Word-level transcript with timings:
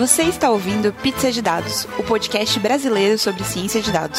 Você 0.00 0.22
está 0.22 0.50
ouvindo 0.50 0.94
Pizza 0.94 1.30
de 1.30 1.42
Dados, 1.42 1.84
o 1.98 2.02
podcast 2.02 2.58
brasileiro 2.58 3.18
sobre 3.18 3.44
ciência 3.44 3.82
de 3.82 3.92
dados. 3.92 4.18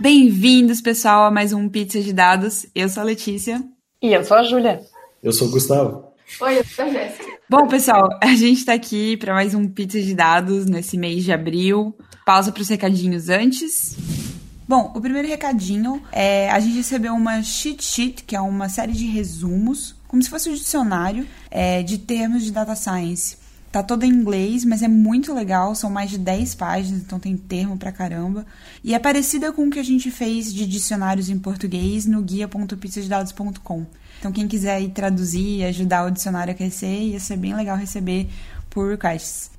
Bem-vindos, 0.00 0.80
pessoal, 0.80 1.24
a 1.26 1.30
mais 1.30 1.52
um 1.52 1.68
Pizza 1.68 2.00
de 2.00 2.14
Dados. 2.14 2.64
Eu 2.74 2.88
sou 2.88 3.02
a 3.02 3.04
Letícia. 3.04 3.62
E 4.00 4.14
eu 4.14 4.24
sou 4.24 4.38
a 4.38 4.42
Júlia. 4.42 4.80
Eu 5.22 5.32
sou 5.32 5.48
o 5.48 5.50
Gustavo. 5.50 6.14
Oi, 6.40 6.60
eu 6.60 6.64
sou 6.64 6.86
a 6.86 6.88
Jéssica. 6.88 7.37
Bom, 7.50 7.66
pessoal, 7.66 8.10
a 8.20 8.34
gente 8.34 8.58
está 8.58 8.74
aqui 8.74 9.16
para 9.16 9.32
mais 9.32 9.54
um 9.54 9.66
Pizza 9.66 9.98
de 10.02 10.14
Dados 10.14 10.66
nesse 10.66 10.98
mês 10.98 11.24
de 11.24 11.32
abril. 11.32 11.96
Pausa 12.26 12.52
para 12.52 12.60
os 12.60 12.68
recadinhos 12.68 13.30
antes. 13.30 13.96
Bom, 14.68 14.92
o 14.94 15.00
primeiro 15.00 15.26
recadinho 15.26 16.02
é 16.12 16.50
a 16.50 16.60
gente 16.60 16.76
recebeu 16.76 17.14
uma 17.14 17.42
cheat 17.42 17.82
sheet, 17.82 18.24
que 18.24 18.36
é 18.36 18.40
uma 18.40 18.68
série 18.68 18.92
de 18.92 19.06
resumos, 19.06 19.96
como 20.06 20.22
se 20.22 20.28
fosse 20.28 20.50
um 20.50 20.52
dicionário 20.52 21.26
é, 21.50 21.82
de 21.82 21.96
termos 21.96 22.44
de 22.44 22.52
data 22.52 22.76
science. 22.76 23.38
Tá 23.72 23.82
toda 23.82 24.04
em 24.04 24.10
inglês, 24.10 24.62
mas 24.66 24.82
é 24.82 24.88
muito 24.88 25.32
legal, 25.32 25.74
são 25.74 25.88
mais 25.88 26.10
de 26.10 26.18
10 26.18 26.54
páginas, 26.54 27.00
então 27.00 27.18
tem 27.18 27.34
termo 27.34 27.78
pra 27.78 27.90
caramba. 27.90 28.44
E 28.84 28.94
é 28.94 28.98
parecida 28.98 29.52
com 29.52 29.68
o 29.68 29.70
que 29.70 29.78
a 29.78 29.82
gente 29.82 30.10
fez 30.10 30.52
de 30.52 30.66
dicionários 30.66 31.30
em 31.30 31.38
português 31.38 32.04
no 32.04 32.20
guia.pizzadedados.com. 32.20 33.86
Então 34.18 34.32
quem 34.32 34.48
quiser 34.48 34.80
ir 34.80 34.90
traduzir 34.90 35.58
e 35.58 35.64
ajudar 35.64 36.06
o 36.06 36.10
dicionário 36.10 36.52
a 36.52 36.56
crescer, 36.56 37.10
ia 37.10 37.20
ser 37.20 37.36
bem 37.36 37.54
legal 37.54 37.76
receber 37.76 38.28
por 38.70 38.90
requests. 38.90 39.50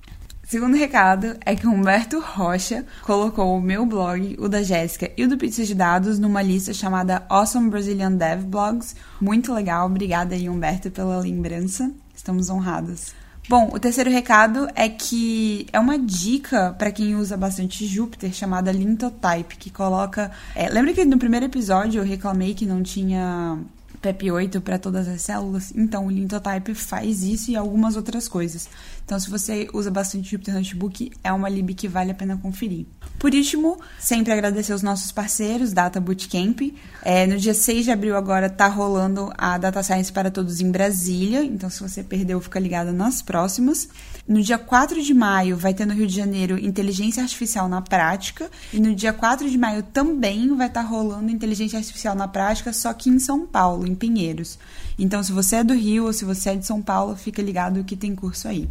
Segundo 0.50 0.76
recado 0.76 1.38
é 1.46 1.56
que 1.56 1.68
Humberto 1.68 2.20
Rocha 2.20 2.84
colocou 3.04 3.56
o 3.56 3.62
meu 3.62 3.86
blog, 3.86 4.36
o 4.40 4.50
da 4.50 4.64
Jéssica 4.64 5.12
e 5.16 5.24
o 5.24 5.30
do 5.30 5.38
Pizza 5.38 5.64
de 5.64 5.76
Dados 5.76 6.18
numa 6.18 6.42
lista 6.42 6.74
chamada 6.74 7.24
Awesome 7.30 7.70
Brazilian 7.70 8.14
Dev 8.14 8.46
Blogs. 8.46 8.96
Muito 9.22 9.54
legal, 9.54 9.86
obrigada 9.86 10.34
aí 10.34 10.50
Humberto 10.50 10.90
pela 10.90 11.20
lembrança. 11.20 11.92
Estamos 12.16 12.50
honrados. 12.50 13.14
Bom, 13.48 13.70
o 13.74 13.80
terceiro 13.80 14.10
recado 14.10 14.68
é 14.76 14.90
que 14.90 15.68
é 15.72 15.80
uma 15.80 16.00
dica 16.00 16.76
para 16.80 16.92
quem 16.92 17.16
usa 17.16 17.38
bastante 17.38 17.86
Jupyter 17.86 18.34
chamada 18.34 18.72
Lintotype, 18.72 19.56
que 19.56 19.70
coloca. 19.70 20.32
É, 20.56 20.68
lembra 20.68 20.94
que 20.94 21.06
no 21.06 21.20
primeiro 21.20 21.46
episódio 21.46 22.02
eu 22.02 22.06
reclamei 22.06 22.56
que 22.56 22.66
não 22.66 22.82
tinha 22.82 23.60
PEP8 24.02 24.62
para 24.62 24.80
todas 24.80 25.08
as 25.08 25.22
células? 25.22 25.72
Então, 25.76 26.08
o 26.08 26.12
Lintotype 26.12 26.74
faz 26.74 27.24
isso 27.24 27.52
e 27.52 27.56
algumas 27.56 27.96
outras 27.96 28.28
coisas. 28.28 28.70
Então, 29.10 29.20
se 29.20 29.28
você 29.28 29.68
usa 29.74 29.90
bastante 29.90 30.30
Jupyter 30.30 30.54
Notebook, 30.54 31.12
é 31.24 31.34
uma 31.34 31.50
lib 31.50 31.74
que 31.74 31.88
vale 31.88 32.12
a 32.12 32.14
pena 32.14 32.38
conferir. 32.38 32.86
Por 33.18 33.34
último, 33.34 33.80
sempre 33.98 34.32
agradecer 34.32 34.72
os 34.72 34.84
nossos 34.84 35.12
parceiros, 35.12 35.74
Data 35.74 36.00
Bootcamp. 36.00 36.62
É, 37.02 37.26
no 37.26 37.36
dia 37.36 37.56
6 37.56 37.86
de 37.86 37.92
abril 37.92 38.16
agora 38.16 38.52
tá 38.52 38.68
rolando 38.68 39.34
a 39.36 39.58
Data 39.58 39.82
Science 39.82 40.14
para 40.14 40.30
Todos 40.30 40.62
em 40.62 40.70
Brasília, 40.70 41.44
então 41.44 41.72
se 41.72 41.82
você 41.82 42.04
perdeu, 42.04 42.40
fica 42.40 42.60
ligado 42.60 42.94
nas 42.94 43.20
próximas. 43.24 43.90
No 44.28 44.44
dia 44.44 44.60
4 44.60 45.02
de 45.02 45.12
maio 45.12 45.58
vai 45.58 45.74
ter 45.74 45.88
no 45.88 45.94
Rio 45.96 46.06
de 46.06 46.16
Janeiro 46.16 46.60
Inteligência 46.64 47.24
Artificial 47.24 47.68
na 47.68 47.82
Prática. 47.82 48.48
E 48.72 48.80
no 48.80 48.94
dia 48.94 49.12
4 49.12 49.50
de 49.50 49.58
maio 49.58 49.82
também 49.82 50.56
vai 50.56 50.68
estar 50.68 50.84
tá 50.84 50.88
rolando 50.88 51.32
Inteligência 51.32 51.80
Artificial 51.80 52.14
na 52.14 52.28
Prática, 52.28 52.72
só 52.72 52.94
que 52.94 53.10
em 53.10 53.18
São 53.18 53.48
Paulo, 53.48 53.88
em 53.88 53.96
Pinheiros. 53.96 54.60
Então, 55.00 55.24
se 55.24 55.32
você 55.32 55.56
é 55.56 55.64
do 55.64 55.74
Rio 55.74 56.06
ou 56.06 56.14
se 56.14 56.24
você 56.24 56.52
é 56.52 56.56
de 56.56 56.68
São 56.68 56.80
Paulo, 56.80 57.16
fica 57.16 57.42
ligado 57.42 57.84
que 57.84 57.98
tem 57.98 58.14
curso 58.14 58.48
aí. 58.48 58.70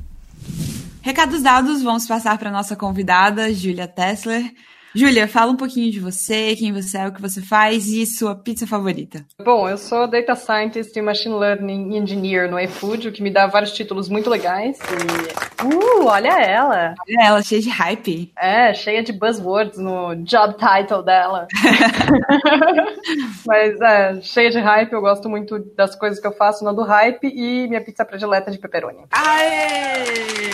Recados 1.03 1.42
dados, 1.42 1.83
vamos 1.83 2.06
passar 2.06 2.39
para 2.39 2.50
nossa 2.50 2.77
convidada, 2.77 3.53
Julia 3.53 3.89
Tessler. 3.89 4.53
Júlia, 4.94 5.28
fala 5.28 5.53
um 5.53 5.56
pouquinho 5.56 5.91
de 5.91 6.00
você, 6.00 6.56
quem 6.56 6.72
você 6.72 6.98
é, 6.98 7.06
o 7.06 7.12
que 7.12 7.20
você 7.20 7.42
faz 7.42 7.89
e 7.89 8.07
sua 8.07 8.35
pizza 8.35 8.67
favorita. 8.67 9.24
Bom, 9.45 9.68
eu 9.68 9.77
sou 9.77 10.07
Data 10.07 10.35
Scientist 10.35 10.96
e 10.96 11.02
Machine 11.02 11.35
Learning 11.35 11.96
Engineer 11.96 12.51
no 12.51 12.58
iFood, 12.58 13.08
o 13.08 13.12
que 13.12 13.23
me 13.23 13.30
dá 13.30 13.46
vários 13.46 13.73
títulos 13.73 14.08
muito 14.08 14.30
legais. 14.30 14.79
E... 14.79 15.64
Uh, 15.64 16.07
olha 16.07 16.40
ela! 16.40 16.95
Olha 17.07 17.27
ela, 17.27 17.42
cheia 17.42 17.61
de 17.61 17.68
hype. 17.68 18.33
É, 18.39 18.73
cheia 18.73 19.02
de 19.02 19.12
buzzwords 19.12 19.79
no 19.79 20.14
job 20.24 20.55
title 20.55 21.02
dela. 21.02 21.46
Mas 23.46 23.80
é, 23.80 24.20
cheia 24.23 24.51
de 24.51 24.58
hype, 24.58 24.92
eu 24.92 25.01
gosto 25.01 25.29
muito 25.29 25.58
das 25.77 25.95
coisas 25.95 26.18
que 26.18 26.27
eu 26.27 26.33
faço 26.33 26.64
na 26.64 26.73
do 26.73 26.83
hype 26.83 27.24
e 27.29 27.68
minha 27.68 27.83
pizza 27.83 28.05
predileta 28.05 28.51
de 28.51 28.58
pepperoni. 28.58 29.05
Aê! 29.11 30.48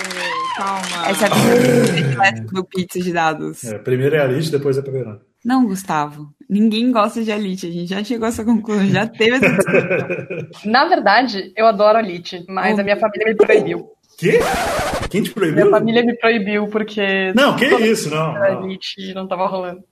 Calma. 0.56 1.08
Essa 1.08 1.24
é 1.24 1.28
a 1.28 1.30
pizza 1.30 1.92
predileta 1.92 2.42
do 2.52 2.64
pizza 2.64 3.00
de 3.00 3.12
dados. 3.12 3.64
É, 3.64 3.78
primeiro 3.78 4.16
é 4.16 4.20
a 4.20 4.26
Elite, 4.34 4.50
depois 4.50 4.76
é 4.78 4.82
Pepperoni. 4.82 5.20
Não, 5.44 5.66
Gustavo. 5.66 6.28
Ninguém 6.48 6.90
gosta 6.90 7.22
de 7.22 7.30
Elite. 7.30 7.66
A 7.66 7.70
gente 7.70 7.88
já 7.88 8.02
chegou 8.02 8.26
a 8.26 8.28
essa 8.28 8.44
conclusão, 8.44 8.86
já 8.86 9.06
teve 9.06 9.36
essa 9.36 9.48
discussão. 9.48 10.48
Na 10.70 10.86
verdade, 10.86 11.52
eu 11.56 11.66
adoro 11.66 11.98
Elite, 11.98 12.44
mas 12.48 12.76
oh. 12.76 12.80
a 12.80 12.84
minha 12.84 12.96
família 12.96 13.26
me 13.26 13.34
proibiu. 13.34 13.90
Quê? 14.16 14.38
Quem 15.10 15.22
te 15.22 15.30
proibiu? 15.30 15.66
Minha 15.66 15.70
família 15.70 16.04
me 16.04 16.16
proibiu 16.16 16.68
porque. 16.68 17.32
Não, 17.34 17.56
que 17.56 17.66
isso, 17.66 18.10
não. 18.10 18.36
A 18.36 18.52
Elite 18.52 19.12
não 19.12 19.26
tava 19.26 19.46
rolando. 19.46 19.82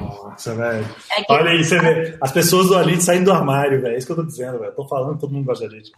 Nossa, 0.00 0.54
velho. 0.54 0.86
É 1.16 1.22
que... 1.22 1.32
Olha 1.32 1.50
aí, 1.50 1.64
você 1.64 1.78
vê. 1.78 2.16
As 2.20 2.30
pessoas 2.30 2.68
do 2.68 2.78
Elite 2.78 3.02
saindo 3.02 3.26
do 3.26 3.32
armário, 3.32 3.80
velho. 3.80 3.94
É 3.94 3.98
isso 3.98 4.06
que 4.06 4.12
eu 4.12 4.16
tô 4.16 4.24
dizendo, 4.24 4.58
velho. 4.58 4.72
Tô 4.74 4.86
falando, 4.86 5.18
todo 5.18 5.32
mundo 5.32 5.46
gosta 5.46 5.66
de 5.66 5.74
Elite. 5.74 5.92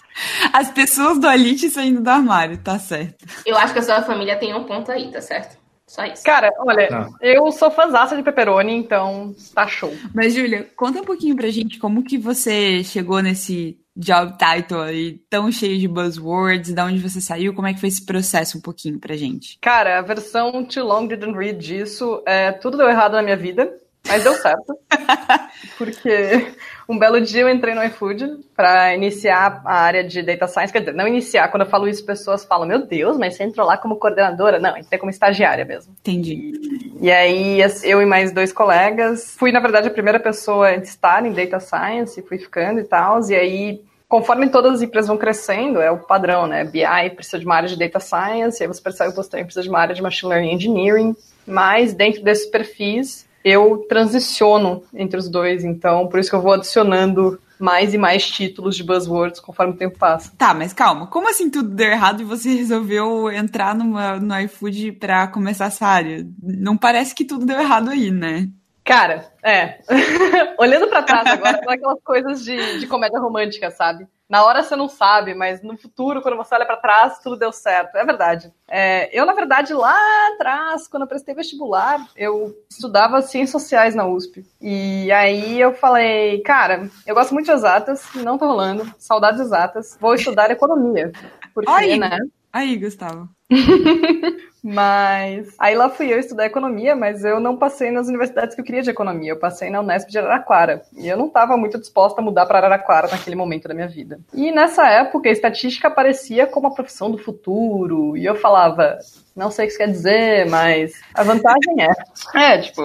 As 0.52 0.70
pessoas 0.70 1.19
do 1.19 1.28
Elite 1.28 1.69
saindo 1.70 2.00
do 2.00 2.10
armário, 2.10 2.58
tá 2.58 2.78
certo. 2.78 3.24
Eu 3.44 3.56
acho 3.56 3.72
que 3.72 3.80
a 3.80 3.82
sua 3.82 4.02
família 4.02 4.36
tem 4.36 4.54
um 4.54 4.64
ponto 4.64 4.90
aí, 4.90 5.10
tá 5.10 5.20
certo? 5.20 5.62
Só 5.87 6.04
isso. 6.06 6.22
Cara, 6.25 6.50
olha, 6.59 6.88
Não. 6.91 7.15
eu 7.20 7.50
sou 7.53 7.70
fãzaça 7.70 8.16
de 8.16 8.22
pepperoni, 8.22 8.75
então 8.75 9.34
tá 9.54 9.66
show. 9.66 9.93
Mas, 10.15 10.34
Júlia, 10.34 10.69
conta 10.76 11.00
um 11.00 11.04
pouquinho 11.04 11.37
pra 11.37 11.50
gente 11.50 11.78
como 11.78 12.03
que 12.03 12.16
você 12.16 12.82
chegou 12.84 13.20
nesse 13.20 13.78
job 13.94 14.34
title 14.38 14.81
aí 14.81 15.20
tão 15.28 15.53
cheio 15.53 15.78
de 15.78 15.87
buzzwords, 15.87 16.72
da 16.72 16.87
onde 16.87 16.98
você 16.98 17.20
saiu, 17.20 17.53
como 17.53 17.66
é 17.69 17.75
que 17.75 17.81
foi 17.81 17.91
esse 17.91 18.06
processo 18.06 18.56
um 18.56 18.60
pouquinho 18.60 18.98
pra 18.98 19.16
gente? 19.16 19.59
Cara, 19.60 19.98
a 19.98 20.03
versão 20.03 20.65
Too 20.65 20.82
Long 20.87 21.06
Didn't 21.06 21.37
Read 21.37 21.59
disso, 21.59 22.22
é, 22.26 22.53
tudo 22.53 22.78
deu 22.78 22.88
errado 22.88 23.12
na 23.12 23.22
minha 23.22 23.37
vida, 23.37 23.70
mas 24.06 24.24
deu 24.24 24.34
certo. 24.34 24.78
porque 25.78 26.52
um 26.88 26.98
belo 26.98 27.20
dia 27.20 27.42
eu 27.42 27.48
entrei 27.48 27.74
no 27.74 27.82
iFood 27.84 28.40
para 28.54 28.94
iniciar 28.94 29.62
a 29.64 29.74
área 29.74 30.04
de 30.04 30.22
Data 30.22 30.46
Science. 30.46 30.72
Quer 30.72 30.80
dizer, 30.80 30.92
não 30.92 31.06
iniciar, 31.06 31.48
quando 31.48 31.62
eu 31.62 31.68
falo 31.68 31.88
isso, 31.88 32.04
pessoas 32.04 32.44
falam: 32.44 32.66
Meu 32.66 32.86
Deus, 32.86 33.16
mas 33.16 33.34
você 33.34 33.44
entrou 33.44 33.66
lá 33.66 33.76
como 33.76 33.96
coordenadora? 33.96 34.58
Não, 34.58 34.76
entrei 34.76 34.98
como 34.98 35.10
estagiária 35.10 35.64
mesmo. 35.64 35.94
Entendi. 36.00 36.52
E, 37.00 37.10
aí, 37.10 37.60
eu 37.82 38.02
e 38.02 38.06
mais 38.06 38.32
dois 38.32 38.52
colegas, 38.52 39.34
fui, 39.36 39.50
na 39.50 39.60
verdade, 39.60 39.88
a 39.88 39.92
primeira 39.92 40.20
pessoa 40.20 40.69
a 40.69 40.76
estar 40.76 41.24
em 41.24 41.32
Data 41.32 41.58
Science, 41.58 42.22
fui 42.22 42.38
ficando 42.38 42.80
e 42.80 42.84
tal. 42.84 43.20
E 43.28 43.34
aí, 43.34 43.84
conforme 44.08 44.48
todas 44.50 44.74
as 44.74 44.82
empresas 44.82 45.08
vão 45.08 45.16
crescendo, 45.16 45.80
é 45.80 45.90
o 45.90 45.98
padrão, 45.98 46.46
né? 46.46 46.64
BI 46.64 47.10
precisa 47.16 47.38
de 47.38 47.46
uma 47.46 47.56
área 47.56 47.69
de 47.69 47.78
Data 47.78 47.98
Science, 47.98 48.62
aí 48.62 48.69
você 48.69 48.82
percebe 48.82 49.10
que 49.10 49.16
você 49.16 49.30
também 49.30 49.44
precisa 49.44 49.62
de 49.62 49.69
uma 49.69 49.78
área 49.78 49.94
de 49.94 50.02
Machine 50.02 50.30
Learning 50.30 50.52
Engineering. 50.52 51.16
Mas, 51.46 51.94
dentro 51.94 52.22
desses 52.22 52.46
perfis, 52.46 53.26
eu 53.44 53.84
transiciono 53.88 54.82
entre 54.94 55.19
os 55.19 55.28
dois, 55.28 55.64
então 55.64 56.08
por 56.08 56.20
isso 56.20 56.30
que 56.30 56.36
eu 56.36 56.42
vou 56.42 56.53
adicionando 56.53 57.38
mais 57.58 57.94
e 57.94 57.98
mais 57.98 58.28
títulos 58.28 58.76
de 58.76 58.82
buzzwords 58.82 59.38
conforme 59.38 59.75
o 59.75 59.76
tempo 59.76 59.97
passa. 59.97 60.32
Tá, 60.36 60.53
mas 60.53 60.72
calma, 60.72 61.06
como 61.06 61.30
assim 61.30 61.48
tudo 61.48 61.69
deu 61.69 61.91
errado 61.91 62.20
e 62.20 62.25
você 62.25 62.50
resolveu 62.54 63.31
entrar 63.31 63.75
numa, 63.75 64.19
no 64.19 64.38
iFood 64.41 64.92
pra 64.92 65.28
começar 65.28 65.66
essa 65.66 65.86
área? 65.86 66.26
Não 66.42 66.76
parece 66.76 67.14
que 67.14 67.25
tudo 67.25 67.47
deu 67.47 67.60
errado 67.60 67.91
aí, 67.91 68.10
né? 68.10 68.48
Cara, 68.92 69.25
é. 69.42 69.78
Olhando 70.58 70.86
para 70.86 71.03
trás 71.03 71.26
agora, 71.26 71.62
são 71.64 71.72
aquelas 71.72 72.03
coisas 72.04 72.44
de, 72.44 72.78
de 72.78 72.86
comédia 72.86 73.19
romântica, 73.19 73.70
sabe? 73.70 74.06
Na 74.28 74.44
hora 74.44 74.62
você 74.62 74.76
não 74.76 74.86
sabe, 74.86 75.32
mas 75.32 75.62
no 75.62 75.78
futuro, 75.78 76.20
quando 76.20 76.36
você 76.36 76.54
olha 76.54 76.66
para 76.66 76.76
trás, 76.76 77.19
tudo 77.19 77.38
deu 77.38 77.50
certo. 77.52 77.97
É 77.97 78.04
verdade. 78.04 78.52
É, 78.69 79.08
eu, 79.19 79.25
na 79.25 79.32
verdade, 79.32 79.72
lá 79.72 79.96
atrás, 80.34 80.87
quando 80.88 81.05
eu 81.05 81.08
prestei 81.08 81.34
vestibular, 81.34 82.06
eu 82.14 82.55
estudava 82.70 83.22
ciências 83.22 83.62
sociais 83.62 83.94
na 83.94 84.06
USP. 84.06 84.44
E 84.61 85.11
aí 85.11 85.58
eu 85.58 85.72
falei, 85.72 86.43
cara, 86.43 86.90
eu 87.06 87.14
gosto 87.14 87.32
muito 87.32 87.46
de 87.46 87.52
exatas, 87.52 88.06
não 88.17 88.37
tô 88.37 88.44
rolando, 88.44 88.94
saudades 88.99 89.40
exatas, 89.40 89.96
vou 89.99 90.14
estudar 90.14 90.50
economia. 90.50 91.12
Porque, 91.55 91.70
aí, 91.70 91.99
né? 91.99 92.19
Aí, 92.52 92.76
Gustavo. 92.76 93.26
Mas 94.62 95.55
aí 95.59 95.75
lá 95.75 95.88
fui 95.88 96.12
eu 96.12 96.20
estudar 96.20 96.47
economia, 96.47 96.94
mas 96.94 97.25
eu 97.25 97.41
não 97.41 97.56
passei 97.56 97.91
nas 97.91 98.06
universidades 98.06 98.55
que 98.55 98.61
eu 98.61 98.64
queria 98.64 98.82
de 98.82 98.91
economia. 98.91 99.32
Eu 99.32 99.38
passei 99.38 99.69
na 99.69 99.81
Unesp 99.81 100.09
de 100.09 100.19
Araraquara. 100.19 100.82
E 100.97 101.09
eu 101.09 101.17
não 101.17 101.26
estava 101.26 101.56
muito 101.56 101.79
disposta 101.79 102.20
a 102.20 102.25
mudar 102.25 102.47
para 102.47 102.59
Araraquara 102.59 103.09
naquele 103.09 103.35
momento 103.35 103.67
da 103.67 103.75
minha 103.75 103.88
vida. 103.88 104.20
E 104.32 104.53
nessa 104.53 104.87
época, 104.88 105.29
a 105.29 105.32
estatística 105.32 105.88
aparecia 105.88 106.47
como 106.47 106.69
a 106.69 106.75
profissão 106.75 107.11
do 107.11 107.19
futuro. 107.19 108.17
E 108.17 108.25
eu 108.25 108.37
falava, 108.37 108.99
não 109.35 109.50
sei 109.50 109.64
o 109.64 109.67
que 109.67 109.73
isso 109.73 109.79
quer 109.79 109.91
dizer, 109.91 110.49
mas 110.49 110.93
a 111.12 111.25
vantagem 111.25 111.82
é. 111.82 111.93
É, 112.38 112.58
tipo, 112.58 112.82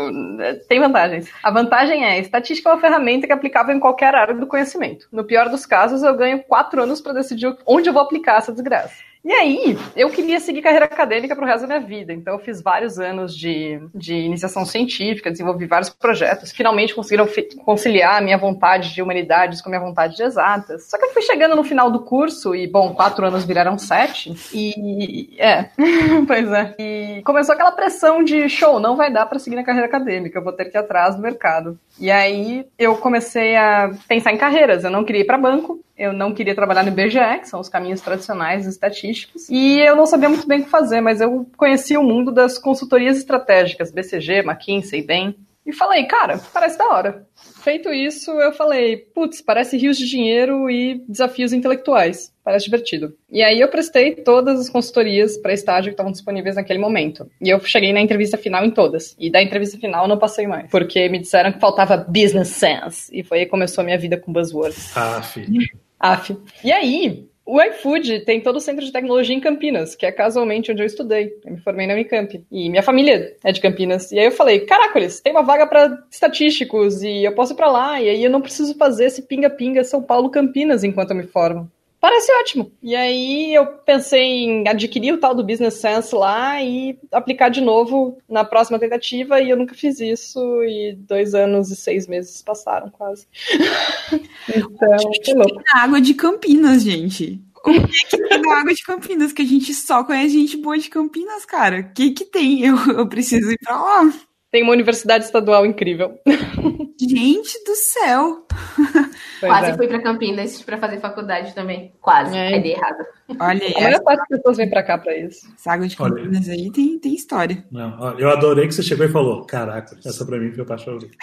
tem 0.67 0.79
vantagens. 0.79 1.29
A 1.43 1.51
vantagem 1.51 2.03
é, 2.03 2.19
estatística 2.19 2.69
é 2.69 2.73
uma 2.73 2.81
ferramenta 2.81 3.27
que 3.27 3.33
é 3.33 3.35
aplicável 3.35 3.75
em 3.75 3.79
qualquer 3.79 4.15
área 4.15 4.33
do 4.33 4.47
conhecimento. 4.47 5.07
No 5.11 5.23
pior 5.23 5.47
dos 5.47 5.65
casos, 5.65 6.01
eu 6.01 6.15
ganho 6.15 6.43
quatro 6.43 6.81
anos 6.81 7.01
para 7.01 7.13
decidir 7.13 7.55
onde 7.67 7.87
eu 7.87 7.93
vou 7.93 8.01
aplicar 8.01 8.37
essa 8.37 8.51
desgraça. 8.51 8.95
E 9.23 9.31
aí, 9.31 9.77
eu 9.95 10.09
queria 10.09 10.39
seguir 10.39 10.61
carreira 10.61 10.85
acadêmica 10.85 11.35
pro 11.35 11.45
resto 11.45 11.67
da 11.67 11.67
minha 11.67 11.87
vida. 11.87 12.13
Então, 12.13 12.33
eu 12.33 12.39
fiz 12.39 12.61
vários 12.61 12.99
anos 12.99 13.35
de, 13.35 13.79
de 13.93 14.13
iniciação 14.13 14.65
científica, 14.65 15.31
desenvolvi 15.31 15.65
vários 15.65 15.89
projetos. 15.89 16.51
Finalmente 16.51 16.95
conseguiram 16.95 17.27
conciliar 17.65 18.17
a 18.17 18.21
minha 18.21 18.37
vontade 18.37 18.93
de 18.93 19.01
humanidades 19.01 19.61
com 19.61 19.69
a 19.69 19.71
minha 19.71 19.85
vontade 19.85 20.15
de 20.15 20.23
exatas. 20.23 20.89
Só 20.89 20.97
que 20.97 21.05
eu 21.05 21.13
fui 21.13 21.21
chegando 21.21 21.55
no 21.55 21.63
final 21.63 21.91
do 21.91 21.99
curso 22.01 22.55
e, 22.55 22.67
bom, 22.67 22.93
quatro 22.93 23.25
anos 23.25 23.43
viraram 23.43 23.77
sete. 23.77 24.33
E, 24.53 25.35
é, 25.37 25.69
pois 26.25 26.51
é. 26.51 26.75
E 26.79 27.21
começou 27.23 27.53
aquela 27.53 27.71
pressão 27.71 28.23
de 28.23 28.47
show, 28.47 28.79
não 28.79 28.95
vai 28.95 29.11
dar 29.11 29.25
para 29.25 29.39
seguir 29.39 29.55
na 29.55 29.63
carreira 29.63 29.87
acadêmica, 29.87 30.39
eu 30.39 30.43
vou 30.43 30.53
ter 30.53 30.65
que 30.65 30.77
ir 30.77 30.79
atrás 30.79 31.15
do 31.15 31.21
mercado. 31.21 31.77
E 31.99 32.11
aí 32.11 32.65
eu 32.77 32.95
comecei 32.97 33.55
a 33.55 33.91
pensar 34.07 34.31
em 34.31 34.37
carreiras. 34.37 34.83
Eu 34.83 34.91
não 34.91 35.03
queria 35.03 35.21
ir 35.21 35.25
para 35.25 35.37
banco, 35.37 35.83
eu 35.97 36.13
não 36.13 36.33
queria 36.33 36.53
trabalhar 36.53 36.83
no 36.83 36.89
IBGE, 36.89 37.39
que 37.39 37.49
são 37.49 37.59
os 37.59 37.69
caminhos 37.69 38.01
tradicionais 38.01 38.65
estatísticos, 38.65 39.49
e 39.49 39.79
eu 39.79 39.95
não 39.95 40.05
sabia 40.05 40.29
muito 40.29 40.47
bem 40.47 40.61
o 40.61 40.63
que 40.63 40.69
fazer, 40.69 41.01
mas 41.01 41.19
eu 41.19 41.49
conhecia 41.57 41.99
o 41.99 42.03
mundo 42.03 42.31
das 42.31 42.57
consultorias 42.57 43.17
estratégicas, 43.17 43.91
BCG, 43.91 44.39
McKinsey, 44.39 45.01
BEM, 45.01 45.35
e 45.67 45.73
falei, 45.73 46.05
cara, 46.05 46.39
parece 46.53 46.77
da 46.77 46.87
hora. 46.87 47.27
Feito 47.61 47.91
isso, 47.91 48.31
eu 48.31 48.53
falei, 48.53 48.95
putz, 48.95 49.41
parece 49.41 49.75
rios 49.75 49.97
de 49.97 50.07
dinheiro 50.07 50.69
e 50.69 51.03
desafios 51.09 51.51
intelectuais. 51.51 52.33
Parece 52.41 52.63
divertido. 52.63 53.13
E 53.29 53.43
aí 53.43 53.59
eu 53.59 53.67
prestei 53.67 54.15
todas 54.15 54.61
as 54.61 54.69
consultorias 54.69 55.37
para 55.37 55.51
estágio 55.51 55.89
que 55.89 55.93
estavam 55.95 56.13
disponíveis 56.13 56.55
naquele 56.55 56.79
momento. 56.79 57.29
E 57.41 57.49
eu 57.49 57.59
cheguei 57.59 57.91
na 57.91 57.99
entrevista 57.99 58.37
final 58.37 58.63
em 58.63 58.71
todas. 58.71 59.13
E 59.19 59.29
da 59.29 59.43
entrevista 59.43 59.77
final 59.77 60.07
não 60.07 60.17
passei 60.17 60.47
mais. 60.47 60.71
Porque 60.71 61.09
me 61.09 61.19
disseram 61.19 61.51
que 61.51 61.59
faltava 61.59 61.97
business 61.97 62.47
sense. 62.47 63.11
E 63.11 63.21
foi 63.21 63.39
aí 63.39 63.43
que 63.43 63.51
começou 63.51 63.81
a 63.81 63.85
minha 63.85 63.97
vida 63.97 64.15
com 64.15 64.31
buzzwords. 64.31 64.95
Ah, 64.95 65.21
filho. 65.21 65.67
Af. 65.99 66.35
E 66.63 66.71
aí, 66.71 67.27
o 67.45 67.61
iFood 67.61 68.25
tem 68.25 68.41
todo 68.41 68.57
o 68.57 68.59
centro 68.59 68.83
de 68.83 68.91
tecnologia 68.91 69.33
em 69.33 69.39
Campinas, 69.39 69.95
que 69.95 70.05
é 70.05 70.11
casualmente 70.11 70.69
onde 70.69 70.81
eu 70.81 70.85
estudei. 70.85 71.33
Eu 71.45 71.53
me 71.53 71.59
formei 71.59 71.87
na 71.87 71.93
Unicamp. 71.93 72.43
E 72.51 72.69
minha 72.69 72.83
família 72.83 73.37
é 73.41 73.51
de 73.53 73.61
Campinas. 73.61 74.11
E 74.11 74.19
aí 74.19 74.25
eu 74.25 74.31
falei, 74.31 74.59
caracoles, 74.59 75.21
tem 75.21 75.31
uma 75.31 75.43
vaga 75.43 75.65
para 75.65 75.97
estatísticos 76.11 77.01
e 77.01 77.23
eu 77.23 77.33
posso 77.33 77.53
ir 77.53 77.55
para 77.55 77.71
lá. 77.71 78.01
E 78.01 78.09
aí 78.09 78.21
eu 78.21 78.29
não 78.29 78.41
preciso 78.41 78.75
fazer 78.75 79.05
esse 79.05 79.21
pinga-pinga 79.21 79.83
São 79.85 80.03
Paulo-Campinas 80.03 80.83
enquanto 80.83 81.11
eu 81.11 81.15
me 81.15 81.23
formo. 81.23 81.71
Parece 81.99 82.31
ótimo. 82.33 82.71
E 82.81 82.95
aí 82.95 83.53
eu 83.53 83.65
pensei 83.65 84.21
em 84.21 84.67
adquirir 84.67 85.13
o 85.13 85.17
tal 85.17 85.33
do 85.33 85.43
Business 85.43 85.75
Sense 85.75 86.13
lá 86.13 86.61
e 86.61 86.97
aplicar 87.11 87.49
de 87.49 87.59
novo 87.59 88.19
na 88.29 88.43
próxima 88.43 88.77
tentativa 88.77 89.41
e 89.41 89.49
eu 89.49 89.57
nunca 89.57 89.73
fiz 89.73 89.99
isso 89.99 90.39
e 90.63 90.95
dois 90.95 91.33
anos 91.33 91.71
e 91.71 91.75
seis 91.75 92.07
meses 92.07 92.41
passaram 92.43 92.89
quase. 92.91 93.27
então, 94.47 95.11
que 95.23 95.33
louco. 95.33 95.61
água 95.73 95.99
de 95.99 96.13
Campinas, 96.13 96.83
gente. 96.83 97.41
O 97.55 97.87
que, 97.87 98.05
que 98.05 98.17
tem 98.17 98.41
na 98.41 98.59
água 98.59 98.73
de 98.73 98.83
Campinas? 98.83 99.33
Que 99.33 99.41
a 99.41 99.45
gente 99.45 99.73
só 99.73 100.03
conhece 100.03 100.39
gente 100.39 100.55
boa 100.57 100.77
de 100.77 100.89
Campinas, 100.89 101.45
cara. 101.45 101.79
O 101.79 101.93
que 101.93 102.11
que 102.11 102.25
tem? 102.25 102.63
Eu, 102.63 102.77
eu 102.93 103.07
preciso 103.07 103.51
ir 103.51 103.57
pra 103.61 103.75
lá. 103.75 104.13
Tem 104.51 104.63
uma 104.63 104.71
universidade 104.71 105.25
estadual 105.25 105.65
incrível. 105.65 106.17
Gente 106.99 107.63
do 107.63 107.75
céu! 107.75 108.45
Pois 109.39 109.51
Quase 109.51 109.71
é. 109.71 109.77
fui 109.77 109.87
para 109.87 110.01
Campinas 110.01 110.61
para 110.63 110.77
fazer 110.77 110.99
faculdade 110.99 111.53
também. 111.53 111.93
Quase. 112.01 112.35
É. 112.35 112.55
Aí 112.55 112.63
dei 112.63 112.73
errado. 112.73 113.05
Olha 113.39 113.63
aí. 113.63 113.73
A 113.75 113.81
maior 113.81 114.03
parte 114.03 114.19
das 114.19 114.27
pessoas 114.29 114.57
vem 114.57 114.69
para 114.69 114.81
cá 114.81 114.97
para 114.97 115.15
isso. 115.15 115.47
Essa 115.53 115.73
água 115.73 115.87
de 115.87 115.95
Campinas 115.95 116.49
aí 116.49 116.71
tem, 116.71 116.97
tem 116.97 117.13
história. 117.13 117.63
Não, 117.71 118.17
eu 118.17 118.29
adorei 118.29 118.67
que 118.67 118.73
você 118.73 118.81
chegou 118.81 119.05
e 119.05 119.09
falou: 119.09 119.45
Caraca, 119.45 119.95
essa 120.03 120.25
para 120.25 120.39
mim 120.39 120.51
foi 120.51 120.63
a 120.63 120.65
parte 120.65 120.85
favorita. 120.85 121.15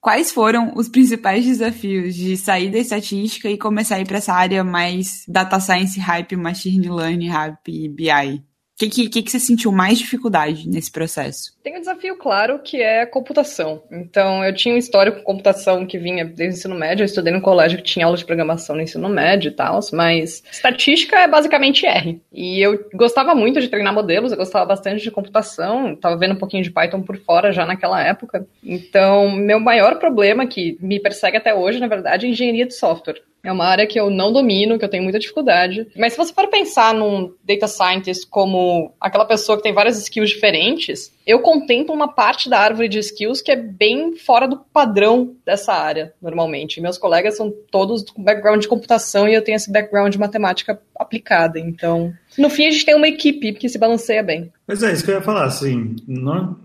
Quais 0.00 0.32
foram 0.32 0.72
os 0.74 0.88
principais 0.88 1.44
desafios 1.44 2.14
de 2.14 2.36
sair 2.36 2.70
da 2.70 2.78
estatística 2.78 3.48
e 3.48 3.56
começar 3.56 3.96
a 3.96 4.00
ir 4.00 4.06
para 4.06 4.18
essa 4.18 4.32
área 4.32 4.64
mais 4.64 5.24
data 5.28 5.60
science, 5.60 6.00
hype, 6.00 6.34
machine 6.36 6.88
learning, 6.88 7.28
hype, 7.28 7.88
BI? 7.90 8.47
O 8.78 8.88
que, 8.88 9.08
que, 9.08 9.22
que, 9.22 9.28
você 9.28 9.40
sentiu 9.40 9.72
mais 9.72 9.98
dificuldade 9.98 10.68
nesse 10.68 10.92
processo? 10.92 11.52
Tem 11.64 11.76
um 11.76 11.80
desafio 11.80 12.16
claro 12.16 12.60
que 12.60 12.80
é 12.80 13.04
computação. 13.04 13.82
Então, 13.90 14.44
eu 14.44 14.54
tinha 14.54 14.72
um 14.72 14.78
histórico 14.78 15.18
com 15.18 15.24
computação 15.24 15.84
que 15.84 15.98
vinha 15.98 16.24
desde 16.24 16.44
o 16.44 16.56
ensino 16.58 16.74
médio. 16.76 17.02
Eu 17.02 17.06
estudei 17.06 17.32
no 17.32 17.40
colégio 17.40 17.78
que 17.78 17.82
tinha 17.82 18.06
aula 18.06 18.16
de 18.16 18.24
programação 18.24 18.76
no 18.76 18.82
ensino 18.82 19.08
médio 19.08 19.48
e 19.48 19.52
tal, 19.52 19.80
mas 19.92 20.44
estatística 20.48 21.18
é 21.18 21.26
basicamente 21.26 21.86
R. 21.86 22.22
E 22.32 22.64
eu 22.64 22.88
gostava 22.94 23.34
muito 23.34 23.60
de 23.60 23.66
treinar 23.66 23.92
modelos, 23.92 24.30
eu 24.30 24.38
gostava 24.38 24.64
bastante 24.64 25.02
de 25.02 25.10
computação, 25.10 25.94
estava 25.94 26.16
vendo 26.16 26.34
um 26.34 26.38
pouquinho 26.38 26.62
de 26.62 26.70
Python 26.70 27.02
por 27.02 27.18
fora 27.18 27.50
já 27.50 27.66
naquela 27.66 28.00
época. 28.00 28.46
Então, 28.62 29.28
meu 29.28 29.58
maior 29.58 29.98
problema, 29.98 30.46
que 30.46 30.78
me 30.80 31.00
persegue 31.00 31.36
até 31.36 31.52
hoje, 31.52 31.80
na 31.80 31.88
verdade, 31.88 32.26
é 32.26 32.28
engenharia 32.28 32.64
de 32.64 32.74
software. 32.74 33.22
É 33.48 33.52
uma 33.52 33.64
área 33.64 33.86
que 33.86 33.98
eu 33.98 34.10
não 34.10 34.30
domino, 34.30 34.78
que 34.78 34.84
eu 34.84 34.90
tenho 34.90 35.02
muita 35.02 35.18
dificuldade. 35.18 35.86
Mas 35.96 36.12
se 36.12 36.18
você 36.18 36.34
for 36.34 36.48
pensar 36.48 36.92
num 36.92 37.32
data 37.42 37.66
scientist 37.66 38.28
como 38.28 38.92
aquela 39.00 39.24
pessoa 39.24 39.56
que 39.56 39.62
tem 39.62 39.72
várias 39.72 39.96
skills 39.96 40.28
diferentes, 40.28 41.10
eu 41.26 41.40
contemplo 41.40 41.94
uma 41.94 42.08
parte 42.08 42.50
da 42.50 42.58
árvore 42.58 42.90
de 42.90 42.98
skills 42.98 43.40
que 43.40 43.50
é 43.50 43.56
bem 43.56 44.14
fora 44.16 44.46
do 44.46 44.58
padrão 44.58 45.34
dessa 45.46 45.72
área, 45.72 46.12
normalmente. 46.20 46.78
Meus 46.78 46.98
colegas 46.98 47.38
são 47.38 47.50
todos 47.70 48.02
com 48.10 48.22
background 48.22 48.60
de 48.60 48.68
computação 48.68 49.26
e 49.26 49.32
eu 49.32 49.42
tenho 49.42 49.56
esse 49.56 49.72
background 49.72 50.12
de 50.12 50.18
matemática 50.18 50.78
aplicada. 50.94 51.58
Então, 51.58 52.12
no 52.38 52.50
fim, 52.50 52.66
a 52.66 52.70
gente 52.70 52.84
tem 52.84 52.94
uma 52.94 53.08
equipe 53.08 53.52
que 53.52 53.68
se 53.68 53.78
balanceia 53.78 54.22
bem. 54.22 54.50
Mas 54.68 54.82
é 54.82 54.92
isso 54.92 55.02
que 55.02 55.10
eu 55.10 55.14
ia 55.14 55.22
falar, 55.22 55.46
assim, 55.46 55.96
não, 56.06 56.58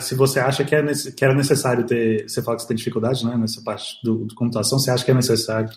se 0.00 0.14
você 0.14 0.40
acha 0.40 0.64
que, 0.64 0.74
é, 0.74 0.82
que 1.14 1.22
era 1.22 1.34
necessário 1.34 1.84
ter, 1.84 2.26
você 2.26 2.42
fala 2.42 2.56
que 2.56 2.62
você 2.62 2.68
tem 2.68 2.76
dificuldade, 2.76 3.24
né, 3.26 3.36
nessa 3.36 3.60
parte 3.60 3.98
do, 4.02 4.24
do, 4.24 4.34
computação, 4.34 4.78
você 4.78 4.90
acha 4.90 5.04
que 5.04 5.10
é 5.10 5.14
necessário. 5.14 5.68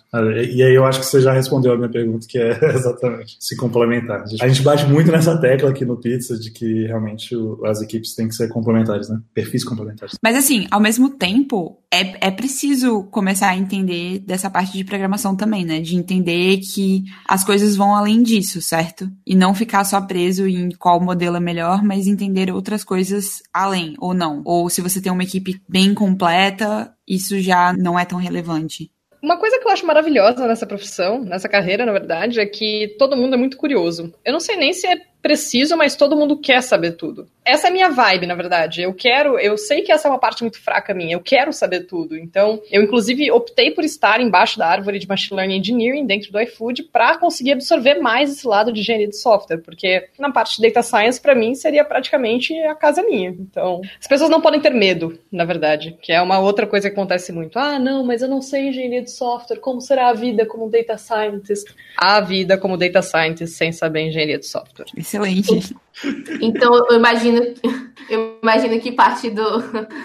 E 0.49 0.63
aí 0.63 0.73
eu 0.73 0.85
acho 0.85 1.01
que 1.01 1.05
você 1.05 1.19
já 1.19 1.33
respondeu 1.33 1.73
a 1.73 1.77
minha 1.77 1.89
pergunta, 1.89 2.25
que 2.25 2.39
é 2.39 2.57
exatamente 2.73 3.35
se 3.37 3.57
complementar. 3.57 4.21
A 4.21 4.25
gente, 4.25 4.43
a 4.43 4.47
gente 4.47 4.61
bate 4.61 4.85
muito 4.85 5.11
nessa 5.11 5.37
tecla 5.37 5.71
aqui 5.71 5.83
no 5.83 5.97
Pizza 5.97 6.39
de 6.39 6.51
que 6.51 6.85
realmente 6.85 7.35
o, 7.35 7.65
as 7.65 7.81
equipes 7.81 8.15
têm 8.15 8.29
que 8.29 8.35
ser 8.35 8.47
complementares, 8.47 9.09
né, 9.09 9.19
perfis 9.33 9.65
complementares. 9.65 10.17
Mas 10.23 10.37
assim, 10.37 10.65
ao 10.71 10.79
mesmo 10.79 11.09
tempo, 11.09 11.83
é, 11.91 12.27
é 12.27 12.31
preciso 12.31 13.03
começar 13.11 13.49
a 13.49 13.57
entender 13.57 14.19
dessa 14.19 14.49
parte 14.49 14.77
de 14.77 14.85
programação 14.85 15.35
também, 15.35 15.65
né, 15.65 15.81
de 15.81 15.97
entender 15.97 16.59
que 16.59 17.03
as 17.27 17.43
coisas 17.43 17.75
vão 17.75 17.93
além 17.93 18.23
disso, 18.23 18.61
certo? 18.61 19.11
E 19.27 19.35
não 19.43 19.53
ficar 19.53 19.83
só 19.83 19.99
preso 19.99 20.47
em 20.47 20.69
qual 20.71 21.01
modelo 21.01 21.35
é 21.35 21.39
melhor, 21.39 21.83
mas 21.83 22.07
entender 22.07 22.49
outras 22.49 22.81
coisas 22.81 23.43
além, 23.53 23.93
ou 23.99 24.13
não. 24.13 24.41
Ou 24.45 24.69
se 24.69 24.81
você 24.81 25.01
tem 25.01 25.11
uma 25.11 25.23
equipe 25.23 25.61
bem 25.67 25.93
completa, 25.93 26.95
isso 27.05 27.37
já 27.41 27.73
não 27.73 27.99
é 27.99 28.05
tão 28.05 28.17
relevante. 28.17 28.89
Uma 29.21 29.37
coisa 29.37 29.59
que 29.59 29.67
eu 29.67 29.71
acho 29.71 29.85
maravilhosa 29.85 30.47
nessa 30.47 30.65
profissão, 30.65 31.21
nessa 31.21 31.49
carreira, 31.49 31.85
na 31.85 31.91
verdade, 31.91 32.39
é 32.39 32.45
que 32.45 32.95
todo 32.97 33.17
mundo 33.17 33.33
é 33.35 33.37
muito 33.37 33.57
curioso. 33.57 34.13
Eu 34.23 34.31
não 34.31 34.39
sei 34.39 34.55
nem 34.55 34.71
se 34.71 34.87
é 34.87 34.95
preciso, 35.21 35.75
mas 35.75 35.97
todo 35.97 36.15
mundo 36.15 36.39
quer 36.39 36.61
saber 36.61 36.93
tudo. 36.93 37.27
Essa 37.45 37.67
é 37.67 37.69
a 37.69 37.73
minha 37.73 37.89
vibe, 37.89 38.27
na 38.27 38.35
verdade. 38.35 38.81
Eu 38.81 38.93
quero, 38.93 39.37
eu 39.37 39.57
sei 39.57 39.81
que 39.81 39.91
essa 39.91 40.07
é 40.07 40.11
uma 40.11 40.19
parte 40.19 40.43
muito 40.43 40.61
fraca 40.61 40.93
minha, 40.93 41.13
eu 41.15 41.19
quero 41.19 41.51
saber 41.51 41.81
tudo. 41.81 42.17
Então, 42.17 42.61
eu 42.71 42.81
inclusive 42.81 43.29
optei 43.31 43.71
por 43.71 43.83
estar 43.83 44.21
embaixo 44.21 44.57
da 44.57 44.67
árvore 44.67 44.99
de 44.99 45.07
Machine 45.07 45.37
Learning 45.37 45.57
Engineering 45.57 46.05
dentro 46.05 46.31
do 46.31 46.39
iFood 46.39 46.83
para 46.83 47.17
conseguir 47.17 47.53
absorver 47.53 47.95
mais 47.95 48.31
esse 48.31 48.47
lado 48.47 48.71
de 48.71 48.79
engenharia 48.79 49.07
de 49.07 49.17
software, 49.17 49.57
porque 49.57 50.07
na 50.17 50.31
parte 50.31 50.61
de 50.61 50.67
data 50.67 50.81
science 50.81 51.19
para 51.19 51.35
mim 51.35 51.53
seria 51.55 51.83
praticamente 51.83 52.53
a 52.63 52.75
casa 52.75 53.03
minha. 53.03 53.29
Então, 53.29 53.81
as 53.99 54.07
pessoas 54.07 54.29
não 54.29 54.41
podem 54.41 54.61
ter 54.61 54.73
medo, 54.73 55.17
na 55.31 55.45
verdade, 55.45 55.97
que 56.01 56.11
é 56.11 56.21
uma 56.21 56.39
outra 56.39 56.65
coisa 56.65 56.89
que 56.89 56.95
acontece 56.95 57.31
muito. 57.31 57.57
Ah, 57.59 57.77
não, 57.77 58.05
mas 58.05 58.21
eu 58.21 58.27
não 58.27 58.41
sei 58.41 58.69
engenharia 58.69 59.01
de 59.01 59.11
software, 59.11 59.57
como 59.57 59.81
será 59.81 60.09
a 60.09 60.13
vida 60.13 60.45
como 60.45 60.69
data 60.69 60.97
scientist? 60.97 61.73
A 61.97 62.21
vida 62.21 62.57
como 62.57 62.77
data 62.77 63.01
scientist 63.01 63.55
sem 63.55 63.71
saber 63.71 64.07
engenharia 64.07 64.39
de 64.39 64.45
software. 64.45 64.85
Excelente. 64.95 65.75
Então, 66.41 66.73
eu 66.89 66.95
imagino, 66.95 67.53
eu 68.09 68.39
imagino 68.41 68.79
que 68.79 68.91
parte 68.91 69.29
do, 69.29 69.61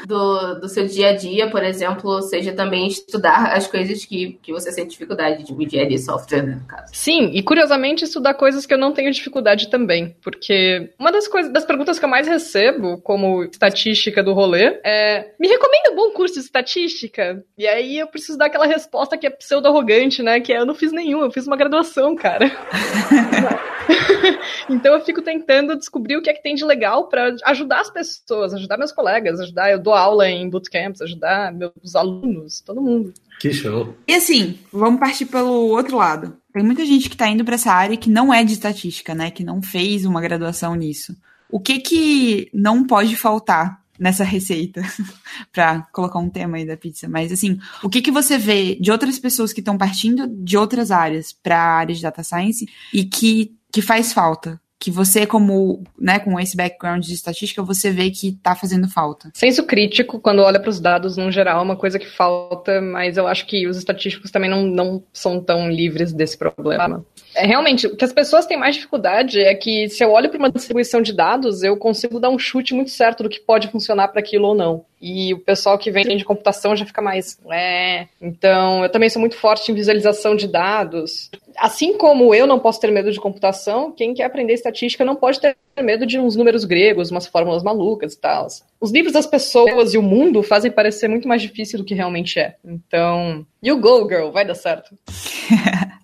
do, 0.07 0.61
do, 0.61 0.69
seu 0.69 0.87
dia 0.87 1.11
a 1.11 1.17
dia, 1.17 1.51
por 1.51 1.63
exemplo, 1.63 2.21
seja 2.23 2.53
também 2.53 2.87
estudar 2.87 3.53
as 3.53 3.67
coisas 3.67 4.05
que, 4.05 4.39
que 4.43 4.53
você 4.53 4.71
sente 4.71 4.91
dificuldade 4.91 5.45
de 5.45 5.53
engenharia 5.53 5.97
de 5.97 6.05
software, 6.05 6.43
né, 6.43 6.55
no 6.61 6.67
caso. 6.67 6.93
Sim, 6.93 7.31
e 7.33 7.43
curiosamente 7.43 8.05
estudar 8.05 8.35
coisas 8.35 8.67
que 8.67 8.75
eu 8.75 8.79
não 8.79 8.93
tenho 8.93 9.11
dificuldade 9.11 9.71
também, 9.71 10.15
porque 10.23 10.91
uma 10.99 11.11
das 11.11 11.27
coisas, 11.27 11.53
das 11.53 11.65
perguntas 11.65 11.99
que 11.99 12.05
eu 12.05 12.09
mais 12.09 12.29
recebo 12.29 12.99
como 12.99 13.45
estatística 13.45 14.23
do 14.23 14.35
rolê 14.35 14.81
é: 14.85 15.33
me 15.41 15.49
recomenda 15.49 15.91
um 15.93 15.97
bom 15.97 16.11
curso 16.11 16.35
de 16.35 16.41
estatística? 16.41 17.43
E 17.57 17.67
aí 17.67 17.99
eu 17.99 18.07
preciso 18.07 18.39
dar 18.39 18.47
aquela 18.47 18.67
resposta 18.67 19.17
que 19.17 19.27
é 19.27 19.31
pseudo-arrogante, 19.31 20.23
né? 20.23 20.41
Que 20.41 20.53
é: 20.53 20.59
eu 20.59 20.67
não 20.67 20.75
fiz 20.75 20.93
nenhum, 20.93 21.23
eu 21.23 21.31
fiz 21.31 21.47
uma 21.47 21.57
graduação, 21.57 22.15
cara. 22.15 22.51
então 24.69 24.95
eu 24.95 25.01
fico 25.01 25.23
tentando 25.23 25.78
descobrir 25.79 26.17
o 26.17 26.23
que 26.23 26.31
é 26.31 26.35
que 26.35 26.43
tem 26.43 26.55
de 26.55 26.65
legal 26.65 27.09
para 27.09 27.35
ajudar 27.47 27.81
as 27.81 27.91
pessoas, 27.91 28.53
ajudar 28.53 28.77
meus 28.77 28.93
colegas, 28.93 29.41
ajudar. 29.41 29.71
Eu 29.71 29.79
dou 29.79 29.95
aula 29.95 30.29
em 30.29 30.49
bootcamps, 30.49 31.01
ajudar 31.01 31.53
meus 31.53 31.95
alunos, 31.95 32.61
todo 32.61 32.83
mundo. 32.83 33.13
Que 33.41 33.53
show. 33.53 33.95
E 34.07 34.15
assim, 34.15 34.59
vamos 34.73 35.01
partir 35.01 35.27
pelo 35.27 35.69
outro 35.69 35.97
lado. 35.97 36.37
Tem 36.53 36.63
muita 36.63 36.85
gente 36.85 37.09
que 37.09 37.15
está 37.15 37.29
indo 37.29 37.45
para 37.45 37.55
essa 37.55 37.73
área 37.73 37.97
que 37.97 38.11
não 38.11 38.35
é 38.35 38.43
de 38.43 38.53
estatística, 38.53 39.15
né? 39.15 39.31
Que 39.31 39.45
não 39.45 39.63
fez 39.63 40.05
uma 40.05 40.21
graduação 40.21 40.75
nisso. 40.75 41.17
O 41.51 41.61
que 41.61 41.79
que 41.79 42.51
não 42.53 42.85
pode 42.85 43.17
faltar 43.17 43.81
nessa 43.99 44.23
receita 44.23 44.81
para 45.53 45.83
colocar 45.93 46.19
um 46.19 46.31
tema 46.31 46.57
aí 46.57 46.65
da 46.65 46.77
pizza. 46.77 47.09
Mas 47.09 47.33
assim, 47.33 47.59
o 47.83 47.89
que 47.89 48.01
que 48.01 48.11
você 48.11 48.39
vê 48.39 48.77
de 48.77 48.93
outras 48.93 49.19
pessoas 49.19 49.53
que 49.53 49.61
estão 49.61 49.77
partindo 49.77 50.29
de 50.29 50.57
outras 50.57 50.91
áreas 50.91 51.33
para 51.33 51.59
a 51.59 51.79
área 51.79 51.95
de 51.95 52.03
data 52.03 52.23
science 52.23 52.67
e 52.95 53.05
que 53.05 53.57
que 53.71 53.83
faz 53.83 54.13
falta? 54.13 54.61
Que 54.81 54.91
você, 54.91 55.27
como, 55.27 55.83
né, 55.99 56.21
com 56.21 56.39
esse 56.39 56.57
background 56.57 57.05
de 57.05 57.13
estatística, 57.13 57.63
você 57.63 57.91
vê 57.91 58.11
que 58.11 58.29
está 58.29 58.55
fazendo 58.55 58.89
falta? 58.89 59.31
Senso 59.35 59.65
crítico, 59.65 60.21
quando 60.21 60.41
olha 60.41 60.61
para 60.61 60.71
os 60.71 60.79
dados 60.79 61.17
no 61.17 61.33
geral, 61.33 61.59
é 61.59 61.63
uma 61.63 61.77
coisa 61.77 61.99
que 61.99 62.07
falta, 62.09 62.81
mas 62.81 63.17
eu 63.17 63.27
acho 63.27 63.47
que 63.47 63.67
os 63.67 63.77
estatísticos 63.77 64.31
também 64.31 64.49
não, 64.49 64.65
não 64.65 65.03
são 65.13 65.43
tão 65.43 65.69
livres 65.69 66.13
desse 66.13 66.39
problema. 66.39 67.05
É, 67.39 67.47
realmente, 67.47 67.87
o 67.87 67.97
que 67.97 68.05
as 68.05 68.13
pessoas 68.13 68.47
têm 68.47 68.57
mais 68.59 68.75
dificuldade 68.75 69.41
é 69.41 69.55
que 69.55 69.89
se 69.89 70.03
eu 70.03 70.11
olho 70.11 70.29
para 70.29 70.39
uma 70.39 70.51
distribuição 70.51 71.01
de 71.01 71.13
dados, 71.13 71.63
eu 71.63 71.77
consigo 71.77 72.19
dar 72.19 72.31
um 72.31 72.39
chute 72.39 72.75
muito 72.75 72.91
certo 72.91 73.23
do 73.23 73.29
que 73.29 73.39
pode 73.39 73.69
funcionar 73.69 74.09
para 74.09 74.19
aquilo 74.19 74.49
ou 74.49 74.55
não. 74.57 74.85
E 75.01 75.33
o 75.33 75.39
pessoal 75.39 75.79
que 75.79 75.89
vem 75.89 76.17
de 76.17 76.25
computação 76.25 76.75
já 76.75 76.85
fica 76.85 77.01
mais. 77.01 77.39
É. 77.49 78.09
Então, 78.21 78.83
eu 78.83 78.91
também 78.91 79.09
sou 79.09 79.21
muito 79.21 79.37
forte 79.37 79.71
em 79.71 79.75
visualização 79.75 80.35
de 80.35 80.49
dados. 80.49 81.31
Assim 81.57 81.97
como 81.97 82.35
eu 82.35 82.45
não 82.45 82.59
posso 82.59 82.81
ter 82.81 82.91
medo 82.91 83.13
de 83.13 83.21
computação, 83.21 83.93
quem 83.93 84.13
quer 84.15 84.25
aprender 84.25 84.55
estatística 84.55 85.05
não 85.05 85.15
pode 85.15 85.41
ter 85.41 85.57
medo 85.81 86.05
de 86.05 86.19
uns 86.19 86.35
números 86.35 86.65
gregos, 86.65 87.13
umas 87.13 87.29
fórmulas 87.29 87.63
malucas 87.63 88.15
e 88.15 88.21
tal. 88.21 88.49
Os 88.81 88.91
livros 88.91 89.13
das 89.13 89.27
pessoas 89.27 89.95
e 89.95 89.99
o 89.99 90.03
mundo 90.03 90.43
fazem 90.43 90.73
parecer 90.73 91.07
muito 91.07 91.29
mais 91.29 91.41
difícil 91.41 91.79
do 91.79 91.85
que 91.85 91.95
realmente 91.95 92.41
é. 92.41 92.57
Então, 92.65 93.47
you 93.63 93.79
go, 93.79 94.09
girl, 94.09 94.31
vai 94.33 94.45
dar 94.45 94.57
certo. 94.57 94.99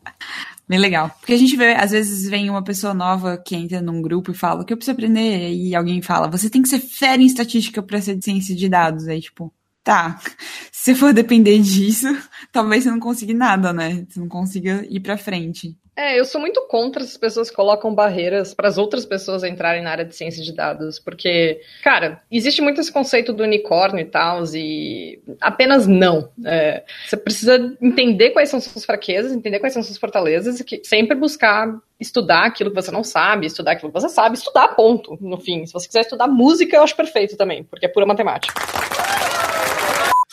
Bem 0.74 0.80
legal. 0.80 1.08
Porque 1.20 1.32
a 1.32 1.36
gente 1.36 1.56
vê, 1.56 1.72
às 1.74 1.92
vezes 1.92 2.28
vem 2.28 2.50
uma 2.50 2.64
pessoa 2.64 2.92
nova 2.92 3.38
que 3.38 3.54
entra 3.54 3.80
num 3.80 4.02
grupo 4.02 4.32
e 4.32 4.34
fala 4.34 4.62
o 4.62 4.64
que 4.64 4.72
eu 4.72 4.76
preciso 4.76 4.92
aprender, 4.92 5.52
e 5.52 5.72
alguém 5.72 6.02
fala, 6.02 6.26
você 6.26 6.50
tem 6.50 6.62
que 6.62 6.68
ser 6.68 6.80
fera 6.80 7.22
em 7.22 7.26
estatística 7.26 7.80
para 7.80 8.00
ser 8.00 8.16
de 8.16 8.24
ciência 8.24 8.56
de 8.56 8.68
dados. 8.68 9.06
Aí, 9.06 9.20
tipo, 9.20 9.54
tá, 9.84 10.18
se 10.72 10.92
for 10.96 11.14
depender 11.14 11.60
disso, 11.60 12.08
talvez 12.50 12.82
você 12.82 12.90
não 12.90 12.98
consiga 12.98 13.32
nada, 13.32 13.72
né? 13.72 14.04
Você 14.08 14.18
não 14.18 14.26
consiga 14.26 14.84
ir 14.90 14.98
pra 14.98 15.16
frente. 15.16 15.76
É, 15.96 16.18
eu 16.18 16.24
sou 16.24 16.40
muito 16.40 16.60
contra 16.62 17.04
as 17.04 17.16
pessoas 17.16 17.48
que 17.48 17.56
colocam 17.56 17.94
barreiras 17.94 18.52
para 18.52 18.66
as 18.66 18.76
outras 18.76 19.04
pessoas 19.04 19.44
entrarem 19.44 19.82
na 19.82 19.90
área 19.90 20.04
de 20.04 20.14
ciência 20.14 20.42
de 20.42 20.52
dados, 20.52 20.98
porque, 20.98 21.60
cara, 21.84 22.20
existe 22.30 22.60
muito 22.60 22.80
esse 22.80 22.92
conceito 22.92 23.32
do 23.32 23.44
unicórnio 23.44 24.00
e 24.00 24.04
tal, 24.04 24.42
e 24.54 25.20
apenas 25.40 25.86
não. 25.86 26.28
É, 26.44 26.82
você 27.06 27.16
precisa 27.16 27.76
entender 27.80 28.30
quais 28.30 28.48
são 28.48 28.60
suas 28.60 28.84
fraquezas, 28.84 29.32
entender 29.32 29.60
quais 29.60 29.72
são 29.72 29.84
suas 29.84 29.96
fortalezas, 29.96 30.58
e 30.58 30.64
que, 30.64 30.80
sempre 30.82 31.16
buscar 31.16 31.72
estudar 32.00 32.46
aquilo 32.46 32.70
que 32.70 32.82
você 32.82 32.90
não 32.90 33.04
sabe, 33.04 33.46
estudar 33.46 33.72
aquilo 33.72 33.92
que 33.92 34.00
você 34.00 34.08
sabe, 34.08 34.36
estudar, 34.36 34.68
ponto, 34.74 35.16
no 35.20 35.38
fim. 35.38 35.64
Se 35.64 35.72
você 35.72 35.86
quiser 35.86 36.00
estudar 36.00 36.26
música, 36.26 36.76
eu 36.76 36.82
acho 36.82 36.96
perfeito 36.96 37.36
também, 37.36 37.62
porque 37.62 37.86
é 37.86 37.88
pura 37.88 38.04
matemática. 38.04 38.52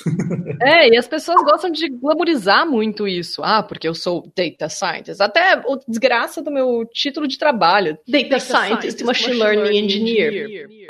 É, 0.62 0.90
e 0.90 0.98
as 0.98 1.08
pessoas 1.08 1.42
gostam 1.44 1.72
de 1.72 1.90
glamorizar 1.90 2.68
muito 2.68 3.08
isso. 3.08 3.42
Ah, 3.44 3.64
porque 3.64 3.88
eu 3.88 3.96
sou 3.96 4.32
data 4.36 4.70
scientist. 4.70 5.22
Até 5.22 5.62
o 5.66 5.78
desgraça 5.88 6.42
do 6.42 6.52
meu 6.52 6.86
título 6.94 7.28
de 7.28 7.38
trabalho. 7.38 7.98
Data, 8.08 8.30
data 8.30 8.40
scientist, 8.40 8.70
scientist, 8.70 9.04
machine, 9.04 9.06
machine 9.06 9.40
learning, 9.40 9.62
learning 9.62 9.86
engineer. 9.86 10.34
engineer. 10.34 10.88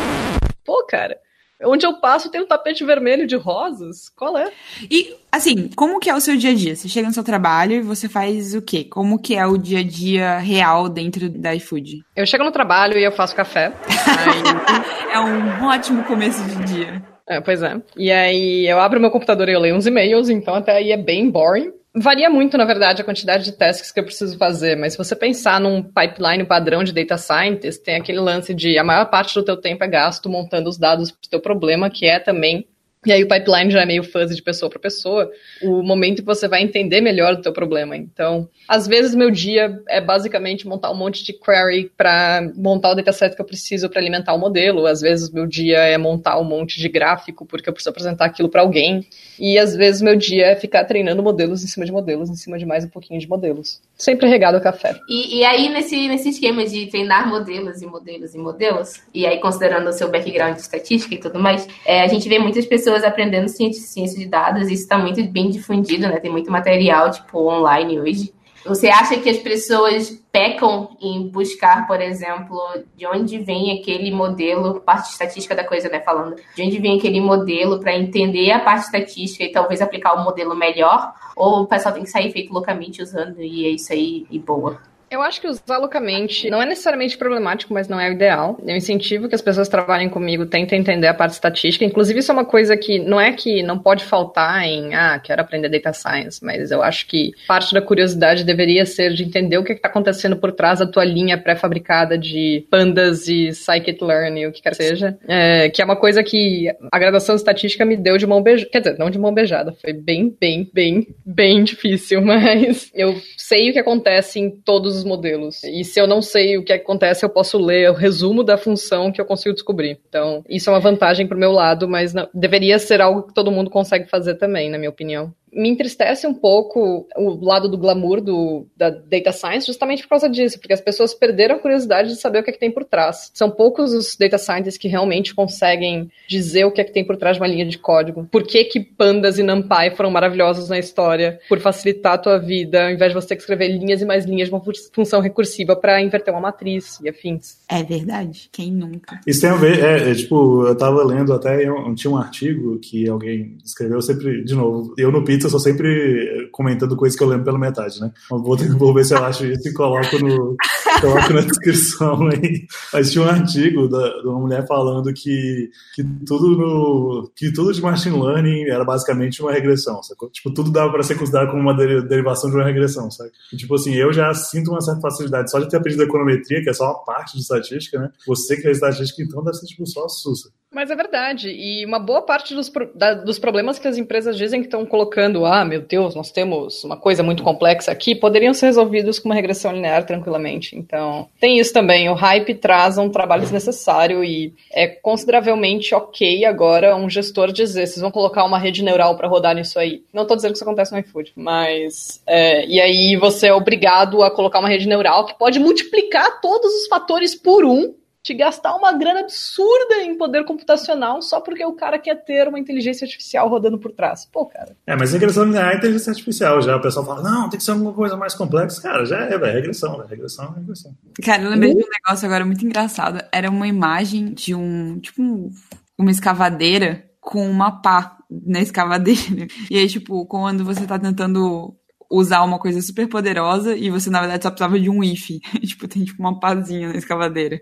Pô, 0.65 0.85
cara, 0.85 1.17
onde 1.63 1.85
eu 1.85 1.93
passo 1.99 2.29
tem 2.29 2.41
um 2.41 2.45
tapete 2.45 2.83
vermelho 2.83 3.27
de 3.27 3.35
rosas. 3.35 4.09
Qual 4.15 4.37
é? 4.37 4.51
E, 4.89 5.15
assim, 5.31 5.69
como 5.69 5.99
que 5.99 6.09
é 6.09 6.15
o 6.15 6.21
seu 6.21 6.35
dia 6.35 6.51
a 6.51 6.55
dia? 6.55 6.75
Você 6.75 6.87
chega 6.87 7.07
no 7.07 7.13
seu 7.13 7.23
trabalho 7.23 7.73
e 7.73 7.81
você 7.81 8.09
faz 8.09 8.53
o 8.53 8.61
quê? 8.61 8.83
Como 8.83 9.19
que 9.19 9.35
é 9.35 9.45
o 9.45 9.57
dia 9.57 9.79
a 9.79 9.83
dia 9.83 10.37
real 10.39 10.89
dentro 10.89 11.29
da 11.29 11.55
iFood? 11.55 12.03
Eu 12.15 12.25
chego 12.25 12.43
no 12.43 12.51
trabalho 12.51 12.97
e 12.97 13.03
eu 13.03 13.11
faço 13.11 13.35
café. 13.35 13.73
Aí... 13.87 15.11
é 15.13 15.19
um 15.19 15.65
ótimo 15.65 16.03
começo 16.03 16.43
de 16.43 16.63
dia. 16.65 17.10
É, 17.31 17.39
pois 17.39 17.63
é. 17.63 17.81
E 17.95 18.11
aí 18.11 18.67
eu 18.67 18.77
abro 18.77 18.99
meu 18.99 19.09
computador 19.09 19.47
e 19.47 19.53
eu 19.53 19.59
leio 19.59 19.73
uns 19.73 19.87
e-mails, 19.87 20.27
então 20.27 20.53
até 20.53 20.73
aí 20.73 20.91
é 20.91 20.97
bem 20.97 21.29
boring. 21.31 21.71
Varia 21.95 22.29
muito, 22.29 22.57
na 22.57 22.65
verdade, 22.65 23.01
a 23.01 23.05
quantidade 23.05 23.45
de 23.45 23.53
tasks 23.53 23.89
que 23.89 24.01
eu 24.01 24.03
preciso 24.03 24.37
fazer, 24.37 24.75
mas 24.75 24.93
se 24.93 24.97
você 24.97 25.15
pensar 25.15 25.57
num 25.57 25.81
pipeline 25.81 26.43
padrão 26.43 26.83
de 26.83 26.91
data 26.91 27.17
scientist, 27.17 27.83
tem 27.83 27.95
aquele 27.95 28.19
lance 28.19 28.53
de 28.53 28.77
a 28.77 28.83
maior 28.83 29.05
parte 29.05 29.33
do 29.33 29.45
teu 29.45 29.55
tempo 29.55 29.81
é 29.81 29.87
gasto 29.87 30.29
montando 30.29 30.69
os 30.69 30.77
dados 30.77 31.09
para 31.09 31.25
o 31.25 31.29
teu 31.29 31.39
problema, 31.39 31.89
que 31.89 32.05
é 32.05 32.19
também 32.19 32.67
e 33.03 33.11
aí 33.11 33.23
o 33.23 33.27
pipeline 33.27 33.71
já 33.71 33.81
é 33.81 33.85
meio 33.85 34.03
fuzzy 34.03 34.35
de 34.35 34.43
pessoa 34.43 34.69
para 34.69 34.79
pessoa, 34.79 35.31
o 35.63 35.81
momento 35.81 36.21
que 36.21 36.25
você 36.25 36.47
vai 36.47 36.61
entender 36.61 37.01
melhor 37.01 37.33
o 37.33 37.41
teu 37.41 37.51
problema. 37.51 37.97
Então, 37.97 38.47
às 38.67 38.85
vezes 38.85 39.15
meu 39.15 39.31
dia 39.31 39.81
é 39.89 39.99
basicamente 39.99 40.67
montar 40.67 40.91
um 40.91 40.95
monte 40.95 41.23
de 41.23 41.33
query 41.33 41.91
para 41.97 42.47
montar 42.55 42.91
o 42.91 42.95
dataset 42.95 43.35
que 43.35 43.41
eu 43.41 43.45
preciso 43.45 43.89
para 43.89 43.99
alimentar 43.99 44.35
o 44.35 44.37
modelo. 44.37 44.85
Às 44.85 45.01
vezes 45.01 45.31
meu 45.31 45.47
dia 45.47 45.77
é 45.77 45.97
montar 45.97 46.39
um 46.39 46.43
monte 46.43 46.79
de 46.79 46.87
gráfico 46.87 47.43
porque 47.43 47.67
eu 47.67 47.73
preciso 47.73 47.89
apresentar 47.89 48.25
aquilo 48.25 48.49
para 48.49 48.61
alguém. 48.61 49.03
E 49.39 49.57
às 49.57 49.75
vezes 49.75 50.03
meu 50.03 50.15
dia 50.15 50.45
é 50.45 50.55
ficar 50.55 50.85
treinando 50.85 51.23
modelos 51.23 51.63
em 51.63 51.67
cima 51.67 51.87
de 51.87 51.91
modelos, 51.91 52.29
em 52.29 52.35
cima 52.35 52.59
de 52.59 52.67
mais 52.67 52.85
um 52.85 52.89
pouquinho 52.89 53.19
de 53.19 53.27
modelos. 53.27 53.81
Sempre 53.97 54.29
regado 54.29 54.57
a 54.57 54.61
café. 54.61 54.95
E, 55.09 55.39
e 55.39 55.43
aí 55.43 55.69
nesse, 55.69 56.07
nesse 56.07 56.29
esquema 56.29 56.63
de 56.65 56.85
treinar 56.85 57.27
modelos 57.27 57.81
e 57.81 57.87
modelos 57.87 58.35
e 58.35 58.37
modelos, 58.37 59.01
e 59.11 59.25
aí 59.25 59.39
considerando 59.39 59.87
o 59.87 59.91
seu 59.91 60.11
background 60.11 60.53
de 60.53 60.61
estatística 60.61 61.15
e 61.15 61.19
tudo 61.19 61.39
mais, 61.39 61.67
é, 61.83 62.01
a 62.03 62.07
gente 62.07 62.29
vê 62.29 62.37
muitas 62.37 62.67
pessoas 62.67 62.90
pessoas 62.91 63.03
aprendendo 63.03 63.47
ciência, 63.47 64.19
de 64.19 64.27
dados, 64.27 64.63
isso 64.63 64.83
está 64.83 64.97
muito 64.97 65.23
bem 65.23 65.49
difundido, 65.49 66.07
né? 66.07 66.19
Tem 66.19 66.31
muito 66.31 66.51
material, 66.51 67.09
tipo, 67.09 67.47
online 67.47 67.99
hoje. 67.99 68.33
Você 68.65 68.89
acha 68.89 69.17
que 69.17 69.29
as 69.29 69.37
pessoas 69.37 70.21
pecam 70.31 70.95
em 71.01 71.27
buscar, 71.29 71.87
por 71.87 71.99
exemplo, 71.99 72.59
de 72.95 73.07
onde 73.07 73.39
vem 73.39 73.79
aquele 73.79 74.11
modelo, 74.11 74.79
parte 74.81 75.09
estatística 75.09 75.55
da 75.55 75.63
coisa, 75.63 75.89
né? 75.89 75.99
Falando, 76.01 76.35
de 76.55 76.63
onde 76.63 76.77
vem 76.79 76.97
aquele 76.97 77.19
modelo 77.19 77.79
para 77.79 77.97
entender 77.97 78.51
a 78.51 78.59
parte 78.59 78.85
estatística 78.85 79.43
e 79.43 79.51
talvez 79.51 79.81
aplicar 79.81 80.13
o 80.13 80.23
modelo 80.23 80.55
melhor? 80.55 81.13
Ou 81.35 81.61
o 81.61 81.67
pessoal 81.67 81.93
tem 81.93 82.03
que 82.03 82.09
sair 82.09 82.31
feito 82.31 82.53
loucamente 82.53 83.01
usando 83.01 83.41
e 83.41 83.65
é 83.65 83.69
isso 83.69 83.91
aí 83.91 84.27
e 84.29 84.37
boa? 84.37 84.79
Eu 85.11 85.21
acho 85.21 85.41
que 85.41 85.47
usar 85.47 85.77
loucamente 85.77 86.49
não 86.49 86.61
é 86.61 86.65
necessariamente 86.65 87.17
problemático, 87.17 87.73
mas 87.73 87.89
não 87.89 87.99
é 87.99 88.09
o 88.09 88.13
ideal. 88.13 88.57
Eu 88.65 88.77
incentivo 88.77 89.27
que 89.27 89.35
as 89.35 89.41
pessoas 89.41 89.67
trabalhem 89.67 90.07
comigo 90.07 90.45
tentem 90.45 90.79
entender 90.79 91.07
a 91.07 91.13
parte 91.13 91.33
estatística. 91.33 91.83
Inclusive, 91.83 92.19
isso 92.19 92.31
é 92.31 92.33
uma 92.33 92.45
coisa 92.45 92.77
que 92.77 92.97
não 92.97 93.19
é 93.19 93.33
que 93.33 93.61
não 93.61 93.77
pode 93.77 94.05
faltar 94.05 94.63
em, 94.63 94.95
ah, 94.95 95.19
quero 95.19 95.41
aprender 95.41 95.67
data 95.67 95.91
science, 95.91 96.39
mas 96.41 96.71
eu 96.71 96.81
acho 96.81 97.05
que 97.07 97.33
parte 97.45 97.73
da 97.73 97.81
curiosidade 97.81 98.45
deveria 98.45 98.85
ser 98.85 99.13
de 99.13 99.25
entender 99.25 99.57
o 99.57 99.65
que 99.65 99.73
está 99.73 99.89
acontecendo 99.89 100.37
por 100.37 100.53
trás 100.53 100.79
da 100.79 100.87
tua 100.87 101.03
linha 101.03 101.37
pré-fabricada 101.37 102.17
de 102.17 102.65
pandas 102.71 103.27
e 103.27 103.51
scikit-learn, 103.51 104.47
o 104.47 104.53
que 104.53 104.61
quer 104.61 104.69
que 104.69 104.77
seja. 104.77 105.17
É, 105.27 105.69
que 105.69 105.81
é 105.81 105.85
uma 105.85 105.97
coisa 105.97 106.23
que 106.23 106.73
a 106.89 106.97
graduação 106.97 107.35
de 107.35 107.41
estatística 107.41 107.83
me 107.83 107.97
deu 107.97 108.17
de 108.17 108.25
mão 108.25 108.41
beijada. 108.41 108.69
Quer 108.71 108.79
dizer, 108.79 108.97
não 108.97 109.09
de 109.09 109.19
mão 109.19 109.33
beijada, 109.33 109.73
foi 109.73 109.91
bem, 109.91 110.33
bem, 110.39 110.69
bem, 110.73 111.05
bem 111.25 111.65
difícil, 111.65 112.21
mas 112.23 112.89
eu 112.95 113.13
sei 113.51 113.69
o 113.69 113.73
que 113.73 113.79
acontece 113.79 114.39
em 114.39 114.49
todos 114.49 114.95
os 114.95 115.03
modelos. 115.03 115.61
E 115.65 115.83
se 115.83 115.99
eu 115.99 116.07
não 116.07 116.21
sei 116.21 116.57
o 116.57 116.63
que 116.63 116.71
acontece, 116.71 117.25
eu 117.25 117.29
posso 117.29 117.57
ler 117.57 117.89
o 117.89 117.93
resumo 117.93 118.43
da 118.43 118.57
função 118.57 119.11
que 119.11 119.19
eu 119.19 119.25
consigo 119.25 119.53
descobrir. 119.53 119.99
Então, 120.07 120.41
isso 120.47 120.69
é 120.69 120.73
uma 120.73 120.79
vantagem 120.79 121.27
pro 121.27 121.37
meu 121.37 121.51
lado, 121.51 121.85
mas 121.87 122.13
não, 122.13 122.29
deveria 122.33 122.79
ser 122.79 123.01
algo 123.01 123.23
que 123.23 123.33
todo 123.33 123.51
mundo 123.51 123.69
consegue 123.69 124.09
fazer 124.09 124.35
também, 124.35 124.69
na 124.69 124.77
minha 124.77 124.89
opinião 124.89 125.33
me 125.53 125.69
entristece 125.69 126.25
um 126.25 126.33
pouco 126.33 127.07
o 127.15 127.45
lado 127.45 127.67
do 127.67 127.77
glamour 127.77 128.21
do, 128.21 128.65
da 128.75 128.89
data 128.89 129.31
science 129.31 129.67
justamente 129.67 130.03
por 130.03 130.09
causa 130.09 130.29
disso, 130.29 130.59
porque 130.59 130.73
as 130.73 130.81
pessoas 130.81 131.13
perderam 131.13 131.55
a 131.55 131.59
curiosidade 131.59 132.09
de 132.09 132.15
saber 132.15 132.39
o 132.39 132.43
que, 132.43 132.49
é 132.49 132.53
que 132.53 132.59
tem 132.59 132.71
por 132.71 132.85
trás. 132.85 133.31
São 133.33 133.49
poucos 133.49 133.93
os 133.93 134.15
data 134.15 134.37
scientists 134.37 134.77
que 134.77 134.87
realmente 134.87 135.35
conseguem 135.35 136.09
dizer 136.27 136.65
o 136.65 136.71
que 136.71 136.81
é 136.81 136.83
que 136.83 136.93
tem 136.93 137.05
por 137.05 137.17
trás 137.17 137.37
de 137.37 137.41
uma 137.41 137.47
linha 137.47 137.65
de 137.65 137.77
código. 137.77 138.27
Por 138.31 138.43
que 138.43 138.63
que 138.65 138.79
pandas 138.79 139.37
e 139.37 139.43
numpy 139.43 139.91
foram 139.95 140.11
maravilhosos 140.11 140.69
na 140.69 140.79
história 140.79 141.39
por 141.49 141.59
facilitar 141.59 142.13
a 142.13 142.17
tua 142.17 142.37
vida, 142.37 142.85
ao 142.85 142.91
invés 142.91 143.11
de 143.11 143.15
você 143.15 143.29
ter 143.29 143.35
que 143.35 143.41
escrever 143.41 143.67
linhas 143.69 144.01
e 144.01 144.05
mais 144.05 144.25
linhas 144.25 144.49
de 144.49 144.53
uma 144.53 144.63
função 144.93 145.21
recursiva 145.21 145.75
para 145.75 146.01
inverter 146.01 146.33
uma 146.33 146.41
matriz 146.41 146.99
e 147.01 147.09
afins. 147.09 147.57
É 147.69 147.83
verdade. 147.83 148.49
Quem 148.51 148.71
nunca? 148.71 149.19
Isso 149.25 149.41
tem 149.41 149.49
a 149.49 149.55
ver, 149.55 149.83
é, 149.83 150.11
é 150.11 150.15
tipo, 150.15 150.65
eu 150.65 150.75
tava 150.75 151.03
lendo 151.03 151.33
até, 151.33 151.67
eu, 151.67 151.93
tinha 151.95 152.11
um 152.11 152.17
artigo 152.17 152.79
que 152.79 153.07
alguém 153.07 153.57
escreveu 153.63 154.01
sempre, 154.01 154.43
de 154.43 154.55
novo, 154.55 154.93
eu 154.97 155.11
no 155.11 155.23
Pizza 155.23 155.40
eu 155.45 155.49
sou 155.49 155.59
sempre 155.59 156.49
comentando 156.51 156.95
coisas 156.95 157.17
que 157.17 157.23
eu 157.23 157.27
lembro 157.27 157.45
pela 157.45 157.59
metade, 157.59 157.99
né? 157.99 158.11
Vou, 158.29 158.57
vou 158.57 158.93
ver 158.93 159.05
se 159.05 159.13
eu 159.13 159.23
acho 159.23 159.45
isso 159.45 159.67
e 159.67 159.73
coloco, 159.73 160.19
no, 160.19 160.55
coloco 161.01 161.33
na 161.33 161.41
descrição 161.41 162.27
aí. 162.27 162.65
Mas 162.93 163.11
tinha 163.11 163.23
um 163.23 163.29
artigo 163.29 163.87
da, 163.87 164.21
de 164.21 164.27
uma 164.27 164.39
mulher 164.39 164.65
falando 164.67 165.11
que, 165.13 165.69
que, 165.95 166.03
tudo 166.25 166.57
no, 166.57 167.31
que 167.35 167.51
tudo 167.51 167.73
de 167.73 167.81
machine 167.81 168.19
learning 168.19 168.69
era 168.69 168.83
basicamente 168.83 169.41
uma 169.41 169.51
regressão, 169.51 170.01
sacou? 170.03 170.29
Tipo, 170.29 170.53
tudo 170.53 170.71
dava 170.71 170.91
para 170.91 171.03
ser 171.03 171.15
considerado 171.15 171.49
como 171.49 171.61
uma 171.61 171.75
derivação 171.75 172.49
de 172.49 172.55
uma 172.55 172.65
regressão, 172.65 173.09
sabe? 173.09 173.31
E, 173.51 173.57
tipo 173.57 173.75
assim, 173.75 173.93
eu 173.95 174.11
já 174.13 174.33
sinto 174.33 174.71
uma 174.71 174.81
certa 174.81 175.01
facilidade 175.01 175.51
só 175.51 175.59
de 175.59 175.69
ter 175.69 175.77
aprendido 175.77 176.03
econometria, 176.03 176.61
que 176.61 176.69
é 176.69 176.73
só 176.73 176.85
uma 176.85 177.03
parte 177.03 177.33
de 177.35 177.41
estatística, 177.41 177.99
né? 177.99 178.09
Você 178.27 178.57
que 178.57 178.67
é 178.67 178.71
estatística, 178.71 179.21
então 179.21 179.43
deve 179.43 179.57
ser 179.57 179.65
tipo 179.67 179.85
só 179.85 180.07
sussa. 180.07 180.49
Mas 180.73 180.89
é 180.89 180.95
verdade. 180.95 181.49
E 181.49 181.85
uma 181.85 181.99
boa 181.99 182.21
parte 182.21 182.55
dos, 182.55 182.71
da, 182.95 183.13
dos 183.13 183.37
problemas 183.37 183.77
que 183.77 183.87
as 183.87 183.97
empresas 183.97 184.37
dizem 184.37 184.61
que 184.61 184.67
estão 184.67 184.85
colocando, 184.85 185.45
ah, 185.45 185.65
meu 185.65 185.81
Deus, 185.81 186.15
nós 186.15 186.31
temos 186.31 186.83
uma 186.85 186.95
coisa 186.95 187.21
muito 187.21 187.43
complexa 187.43 187.91
aqui, 187.91 188.15
poderiam 188.15 188.53
ser 188.53 188.67
resolvidos 188.67 189.19
com 189.19 189.27
uma 189.27 189.35
regressão 189.35 189.73
linear 189.73 190.05
tranquilamente. 190.05 190.77
Então, 190.77 191.27
tem 191.41 191.59
isso 191.59 191.73
também. 191.73 192.09
O 192.09 192.13
hype 192.13 192.55
traz 192.55 192.97
um 192.97 193.09
trabalho 193.09 193.41
desnecessário 193.41 194.23
e 194.23 194.53
é 194.71 194.87
consideravelmente 194.87 195.93
ok 195.93 196.45
agora 196.45 196.95
um 196.95 197.09
gestor 197.09 197.51
dizer, 197.51 197.85
vocês 197.85 198.01
vão 198.01 198.11
colocar 198.11 198.45
uma 198.45 198.57
rede 198.57 198.81
neural 198.81 199.17
para 199.17 199.27
rodar 199.27 199.53
nisso 199.53 199.77
aí. 199.77 200.03
Não 200.13 200.23
estou 200.23 200.37
dizendo 200.37 200.51
que 200.51 200.57
isso 200.57 200.63
acontece 200.63 200.93
no 200.93 200.99
iFood, 200.99 201.33
mas. 201.35 202.21
É, 202.25 202.65
e 202.65 202.79
aí 202.79 203.17
você 203.17 203.47
é 203.47 203.53
obrigado 203.53 204.23
a 204.23 204.31
colocar 204.31 204.59
uma 204.59 204.69
rede 204.69 204.87
neural 204.87 205.25
que 205.25 205.37
pode 205.37 205.59
multiplicar 205.59 206.39
todos 206.39 206.73
os 206.73 206.87
fatores 206.87 207.35
por 207.35 207.65
um 207.65 207.93
te 208.23 208.33
gastar 208.35 208.75
uma 208.75 208.93
grana 208.93 209.21
absurda 209.21 209.95
em 210.03 210.15
poder 210.15 210.45
computacional 210.45 211.21
só 211.21 211.41
porque 211.41 211.65
o 211.65 211.73
cara 211.73 211.97
quer 211.97 212.23
ter 212.23 212.47
uma 212.47 212.59
inteligência 212.59 213.05
artificial 213.05 213.49
rodando 213.49 213.79
por 213.79 213.91
trás. 213.91 214.25
Pô, 214.25 214.45
cara. 214.45 214.75
É, 214.85 214.95
mas 214.95 215.13
regressão 215.13 215.45
linear 215.45 215.73
é 215.73 215.77
inteligência 215.77 216.11
artificial 216.11 216.61
já. 216.61 216.75
O 216.75 216.81
pessoal 216.81 217.05
fala, 217.05 217.23
não, 217.23 217.49
tem 217.49 217.57
que 217.57 217.63
ser 217.63 217.71
alguma 217.71 217.93
coisa 217.93 218.15
mais 218.15 218.35
complexa. 218.35 218.81
Cara, 218.81 219.05
já 219.05 219.17
é, 219.17 219.37
velho. 219.37 219.53
Regressão, 219.53 219.97
véio. 219.97 220.07
Regressão 220.07 220.53
é 220.55 220.59
regressão. 220.59 220.95
Cara, 221.23 221.43
eu 221.43 221.49
lembrei 221.49 221.73
de 221.73 221.83
um 221.83 221.89
negócio 221.89 222.25
agora 222.27 222.45
muito 222.45 222.65
engraçado. 222.65 223.23
Era 223.31 223.49
uma 223.49 223.67
imagem 223.67 224.33
de 224.33 224.53
um, 224.53 224.99
tipo, 224.99 225.21
um, 225.21 225.49
uma 225.97 226.11
escavadeira 226.11 227.09
com 227.19 227.49
uma 227.49 227.81
pá 227.81 228.17
na 228.29 228.61
escavadeira. 228.61 229.47
E 229.69 229.77
aí, 229.77 229.87
tipo, 229.87 230.25
quando 230.25 230.63
você 230.63 230.85
tá 230.85 230.99
tentando 230.99 231.75
usar 232.11 232.43
uma 232.43 232.59
coisa 232.59 232.81
super 232.81 233.07
poderosa 233.07 233.75
e 233.75 233.89
você, 233.89 234.09
na 234.09 234.19
verdade, 234.19 234.43
só 234.43 234.51
precisava 234.51 234.79
de 234.79 234.89
um 234.89 235.03
if. 235.03 235.29
tipo, 235.65 235.87
tem 235.87 236.03
tipo 236.03 236.21
uma 236.21 236.39
pazinha 236.39 236.89
na 236.89 236.95
escavadeira. 236.95 237.61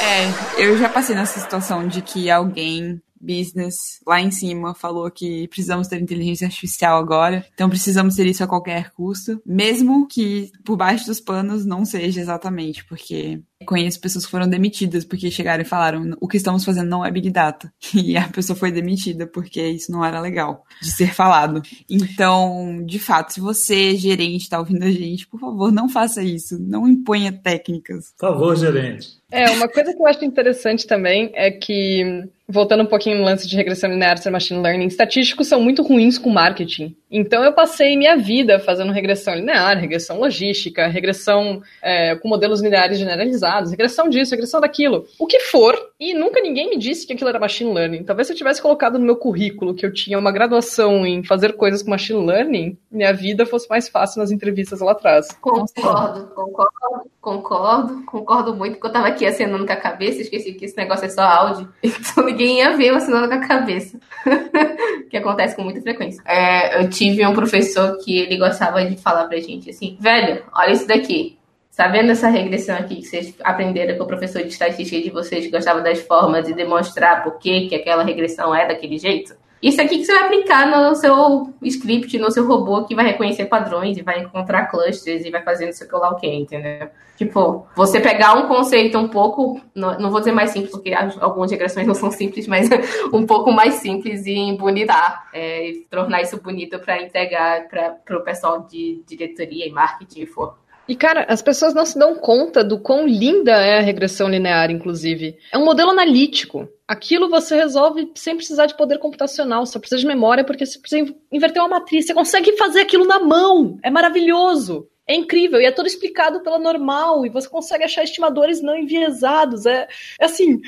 É, 0.00 0.62
eu 0.62 0.78
já 0.78 0.88
passei 0.88 1.14
nessa 1.14 1.38
situação 1.38 1.86
de 1.86 2.00
que 2.00 2.30
alguém 2.30 3.00
business 3.20 4.00
lá 4.06 4.20
em 4.20 4.30
cima 4.30 4.74
falou 4.74 5.10
que 5.10 5.48
precisamos 5.48 5.88
ter 5.88 6.00
inteligência 6.00 6.46
artificial 6.46 6.98
agora, 6.98 7.44
então 7.54 7.68
precisamos 7.68 8.14
ter 8.14 8.26
isso 8.26 8.44
a 8.44 8.46
qualquer 8.46 8.90
custo, 8.92 9.40
mesmo 9.44 10.06
que 10.06 10.52
por 10.64 10.76
baixo 10.76 11.06
dos 11.06 11.20
panos 11.20 11.64
não 11.64 11.84
seja 11.84 12.20
exatamente, 12.20 12.84
porque 12.84 13.40
conheço 13.64 14.00
pessoas 14.00 14.24
que 14.24 14.30
foram 14.30 14.48
demitidas 14.48 15.04
porque 15.04 15.30
chegaram 15.30 15.62
e 15.62 15.66
falaram 15.66 16.16
o 16.20 16.28
que 16.28 16.36
estamos 16.36 16.64
fazendo 16.64 16.88
não 16.88 17.04
é 17.04 17.10
Big 17.10 17.30
Data. 17.30 17.72
E 18.06 18.16
a 18.16 18.28
pessoa 18.28 18.56
foi 18.56 18.70
demitida 18.70 19.26
porque 19.26 19.60
isso 19.60 19.90
não 19.90 20.04
era 20.04 20.20
legal 20.20 20.64
de 20.82 20.90
ser 20.90 21.14
falado. 21.14 21.62
Então, 21.88 22.84
de 22.84 22.98
fato, 22.98 23.32
se 23.32 23.40
você, 23.40 23.96
gerente, 23.96 24.42
está 24.42 24.58
ouvindo 24.58 24.84
a 24.84 24.90
gente, 24.90 25.26
por 25.26 25.40
favor, 25.40 25.72
não 25.72 25.88
faça 25.88 26.22
isso. 26.22 26.58
Não 26.60 26.86
imponha 26.86 27.32
técnicas. 27.32 28.12
Por 28.18 28.28
favor, 28.28 28.56
gerente. 28.56 29.16
É, 29.30 29.50
uma 29.50 29.68
coisa 29.68 29.92
que 29.92 30.00
eu 30.00 30.06
acho 30.06 30.24
interessante 30.24 30.86
também 30.86 31.32
é 31.34 31.50
que 31.50 32.28
voltando 32.48 32.84
um 32.84 32.86
pouquinho 32.86 33.18
no 33.18 33.24
lance 33.24 33.48
de 33.48 33.56
regressão 33.56 33.90
linear 33.90 34.16
e 34.24 34.30
machine 34.30 34.62
learning, 34.62 34.86
estatísticos 34.86 35.48
são 35.48 35.60
muito 35.60 35.82
ruins 35.82 36.16
com 36.16 36.30
marketing. 36.30 36.94
Então 37.10 37.44
eu 37.44 37.52
passei 37.52 37.96
minha 37.96 38.16
vida 38.16 38.58
fazendo 38.58 38.92
regressão 38.92 39.34
linear, 39.34 39.78
regressão 39.78 40.18
logística, 40.18 40.88
regressão 40.88 41.62
é, 41.82 42.16
com 42.16 42.28
modelos 42.28 42.60
lineares 42.60 42.98
generalizados, 42.98 43.70
regressão 43.70 44.08
disso, 44.08 44.32
regressão 44.32 44.60
daquilo, 44.60 45.06
o 45.18 45.26
que 45.26 45.40
for, 45.40 45.76
e 46.00 46.14
nunca 46.14 46.40
ninguém 46.40 46.68
me 46.68 46.76
disse 46.76 47.06
que 47.06 47.12
aquilo 47.12 47.30
era 47.30 47.38
machine 47.38 47.72
learning. 47.72 48.02
Talvez 48.02 48.26
se 48.26 48.32
eu 48.32 48.36
tivesse 48.36 48.60
colocado 48.60 48.98
no 48.98 49.04
meu 49.04 49.16
currículo 49.16 49.74
que 49.74 49.86
eu 49.86 49.92
tinha 49.92 50.18
uma 50.18 50.32
graduação 50.32 51.06
em 51.06 51.22
fazer 51.22 51.52
coisas 51.54 51.82
com 51.82 51.90
machine 51.90 52.24
learning, 52.24 52.76
minha 52.90 53.12
vida 53.12 53.46
fosse 53.46 53.68
mais 53.68 53.88
fácil 53.88 54.20
nas 54.20 54.32
entrevistas 54.32 54.80
lá 54.80 54.92
atrás. 54.92 55.28
Concordo, 55.40 56.26
concordo, 56.34 57.10
concordo, 57.20 58.04
concordo 58.04 58.54
muito, 58.54 58.74
porque 58.74 58.86
eu 58.88 58.92
tava 58.92 59.06
aqui 59.06 59.24
acenando 59.24 59.64
com 59.64 59.72
a 59.72 59.76
cabeça, 59.76 60.20
esqueci 60.20 60.52
que 60.54 60.64
esse 60.64 60.76
negócio 60.76 61.04
é 61.04 61.08
só 61.08 61.22
áudio, 61.22 61.68
então 61.82 62.24
ninguém 62.24 62.58
ia 62.58 62.76
ver 62.76 62.88
eu 62.88 62.96
acenando 62.96 63.28
com 63.28 63.34
a 63.34 63.46
cabeça. 63.46 63.98
que 65.08 65.16
acontece 65.16 65.54
com 65.56 65.62
muita 65.62 65.80
frequência. 65.80 66.22
É, 66.26 66.82
eu 66.82 66.90
tive 66.90 67.05
um 67.28 67.34
professor 67.34 67.98
que 67.98 68.18
ele 68.18 68.36
gostava 68.36 68.84
de 68.84 68.96
falar 68.96 69.26
pra 69.26 69.38
gente 69.38 69.70
assim, 69.70 69.96
velho, 70.00 70.42
olha 70.54 70.72
isso 70.72 70.86
daqui. 70.86 71.38
Sabendo 71.70 72.10
essa 72.10 72.28
regressão 72.28 72.74
aqui 72.74 72.96
que 72.96 73.02
vocês 73.02 73.34
aprenderam 73.44 73.98
com 73.98 74.04
o 74.04 74.06
professor 74.06 74.40
de 74.40 74.48
estatística 74.48 75.02
de 75.02 75.10
vocês 75.10 75.50
gostava 75.50 75.82
das 75.82 76.00
formas 76.00 76.48
e 76.48 76.54
demonstrar 76.54 77.22
por 77.22 77.38
que, 77.38 77.68
que 77.68 77.74
aquela 77.74 78.02
regressão 78.02 78.54
é 78.54 78.66
daquele 78.66 78.96
jeito? 78.96 79.34
Isso 79.62 79.80
aqui 79.80 79.98
que 79.98 80.04
você 80.04 80.12
vai 80.12 80.24
aplicar 80.24 80.66
no 80.66 80.94
seu 80.94 81.54
script, 81.62 82.18
no 82.18 82.30
seu 82.30 82.46
robô 82.46 82.84
que 82.84 82.94
vai 82.94 83.06
reconhecer 83.06 83.46
padrões 83.46 83.96
e 83.96 84.02
vai 84.02 84.20
encontrar 84.20 84.66
clusters 84.66 85.24
e 85.24 85.30
vai 85.30 85.42
fazendo 85.42 85.72
que 85.72 85.96
lá 85.96 86.10
o 86.10 86.16
que, 86.16 86.26
entendeu? 86.26 86.88
Tipo, 87.16 87.66
você 87.74 87.98
pegar 87.98 88.34
um 88.34 88.46
conceito 88.46 88.98
um 88.98 89.08
pouco, 89.08 89.58
não 89.74 90.10
vou 90.10 90.20
dizer 90.20 90.32
mais 90.32 90.50
simples, 90.50 90.70
porque 90.70 90.92
algumas 90.92 91.50
regressões 91.50 91.86
não 91.86 91.94
são 91.94 92.10
simples, 92.10 92.46
mas 92.46 92.68
um 93.10 93.24
pouco 93.24 93.50
mais 93.50 93.74
simples 93.74 94.26
e 94.26 94.34
embonitar, 94.34 95.26
é, 95.32 95.70
e 95.70 95.76
tornar 95.90 96.20
isso 96.20 96.40
bonito 96.42 96.78
para 96.78 97.02
entregar 97.02 97.68
para 97.68 98.18
o 98.18 98.20
pessoal 98.20 98.66
de 98.70 99.02
diretoria 99.06 99.66
e 99.66 99.70
marketing 99.70 100.20
e 100.20 100.26
for. 100.26 100.58
E, 100.88 100.94
cara, 100.94 101.26
as 101.28 101.42
pessoas 101.42 101.74
não 101.74 101.84
se 101.84 101.98
dão 101.98 102.14
conta 102.14 102.62
do 102.62 102.78
quão 102.78 103.06
linda 103.06 103.52
é 103.52 103.78
a 103.78 103.82
regressão 103.82 104.28
linear, 104.28 104.70
inclusive. 104.70 105.36
É 105.52 105.58
um 105.58 105.64
modelo 105.64 105.90
analítico. 105.90 106.68
Aquilo 106.86 107.28
você 107.28 107.56
resolve 107.56 108.12
sem 108.14 108.36
precisar 108.36 108.66
de 108.66 108.76
poder 108.76 108.98
computacional, 108.98 109.66
só 109.66 109.80
precisa 109.80 110.00
de 110.00 110.06
memória, 110.06 110.44
porque 110.44 110.64
você 110.64 110.78
precisa 110.78 111.12
inverter 111.32 111.60
uma 111.60 111.80
matriz. 111.80 112.06
Você 112.06 112.14
consegue 112.14 112.56
fazer 112.56 112.80
aquilo 112.80 113.04
na 113.04 113.18
mão. 113.18 113.78
É 113.82 113.90
maravilhoso. 113.90 114.88
É 115.08 115.14
incrível, 115.14 115.60
e 115.60 115.64
é 115.64 115.70
todo 115.70 115.86
explicado 115.86 116.40
pela 116.40 116.58
normal, 116.58 117.24
e 117.24 117.28
você 117.28 117.48
consegue 117.48 117.84
achar 117.84 118.02
estimadores 118.02 118.60
não 118.60 118.76
enviesados. 118.76 119.64
É, 119.64 119.86
é 120.20 120.24
assim. 120.24 120.60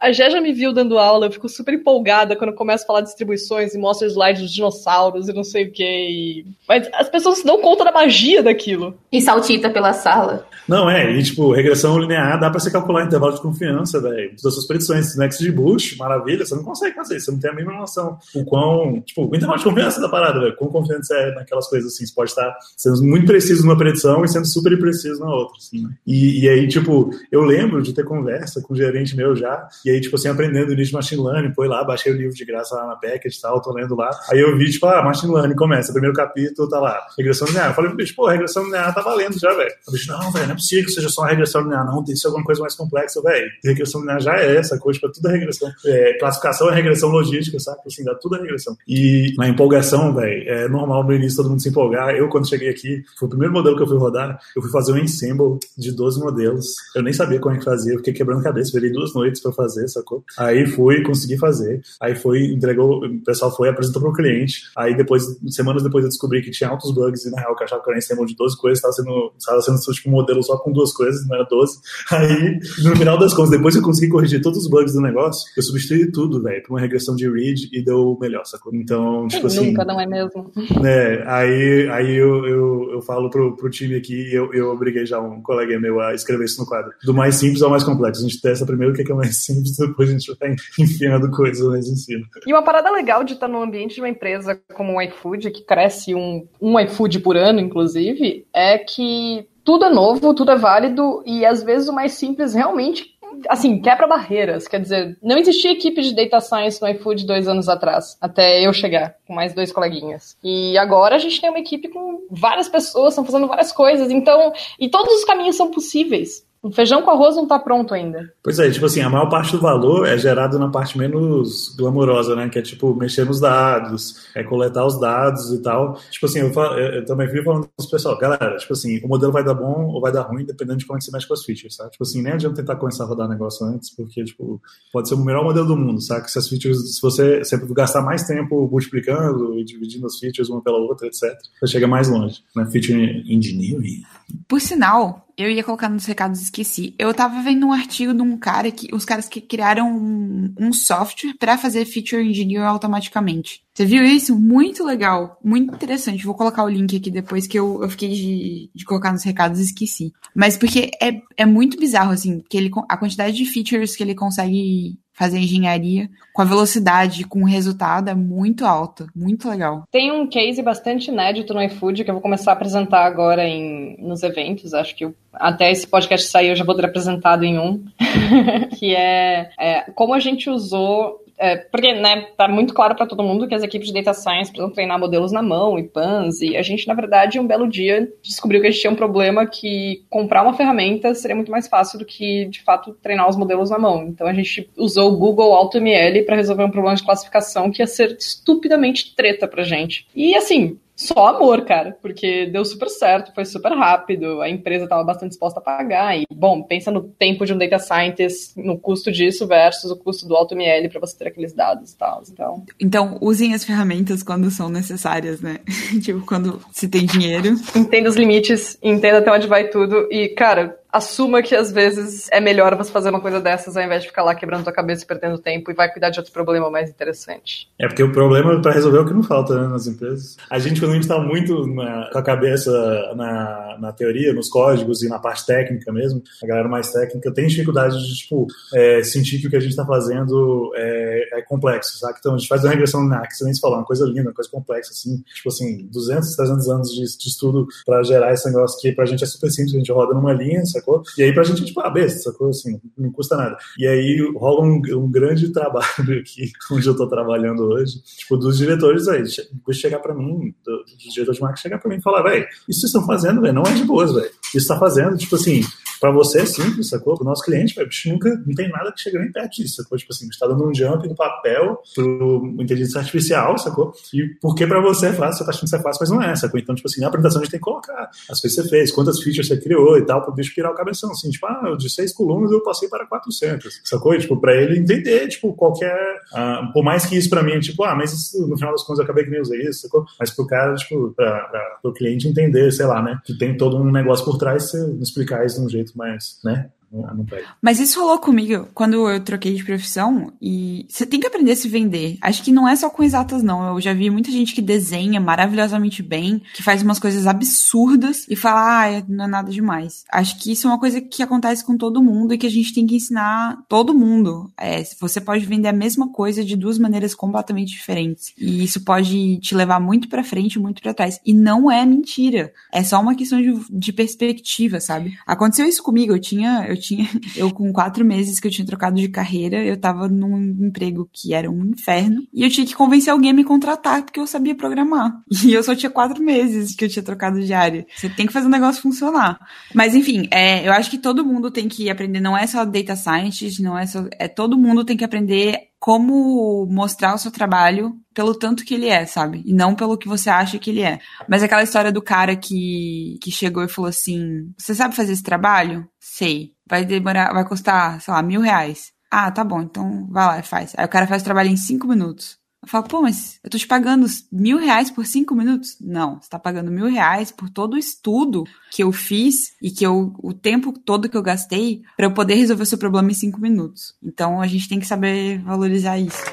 A 0.00 0.12
Jé 0.12 0.30
já 0.30 0.40
me 0.40 0.52
viu 0.52 0.72
dando 0.72 0.96
aula, 0.96 1.26
eu 1.26 1.32
fico 1.32 1.48
super 1.48 1.74
empolgada 1.74 2.36
quando 2.36 2.54
começo 2.54 2.84
a 2.84 2.86
falar 2.86 3.00
de 3.00 3.06
distribuições 3.06 3.74
e 3.74 3.78
mostro 3.78 4.06
slides 4.06 4.42
dos 4.42 4.52
dinossauros 4.52 5.28
e 5.28 5.32
não 5.32 5.42
sei 5.42 5.64
o 5.64 5.72
que. 5.72 6.46
Mas 6.68 6.88
as 6.92 7.08
pessoas 7.08 7.38
se 7.38 7.46
dão 7.46 7.60
conta 7.60 7.84
da 7.84 7.90
magia 7.90 8.42
daquilo. 8.42 8.96
E 9.10 9.20
saltita 9.20 9.68
pela 9.68 9.92
sala. 9.92 10.46
Não, 10.68 10.88
é, 10.88 11.12
e 11.12 11.22
tipo, 11.22 11.52
regressão 11.52 11.98
linear 11.98 12.40
dá 12.40 12.48
pra 12.48 12.58
você 12.58 12.70
calcular 12.70 13.04
intervalo 13.04 13.34
de 13.34 13.42
confiança, 13.42 14.00
velho, 14.00 14.30
das 14.42 14.54
suas 14.54 14.66
predições. 14.66 15.16
Next 15.16 15.42
de 15.42 15.52
Bush, 15.52 15.96
maravilha, 15.96 16.44
você 16.44 16.54
não 16.54 16.62
consegue 16.62 16.94
fazer 16.94 17.16
isso, 17.16 17.26
você 17.26 17.32
não 17.32 17.40
tem 17.40 17.50
a 17.50 17.54
mínima 17.54 17.74
noção. 17.74 18.18
O 18.34 18.44
quão, 18.44 19.00
tipo, 19.00 19.22
o 19.22 19.36
intervalo 19.36 19.58
de 19.58 19.64
confiança 19.64 20.00
da 20.00 20.08
parada, 20.08 20.40
velho, 20.40 20.56
quão 20.56 20.70
confiante 20.70 21.06
você 21.06 21.14
é 21.14 21.34
naquelas 21.34 21.68
coisas 21.68 21.92
assim, 21.92 22.06
você 22.06 22.14
pode 22.14 22.30
estar 22.30 22.56
sendo 22.76 23.02
muito 23.02 23.26
preciso 23.26 23.63
numa 23.64 23.76
predição 23.76 24.24
e 24.24 24.28
sendo 24.28 24.46
super 24.46 24.72
impreciso 24.72 25.20
na 25.20 25.32
outra, 25.32 25.56
assim, 25.58 25.82
né? 25.82 25.90
e, 26.06 26.44
e, 26.44 26.48
aí, 26.48 26.68
tipo, 26.68 27.10
eu 27.30 27.42
lembro 27.42 27.82
de 27.82 27.92
ter 27.92 28.04
conversa 28.04 28.60
com 28.60 28.74
um 28.74 28.76
gerente 28.76 29.16
meu 29.16 29.34
já, 29.34 29.68
e 29.84 29.90
aí, 29.90 30.00
tipo 30.00 30.16
assim, 30.16 30.28
aprendendo 30.28 30.70
o 30.70 30.72
início 30.72 30.90
de 30.90 30.94
Machine 30.94 31.22
Learning, 31.22 31.54
foi 31.54 31.68
lá, 31.68 31.84
baixei 31.84 32.12
o 32.12 32.16
livro 32.16 32.34
de 32.34 32.44
graça 32.44 32.74
lá 32.74 32.86
na 32.86 32.96
Package 32.96 33.36
e 33.36 33.40
tal, 33.40 33.60
tô 33.60 33.72
lendo 33.72 33.94
lá, 33.94 34.10
aí 34.30 34.40
eu 34.40 34.56
vi, 34.56 34.70
tipo, 34.70 34.86
ah, 34.86 35.02
Machine 35.02 35.32
Learning 35.32 35.54
começa, 35.54 35.92
primeiro 35.92 36.14
capítulo, 36.14 36.68
tá 36.68 36.80
lá, 36.80 37.00
regressão 37.16 37.46
linear. 37.48 37.70
Eu 37.70 37.74
falei, 37.74 37.94
bicho, 37.94 38.14
pô, 38.14 38.28
regressão 38.28 38.64
linear 38.64 38.94
tá 38.94 39.00
valendo 39.00 39.38
já, 39.38 39.52
velho. 39.54 39.72
O 39.88 39.92
bicho, 39.92 40.10
não, 40.10 40.30
velho, 40.30 40.46
não 40.46 40.52
é 40.52 40.56
possível 40.56 40.84
que 40.84 40.92
seja 40.92 41.08
só 41.08 41.22
uma 41.22 41.30
regressão 41.30 41.62
linear, 41.62 41.86
não, 41.86 42.04
tem 42.04 42.14
que 42.14 42.20
ser 42.20 42.26
alguma 42.26 42.44
coisa 42.44 42.60
mais 42.60 42.74
complexa, 42.74 43.20
velho. 43.22 43.50
Regressão 43.64 44.00
linear 44.00 44.20
já 44.20 44.36
é 44.36 44.56
essa 44.56 44.78
coisa, 44.78 45.00
pra 45.00 45.10
tudo 45.10 45.28
é 45.28 45.32
regressão. 45.32 45.72
É, 45.86 46.18
classificação 46.18 46.70
é 46.70 46.74
regressão 46.74 47.08
logística, 47.08 47.58
sabe? 47.58 47.80
Assim, 47.86 48.04
dá 48.04 48.14
tudo 48.14 48.36
é 48.36 48.40
regressão. 48.40 48.76
E 48.86 49.34
na 49.36 49.48
empolgação, 49.48 50.14
velho, 50.14 50.48
é 50.48 50.68
normal 50.68 51.04
no 51.04 51.12
início 51.12 51.36
todo 51.36 51.50
mundo 51.50 51.62
se 51.62 51.68
empolgar. 51.68 52.10
Eu, 52.10 52.28
quando 52.28 52.48
cheguei 52.48 52.68
aqui, 52.68 53.02
foi 53.18 53.26
o 53.26 53.30
primeiro 53.30 53.53
modelo 53.54 53.76
que 53.76 53.82
eu 53.82 53.86
fui 53.86 53.98
rodar, 53.98 54.38
eu 54.56 54.62
fui 54.62 54.70
fazer 54.70 54.92
um 54.92 54.98
ensemble 54.98 55.58
de 55.76 55.92
12 55.92 56.20
modelos. 56.20 56.66
Eu 56.94 57.02
nem 57.02 57.12
sabia 57.12 57.40
como 57.40 57.54
é 57.54 57.58
que 57.58 57.64
fazia, 57.64 57.92
eu 57.92 57.98
fiquei 57.98 58.12
quebrando 58.12 58.40
a 58.40 58.44
cabeça, 58.44 58.72
virei 58.72 58.92
duas 58.92 59.14
noites 59.14 59.40
pra 59.40 59.52
fazer, 59.52 59.88
sacou? 59.88 60.24
Aí 60.38 60.66
fui, 60.66 61.02
consegui 61.02 61.38
fazer. 61.38 61.80
Aí 62.00 62.14
foi, 62.14 62.44
entregou, 62.46 63.04
o 63.04 63.24
pessoal 63.24 63.54
foi, 63.54 63.68
apresentou 63.68 64.02
pro 64.02 64.12
cliente. 64.12 64.62
Aí 64.76 64.96
depois, 64.96 65.24
semanas 65.48 65.82
depois 65.82 66.04
eu 66.04 66.08
descobri 66.08 66.42
que 66.42 66.50
tinha 66.50 66.70
altos 66.70 66.92
bugs 66.94 67.24
e 67.24 67.30
na 67.30 67.40
real 67.40 67.54
que 67.54 67.62
eu 67.62 67.66
achava 67.66 67.82
que 67.82 67.90
era 67.90 67.96
um 67.96 67.98
ensemble 67.98 68.26
de 68.26 68.36
12 68.36 68.56
coisas, 68.58 68.78
estava 68.78 68.92
sendo, 68.92 69.32
tava 69.44 69.60
sendo 69.60 69.78
tipo 69.94 70.08
um 70.08 70.12
modelo 70.12 70.42
só 70.42 70.56
com 70.58 70.72
duas 70.72 70.92
coisas, 70.92 71.26
não 71.26 71.36
era 71.36 71.44
12. 71.44 71.78
Aí, 72.10 72.58
no 72.82 72.96
final 72.96 73.18
das 73.18 73.34
contas, 73.34 73.50
depois 73.50 73.74
que 73.74 73.80
eu 73.80 73.84
consegui 73.84 74.10
corrigir 74.10 74.40
todos 74.40 74.64
os 74.64 74.70
bugs 74.70 74.94
do 74.94 75.00
negócio, 75.00 75.42
eu 75.56 75.62
substituí 75.62 76.10
tudo, 76.10 76.42
velho, 76.42 76.62
pra 76.62 76.72
uma 76.72 76.80
regressão 76.80 77.14
de 77.14 77.28
read 77.28 77.68
e 77.72 77.84
deu 77.84 78.16
melhor, 78.20 78.44
sacou? 78.44 78.74
Então, 78.74 79.26
tipo 79.28 79.46
assim. 79.46 79.66
Nunca, 79.66 79.84
não 79.84 80.00
é 80.00 80.06
mesmo? 80.06 80.50
Né, 80.80 81.22
aí, 81.26 81.88
aí 81.90 82.14
eu, 82.14 82.46
eu, 82.46 82.90
eu 82.92 83.02
falo 83.02 83.30
pro, 83.30 83.43
pro 83.52 83.70
time 83.70 83.96
aqui, 83.96 84.32
eu, 84.32 84.52
eu 84.52 84.70
obriguei 84.70 85.06
já 85.06 85.20
um 85.20 85.40
colega 85.42 85.78
meu 85.78 86.00
a 86.00 86.14
escrever 86.14 86.44
isso 86.44 86.60
no 86.60 86.66
quadro. 86.66 86.92
Do 87.04 87.14
mais 87.14 87.36
simples 87.36 87.62
ao 87.62 87.70
mais 87.70 87.84
complexo. 87.84 88.20
A 88.20 88.28
gente 88.28 88.40
testa 88.40 88.66
primeiro 88.66 88.92
o 88.92 88.96
que 88.96 89.10
é 89.10 89.14
mais 89.14 89.36
simples, 89.44 89.76
depois 89.76 90.08
a 90.08 90.12
gente 90.12 90.34
vai 90.38 90.54
enfiando 90.78 91.30
coisas 91.30 91.66
mais 91.66 91.88
em 91.88 91.96
cima. 91.96 92.26
E 92.46 92.52
uma 92.52 92.62
parada 92.62 92.90
legal 92.90 93.24
de 93.24 93.34
estar 93.34 93.48
no 93.48 93.62
ambiente 93.62 93.94
de 93.94 94.00
uma 94.00 94.08
empresa 94.08 94.60
como 94.74 94.96
o 94.96 95.02
iFood, 95.02 95.50
que 95.50 95.64
cresce 95.64 96.14
um, 96.14 96.46
um 96.60 96.78
iFood 96.80 97.20
por 97.20 97.36
ano, 97.36 97.60
inclusive, 97.60 98.46
é 98.52 98.78
que 98.78 99.46
tudo 99.64 99.86
é 99.86 99.90
novo, 99.90 100.34
tudo 100.34 100.50
é 100.50 100.56
válido 100.56 101.22
e 101.24 101.44
às 101.44 101.62
vezes 101.62 101.88
o 101.88 101.92
mais 101.92 102.12
simples 102.12 102.52
realmente 102.52 103.13
assim, 103.48 103.80
quebra 103.80 104.06
barreiras. 104.06 104.66
Quer 104.66 104.80
dizer, 104.80 105.18
não 105.22 105.38
existia 105.38 105.72
equipe 105.72 106.00
de 106.02 106.14
data 106.14 106.40
science 106.40 106.80
no 106.80 106.88
iFood 106.88 107.26
dois 107.26 107.48
anos 107.48 107.68
atrás, 107.68 108.16
até 108.20 108.66
eu 108.66 108.72
chegar, 108.72 109.16
com 109.26 109.34
mais 109.34 109.54
dois 109.54 109.72
coleguinhas. 109.72 110.36
E 110.42 110.76
agora 110.78 111.16
a 111.16 111.18
gente 111.18 111.40
tem 111.40 111.50
uma 111.50 111.58
equipe 111.58 111.88
com 111.88 112.26
várias 112.30 112.68
pessoas, 112.68 113.10
estão 113.10 113.24
fazendo 113.24 113.46
várias 113.46 113.72
coisas, 113.72 114.10
então, 114.10 114.52
e 114.78 114.88
todos 114.88 115.12
os 115.14 115.24
caminhos 115.24 115.56
são 115.56 115.70
possíveis. 115.70 116.44
O 116.64 116.72
feijão 116.72 117.02
com 117.02 117.10
arroz 117.10 117.36
não 117.36 117.46
tá 117.46 117.58
pronto 117.58 117.92
ainda. 117.92 118.32
Pois 118.42 118.58
é, 118.58 118.70
tipo 118.70 118.86
assim, 118.86 119.02
a 119.02 119.10
maior 119.10 119.28
parte 119.28 119.52
do 119.52 119.60
valor 119.60 120.08
é 120.08 120.16
gerado 120.16 120.58
na 120.58 120.70
parte 120.70 120.96
menos 120.96 121.76
glamourosa, 121.76 122.34
né? 122.34 122.48
Que 122.48 122.58
é 122.58 122.62
tipo 122.62 122.94
mexer 122.94 123.26
nos 123.26 123.38
dados, 123.38 124.26
é 124.34 124.42
coletar 124.42 124.86
os 124.86 124.98
dados 124.98 125.52
e 125.52 125.60
tal. 125.60 126.00
Tipo 126.10 126.24
assim, 126.24 126.38
eu, 126.38 126.50
falo, 126.54 126.78
eu 126.78 127.04
também 127.04 127.28
vivo 127.28 127.44
falando 127.44 127.64
com 127.64 127.72
os 127.78 127.84
pessoal, 127.84 128.16
galera, 128.16 128.56
tipo 128.56 128.72
assim, 128.72 128.98
o 129.04 129.08
modelo 129.08 129.30
vai 129.30 129.44
dar 129.44 129.52
bom 129.52 129.88
ou 129.88 130.00
vai 130.00 130.10
dar 130.10 130.22
ruim, 130.22 130.46
dependendo 130.46 130.78
de 130.78 130.86
como 130.86 130.96
é 130.96 130.98
que 130.98 131.04
você 131.04 131.12
mexe 131.12 131.28
com 131.28 131.34
as 131.34 131.44
features, 131.44 131.76
sabe? 131.76 131.90
Tipo 131.90 132.02
assim, 132.02 132.22
nem 132.22 132.32
adianta 132.32 132.56
tentar 132.56 132.76
começar 132.76 133.04
a 133.04 133.08
rodar 133.08 133.28
negócio 133.28 133.66
antes, 133.66 133.94
porque, 133.94 134.24
tipo, 134.24 134.58
pode 134.90 135.06
ser 135.06 135.16
o 135.16 135.22
melhor 135.22 135.44
modelo 135.44 135.66
do 135.66 135.76
mundo, 135.76 136.00
sabe? 136.00 136.30
Se 136.30 136.38
as 136.38 136.48
features, 136.48 136.96
se 136.96 137.02
você 137.02 137.44
sempre 137.44 137.70
gastar 137.74 138.00
mais 138.00 138.22
tempo 138.22 138.66
multiplicando 138.70 139.58
e 139.58 139.64
dividindo 139.66 140.06
as 140.06 140.16
features 140.18 140.48
uma 140.48 140.62
pela 140.62 140.78
outra, 140.78 141.06
etc., 141.06 141.30
você 141.60 141.72
chega 141.72 141.86
mais 141.86 142.08
longe, 142.08 142.42
né? 142.56 142.64
Feature 142.72 143.22
engineering. 143.28 144.02
Por 144.48 144.62
sinal, 144.62 145.26
eu 145.36 145.50
ia 145.50 145.64
colocar 145.64 145.88
nos 145.88 146.04
recados 146.04 146.40
e 146.40 146.44
esqueci. 146.44 146.94
Eu 146.98 147.12
tava 147.12 147.42
vendo 147.42 147.66
um 147.66 147.72
artigo 147.72 148.14
de 148.14 148.22
um 148.22 148.36
cara 148.36 148.70
que. 148.70 148.94
Os 148.94 149.04
caras 149.04 149.28
que 149.28 149.40
criaram 149.40 149.96
um, 149.96 150.54
um 150.58 150.72
software 150.72 151.34
para 151.38 151.58
fazer 151.58 151.84
feature 151.84 152.26
engineer 152.26 152.64
automaticamente. 152.64 153.62
Você 153.74 153.84
viu 153.84 154.04
isso? 154.04 154.38
Muito 154.38 154.84
legal. 154.84 155.38
Muito 155.42 155.74
interessante. 155.74 156.24
Vou 156.24 156.34
colocar 156.34 156.62
o 156.64 156.68
link 156.68 156.96
aqui 156.96 157.10
depois 157.10 157.46
que 157.46 157.58
eu, 157.58 157.82
eu 157.82 157.90
fiquei 157.90 158.10
de, 158.10 158.70
de 158.74 158.84
colocar 158.84 159.12
nos 159.12 159.24
recados 159.24 159.58
e 159.58 159.64
esqueci. 159.64 160.12
Mas 160.34 160.56
porque 160.56 160.90
é, 161.02 161.20
é 161.36 161.44
muito 161.44 161.78
bizarro, 161.78 162.12
assim, 162.12 162.42
que 162.48 162.56
ele, 162.56 162.70
a 162.88 162.96
quantidade 162.96 163.36
de 163.36 163.44
features 163.44 163.96
que 163.96 164.02
ele 164.02 164.14
consegue 164.14 164.98
fazer 165.14 165.38
engenharia 165.38 166.10
com 166.32 166.42
a 166.42 166.44
velocidade, 166.44 167.24
com 167.24 167.42
o 167.42 167.46
resultado 167.46 168.10
é 168.10 168.14
muito 168.14 168.66
alta, 168.66 169.06
muito 169.14 169.48
legal. 169.48 169.84
Tem 169.90 170.10
um 170.10 170.26
case 170.26 170.60
bastante 170.60 171.10
inédito 171.10 171.54
no 171.54 171.62
iFood 171.62 172.04
que 172.04 172.10
eu 172.10 172.14
vou 172.14 172.22
começar 172.22 172.50
a 172.50 172.54
apresentar 172.54 173.04
agora 173.04 173.46
em, 173.46 173.96
nos 174.00 174.22
eventos, 174.24 174.74
acho 174.74 174.94
que 174.96 175.04
eu, 175.04 175.14
até 175.32 175.70
esse 175.70 175.86
podcast 175.86 176.28
sair 176.28 176.48
eu 176.48 176.56
já 176.56 176.64
vou 176.64 176.74
ter 176.74 176.84
apresentado 176.84 177.44
em 177.44 177.58
um, 177.58 177.84
que 178.76 178.94
é, 178.94 179.50
é 179.58 179.80
como 179.94 180.12
a 180.12 180.18
gente 180.18 180.50
usou 180.50 181.23
é, 181.36 181.56
porque, 181.56 181.92
né, 181.94 182.28
tá 182.36 182.46
muito 182.46 182.72
claro 182.72 182.94
para 182.94 183.06
todo 183.06 183.22
mundo 183.22 183.48
que 183.48 183.54
as 183.54 183.62
equipes 183.62 183.88
de 183.88 183.94
data 183.94 184.14
science 184.14 184.50
precisam 184.50 184.70
treinar 184.70 184.98
modelos 184.98 185.32
na 185.32 185.42
mão 185.42 185.78
e 185.78 185.82
pans, 185.82 186.40
e 186.40 186.56
a 186.56 186.62
gente, 186.62 186.86
na 186.86 186.94
verdade, 186.94 187.38
um 187.38 187.46
belo 187.46 187.68
dia 187.68 188.08
descobriu 188.22 188.60
que 188.60 188.68
a 188.68 188.70
gente 188.70 188.80
tinha 188.80 188.92
um 188.92 188.96
problema 188.96 189.46
que 189.46 190.04
comprar 190.08 190.42
uma 190.42 190.54
ferramenta 190.54 191.14
seria 191.14 191.34
muito 191.34 191.50
mais 191.50 191.66
fácil 191.66 191.98
do 191.98 192.04
que, 192.04 192.46
de 192.46 192.62
fato, 192.62 192.96
treinar 193.02 193.28
os 193.28 193.36
modelos 193.36 193.70
na 193.70 193.78
mão. 193.78 194.04
Então 194.04 194.26
a 194.26 194.32
gente 194.32 194.70
usou 194.76 195.12
o 195.12 195.16
Google 195.16 195.54
AutoML 195.54 196.24
para 196.24 196.36
resolver 196.36 196.64
um 196.64 196.70
problema 196.70 196.96
de 196.96 197.04
classificação 197.04 197.70
que 197.70 197.82
ia 197.82 197.86
ser 197.86 198.16
estupidamente 198.18 199.14
treta 199.14 199.48
pra 199.48 199.64
gente. 199.64 200.06
E 200.14 200.34
assim, 200.36 200.78
só 200.96 201.26
amor, 201.26 201.64
cara, 201.64 201.96
porque 202.00 202.46
deu 202.46 202.64
super 202.64 202.88
certo, 202.88 203.34
foi 203.34 203.44
super 203.44 203.72
rápido, 203.72 204.40
a 204.40 204.48
empresa 204.48 204.84
estava 204.84 205.02
bastante 205.02 205.30
disposta 205.30 205.58
a 205.58 205.62
pagar. 205.62 206.16
E, 206.16 206.24
bom, 206.32 206.62
pensa 206.62 206.90
no 206.90 207.02
tempo 207.02 207.44
de 207.44 207.52
um 207.52 207.58
data 207.58 207.78
scientist, 207.78 208.56
no 208.56 208.78
custo 208.78 209.10
disso 209.10 209.46
versus 209.46 209.90
o 209.90 209.96
custo 209.96 210.26
do 210.26 210.36
AutoML 210.36 210.88
para 210.88 211.00
você 211.00 211.16
ter 211.18 211.28
aqueles 211.28 211.52
dados 211.52 211.92
e 211.92 211.96
tal. 211.96 212.22
Então... 212.30 212.64
então, 212.80 213.18
usem 213.20 213.54
as 213.54 213.64
ferramentas 213.64 214.22
quando 214.22 214.50
são 214.50 214.68
necessárias, 214.68 215.40
né? 215.40 215.58
tipo, 216.02 216.24
quando 216.24 216.60
se 216.72 216.88
tem 216.88 217.06
dinheiro. 217.06 217.54
Entenda 217.74 218.08
os 218.08 218.16
limites, 218.16 218.78
entenda 218.82 219.18
até 219.18 219.32
onde 219.32 219.46
vai 219.46 219.68
tudo. 219.68 220.08
E, 220.10 220.28
cara, 220.28 220.78
assuma 220.94 221.42
que 221.42 221.56
às 221.56 221.72
vezes 221.72 222.28
é 222.30 222.40
melhor 222.40 222.76
você 222.76 222.92
fazer 222.92 223.10
uma 223.10 223.20
coisa 223.20 223.40
dessas 223.40 223.76
ao 223.76 223.82
invés 223.82 224.02
de 224.02 224.08
ficar 224.08 224.22
lá 224.22 224.32
quebrando 224.32 224.62
tua 224.62 224.72
cabeça 224.72 225.02
e 225.02 225.06
perdendo 225.06 225.38
tempo 225.38 225.68
e 225.68 225.74
vai 225.74 225.90
cuidar 225.90 226.10
de 226.10 226.20
outro 226.20 226.32
problema 226.32 226.70
mais 226.70 226.88
interessante. 226.88 227.68
É 227.76 227.88
porque 227.88 228.02
o 228.02 228.12
problema 228.12 228.62
para 228.62 228.70
resolver 228.70 228.98
é 228.98 229.00
o 229.00 229.04
que 229.04 229.12
não 229.12 229.24
falta 229.24 229.60
né, 229.60 229.66
nas 229.66 229.88
empresas. 229.88 230.36
A 230.48 230.60
gente, 230.60 230.80
quando 230.80 230.92
a 230.92 230.94
gente 230.94 231.02
está 231.02 231.18
muito 231.18 231.66
na, 231.66 232.10
com 232.12 232.18
a 232.18 232.22
cabeça 232.22 232.70
na, 233.16 233.76
na 233.80 233.92
teoria, 233.92 234.32
nos 234.32 234.48
códigos 234.48 235.02
e 235.02 235.08
na 235.08 235.18
parte 235.18 235.44
técnica 235.44 235.92
mesmo, 235.92 236.22
a 236.40 236.46
galera 236.46 236.68
mais 236.68 236.92
técnica 236.92 237.34
tem 237.34 237.48
dificuldade 237.48 237.98
de 237.98 238.14
tipo, 238.14 238.46
é, 238.72 239.02
sentir 239.02 239.40
que 239.40 239.48
o 239.48 239.50
que 239.50 239.56
a 239.56 239.60
gente 239.60 239.70
está 239.70 239.84
fazendo 239.84 240.72
é, 240.76 241.38
é, 241.38 241.42
complexo, 241.42 241.98
sabe? 241.98 242.18
Então 242.20 242.34
a 242.34 242.38
gente 242.38 242.48
faz 242.48 242.62
uma 242.62 242.70
regressão 242.70 243.04
na 243.04 243.26
que 243.26 243.34
você 243.34 243.44
nem 243.44 243.52
se 243.52 243.60
falou, 243.60 243.78
uma 243.78 243.84
coisa 243.84 244.06
linda, 244.06 244.28
uma 244.28 244.32
coisa 244.32 244.48
complexa, 244.48 244.92
assim, 244.92 245.20
tipo 245.34 245.48
assim, 245.48 245.88
200, 245.90 246.36
300 246.36 246.68
anos 246.68 246.88
de, 246.90 247.18
de 247.18 247.28
estudo 247.28 247.66
para 247.84 248.00
gerar 248.04 248.32
esse 248.32 248.46
negócio 248.46 248.80
que 248.80 248.92
pra 248.92 249.04
gente 249.04 249.24
é 249.24 249.26
super 249.26 249.50
simples, 249.50 249.74
a 249.74 249.78
gente 249.78 249.90
roda 249.90 250.14
numa 250.14 250.32
linha, 250.32 250.64
sabe? 250.64 250.83
Sacou? 250.84 251.02
E 251.16 251.22
aí 251.22 251.32
pra 251.32 251.42
gente, 251.42 251.64
tipo, 251.64 251.80
ah, 251.80 251.90
besta, 251.90 252.30
sacou? 252.30 252.48
Assim, 252.48 252.80
não 252.96 253.10
custa 253.10 253.36
nada. 253.36 253.56
E 253.78 253.86
aí 253.86 254.32
rola 254.36 254.62
um, 254.64 254.82
um 254.98 255.10
grande 255.10 255.50
trabalho 255.52 256.20
aqui, 256.20 256.52
onde 256.70 256.86
eu 256.86 256.96
tô 256.96 257.08
trabalhando 257.08 257.64
hoje, 257.64 258.00
tipo, 258.18 258.36
dos 258.36 258.58
diretores 258.58 259.08
aí, 259.08 259.24
chegar 259.72 259.98
pra 260.00 260.14
mim, 260.14 260.54
dos 260.64 261.12
diretores 261.12 261.36
de 261.36 261.42
marketing 261.42 261.62
chegar 261.62 261.78
pra 261.78 261.88
mim 261.88 261.96
e 261.96 262.02
falar, 262.02 262.22
velho, 262.22 262.46
isso 262.68 262.80
vocês 262.80 262.90
estão 262.90 263.06
fazendo, 263.06 263.40
velho, 263.40 263.54
não 263.54 263.62
é 263.62 263.72
de 263.72 263.84
boas, 263.84 264.12
velho. 264.12 264.30
Isso 264.54 264.68
tá 264.68 264.78
fazendo, 264.78 265.16
tipo 265.16 265.36
assim, 265.36 265.62
para 266.04 266.12
você 266.12 266.42
é 266.42 266.44
simples, 266.44 266.90
sacou? 266.90 267.14
Pro 267.14 267.24
nosso 267.24 267.42
cliente, 267.42 267.74
gente 267.74 268.10
nunca 268.10 268.28
não 268.46 268.54
tem 268.54 268.68
nada 268.68 268.92
que 268.92 269.00
chega 269.00 269.18
nem 269.18 269.32
perto 269.32 269.52
disso, 269.54 269.76
sacou? 269.76 269.96
Tipo 269.96 270.12
assim, 270.12 270.26
a 270.26 270.26
gente 270.26 270.38
tá 270.38 270.46
dando 270.46 270.68
um 270.68 270.74
jump 270.74 271.08
do 271.08 271.14
papel 271.14 271.80
pro 271.94 272.54
inteligência 272.58 273.00
artificial, 273.00 273.56
sacou? 273.56 273.94
E 274.12 274.26
porque 274.38 274.66
para 274.66 274.82
você 274.82 275.06
é 275.06 275.12
fácil, 275.14 275.38
você 275.38 275.44
tá 275.44 275.50
achando 275.50 275.60
que 275.60 275.66
isso 275.68 275.76
é 275.76 275.80
fácil, 275.80 276.00
mas 276.02 276.10
não 276.10 276.22
é, 276.22 276.36
sacou? 276.36 276.60
Então, 276.60 276.74
tipo 276.74 276.86
assim, 276.86 277.00
na 277.00 277.06
apresentação 277.06 277.40
a 277.40 277.44
gente 277.44 277.52
tem 277.52 277.58
que 277.58 277.64
colocar 277.64 278.10
as 278.28 278.38
coisas 278.38 278.42
que 278.42 278.50
você 278.50 278.68
fez, 278.68 278.92
quantas 278.92 279.18
features 279.18 279.48
você 279.48 279.58
criou 279.58 279.96
e 279.96 280.04
tal, 280.04 280.20
pro 280.20 280.34
bicho 280.34 280.54
pirar 280.54 280.72
o 280.72 280.74
cabeção, 280.74 281.10
assim, 281.10 281.30
tipo, 281.30 281.46
ah, 281.46 281.74
de 281.78 281.88
seis 281.88 282.12
colunas 282.12 282.52
eu 282.52 282.62
passei 282.62 282.86
para 282.86 283.06
400, 283.06 283.80
sacou? 283.82 284.14
E, 284.14 284.18
tipo, 284.18 284.36
pra 284.38 284.54
ele 284.54 284.78
entender, 284.78 285.26
tipo, 285.28 285.54
qualquer, 285.54 285.96
uh, 286.34 286.70
por 286.74 286.84
mais 286.84 287.06
que 287.06 287.16
isso 287.16 287.30
pra 287.30 287.42
mim, 287.42 287.58
tipo, 287.60 287.82
ah, 287.82 287.94
mas 287.94 288.12
isso, 288.12 288.46
no 288.46 288.58
final 288.58 288.72
das 288.72 288.82
contas 288.82 288.98
eu 288.98 289.04
acabei 289.04 289.24
que 289.24 289.30
nem 289.30 289.40
usei 289.40 289.62
isso, 289.62 289.80
sacou? 289.80 290.04
Mas 290.20 290.30
pro 290.30 290.46
cara, 290.46 290.74
tipo, 290.74 291.14
pra, 291.16 291.78
pro 291.80 291.94
cliente 291.94 292.28
entender, 292.28 292.70
sei 292.72 292.84
lá, 292.84 293.00
né, 293.00 293.18
que 293.24 293.32
tem 293.38 293.56
todo 293.56 293.78
um 293.78 293.90
negócio 293.90 294.22
por 294.22 294.36
trás, 294.36 294.64
você 294.64 294.96
explicar 295.00 295.46
isso 295.46 295.58
de 295.60 295.64
um 295.64 295.68
jeito 295.70 295.93
mais, 295.94 296.40
né, 296.44 296.70
não 296.94 297.26
Mas 297.60 297.80
isso 297.80 298.00
rolou 298.00 298.18
comigo 298.18 298.68
quando 298.72 299.08
eu 299.08 299.20
troquei 299.20 299.54
de 299.54 299.64
profissão 299.64 300.32
e 300.40 300.86
você 300.88 301.04
tem 301.04 301.18
que 301.18 301.26
aprender 301.26 301.52
a 301.52 301.56
se 301.56 301.68
vender. 301.68 302.18
Acho 302.20 302.42
que 302.42 302.52
não 302.52 302.68
é 302.68 302.76
só 302.76 302.88
com 302.88 303.02
exatas, 303.02 303.42
não. 303.42 303.74
Eu 303.74 303.80
já 303.80 303.92
vi 303.92 304.08
muita 304.10 304.30
gente 304.30 304.54
que 304.54 304.62
desenha 304.62 305.20
maravilhosamente 305.20 306.02
bem, 306.02 306.42
que 306.54 306.62
faz 306.62 306.82
umas 306.82 306.98
coisas 306.98 307.26
absurdas 307.26 308.26
e 308.28 308.36
fala, 308.36 308.86
ah, 308.86 309.04
não 309.08 309.24
é 309.24 309.28
nada 309.28 309.50
demais. 309.50 310.04
Acho 310.10 310.38
que 310.38 310.52
isso 310.52 310.66
é 310.66 310.70
uma 310.70 310.78
coisa 310.78 311.00
que 311.00 311.22
acontece 311.22 311.64
com 311.64 311.76
todo 311.76 312.02
mundo 312.02 312.32
e 312.32 312.38
que 312.38 312.46
a 312.46 312.50
gente 312.50 312.72
tem 312.72 312.86
que 312.86 312.96
ensinar 312.96 313.58
todo 313.68 313.94
mundo. 313.94 314.52
É, 314.58 314.82
você 315.00 315.20
pode 315.20 315.44
vender 315.44 315.68
a 315.68 315.72
mesma 315.72 316.08
coisa 316.12 316.44
de 316.44 316.56
duas 316.56 316.78
maneiras 316.78 317.14
completamente 317.14 317.72
diferentes. 317.72 318.32
E 318.38 318.62
isso 318.62 318.84
pode 318.84 319.38
te 319.38 319.54
levar 319.54 319.80
muito 319.80 320.08
para 320.08 320.22
frente, 320.22 320.58
muito 320.58 320.80
para 320.82 320.94
trás. 320.94 321.20
E 321.24 321.34
não 321.34 321.70
é 321.70 321.84
mentira. 321.84 322.52
É 322.72 322.82
só 322.82 323.00
uma 323.00 323.14
questão 323.14 323.40
de, 323.40 323.52
de 323.70 323.92
perspectiva, 323.92 324.80
sabe? 324.80 325.16
Aconteceu 325.26 325.66
isso 325.66 325.82
comigo. 325.82 326.12
Eu 326.12 326.20
tinha, 326.20 326.66
eu 326.68 326.76
tinha, 326.84 327.08
eu 327.36 327.50
com 327.50 327.72
quatro 327.72 328.04
meses 328.04 328.38
que 328.38 328.46
eu 328.46 328.50
tinha 328.50 328.66
trocado 328.66 328.96
de 328.96 329.08
carreira, 329.08 329.64
eu 329.64 329.76
tava 329.76 330.08
num 330.08 330.38
emprego 330.66 331.08
que 331.12 331.32
era 331.34 331.50
um 331.50 331.64
inferno 331.66 332.22
e 332.32 332.42
eu 332.42 332.50
tinha 332.50 332.66
que 332.66 332.74
convencer 332.74 333.12
alguém 333.12 333.30
a 333.30 333.34
me 333.34 333.44
contratar 333.44 334.02
porque 334.02 334.20
eu 334.20 334.26
sabia 334.26 334.54
programar. 334.54 335.12
E 335.44 335.52
eu 335.52 335.62
só 335.62 335.74
tinha 335.74 335.90
quatro 335.90 336.22
meses 336.22 336.74
que 336.74 336.84
eu 336.84 336.88
tinha 336.88 337.02
trocado 337.02 337.38
de 337.38 337.52
área. 337.52 337.86
Você 337.94 338.08
tem 338.08 338.26
que 338.26 338.32
fazer 338.32 338.46
o 338.46 338.50
negócio 338.50 338.80
funcionar. 338.80 339.38
Mas 339.74 339.94
enfim, 339.94 340.26
é, 340.30 340.66
eu 340.66 340.72
acho 340.72 340.90
que 340.90 340.96
todo 340.96 341.24
mundo 341.24 341.50
tem 341.50 341.68
que 341.68 341.90
aprender, 341.90 342.18
não 342.18 342.36
é 342.36 342.46
só 342.46 342.64
data 342.64 342.96
scientist, 342.96 343.60
não 343.60 343.76
é 343.76 343.86
só, 343.86 344.06
é 344.18 344.26
todo 344.26 344.56
mundo 344.56 344.84
tem 344.84 344.96
que 344.96 345.04
aprender 345.04 345.58
como 345.84 346.64
mostrar 346.64 347.14
o 347.14 347.18
seu 347.18 347.30
trabalho 347.30 347.94
pelo 348.14 348.34
tanto 348.34 348.64
que 348.64 348.72
ele 348.72 348.88
é, 348.88 349.04
sabe? 349.04 349.42
E 349.44 349.52
não 349.52 349.74
pelo 349.74 349.98
que 349.98 350.08
você 350.08 350.30
acha 350.30 350.58
que 350.58 350.70
ele 350.70 350.80
é. 350.80 350.98
Mas 351.28 351.42
aquela 351.42 351.62
história 351.62 351.92
do 351.92 352.00
cara 352.00 352.34
que, 352.34 353.18
que 353.20 353.30
chegou 353.30 353.62
e 353.62 353.68
falou 353.68 353.90
assim: 353.90 354.50
Você 354.56 354.74
sabe 354.74 354.96
fazer 354.96 355.12
esse 355.12 355.22
trabalho? 355.22 355.86
Sei. 356.00 356.53
Vai 356.68 356.84
demorar, 356.84 357.32
vai 357.32 357.44
custar, 357.46 358.00
sei 358.00 358.12
lá, 358.12 358.22
mil 358.22 358.40
reais. 358.40 358.92
Ah, 359.10 359.30
tá 359.30 359.44
bom, 359.44 359.62
então 359.62 360.06
vai 360.10 360.26
lá 360.26 360.38
e 360.38 360.42
faz. 360.42 360.74
Aí 360.76 360.84
o 360.84 360.88
cara 360.88 361.06
faz 361.06 361.22
o 361.22 361.24
trabalho 361.24 361.50
em 361.50 361.56
cinco 361.56 361.86
minutos. 361.86 362.38
Eu 362.64 362.68
falo, 362.68 362.84
pô, 362.88 363.02
mas 363.02 363.38
eu 363.44 363.50
tô 363.50 363.58
te 363.58 363.66
pagando 363.66 364.06
mil 364.32 364.56
reais 364.56 364.90
por 364.90 365.04
cinco 365.04 365.34
minutos? 365.34 365.76
Não, 365.78 366.18
você 366.18 366.30
tá 366.30 366.38
pagando 366.38 366.70
mil 366.70 366.86
reais 366.86 367.30
por 367.30 367.50
todo 367.50 367.74
o 367.74 367.78
estudo 367.78 368.44
que 368.70 368.82
eu 368.82 368.90
fiz 368.90 369.52
e 369.60 369.70
que 369.70 369.84
eu, 369.84 370.14
o 370.18 370.32
tempo 370.32 370.72
todo 370.72 371.06
que 371.08 371.16
eu 371.16 371.22
gastei 371.22 371.82
para 371.94 372.06
eu 372.06 372.14
poder 372.14 372.36
resolver 372.36 372.62
o 372.62 372.66
seu 372.66 372.78
problema 372.78 373.10
em 373.10 373.14
cinco 373.14 373.38
minutos. 373.38 373.94
Então 374.02 374.40
a 374.40 374.46
gente 374.46 374.66
tem 374.66 374.80
que 374.80 374.86
saber 374.86 375.42
valorizar 375.42 375.98
isso. 375.98 376.24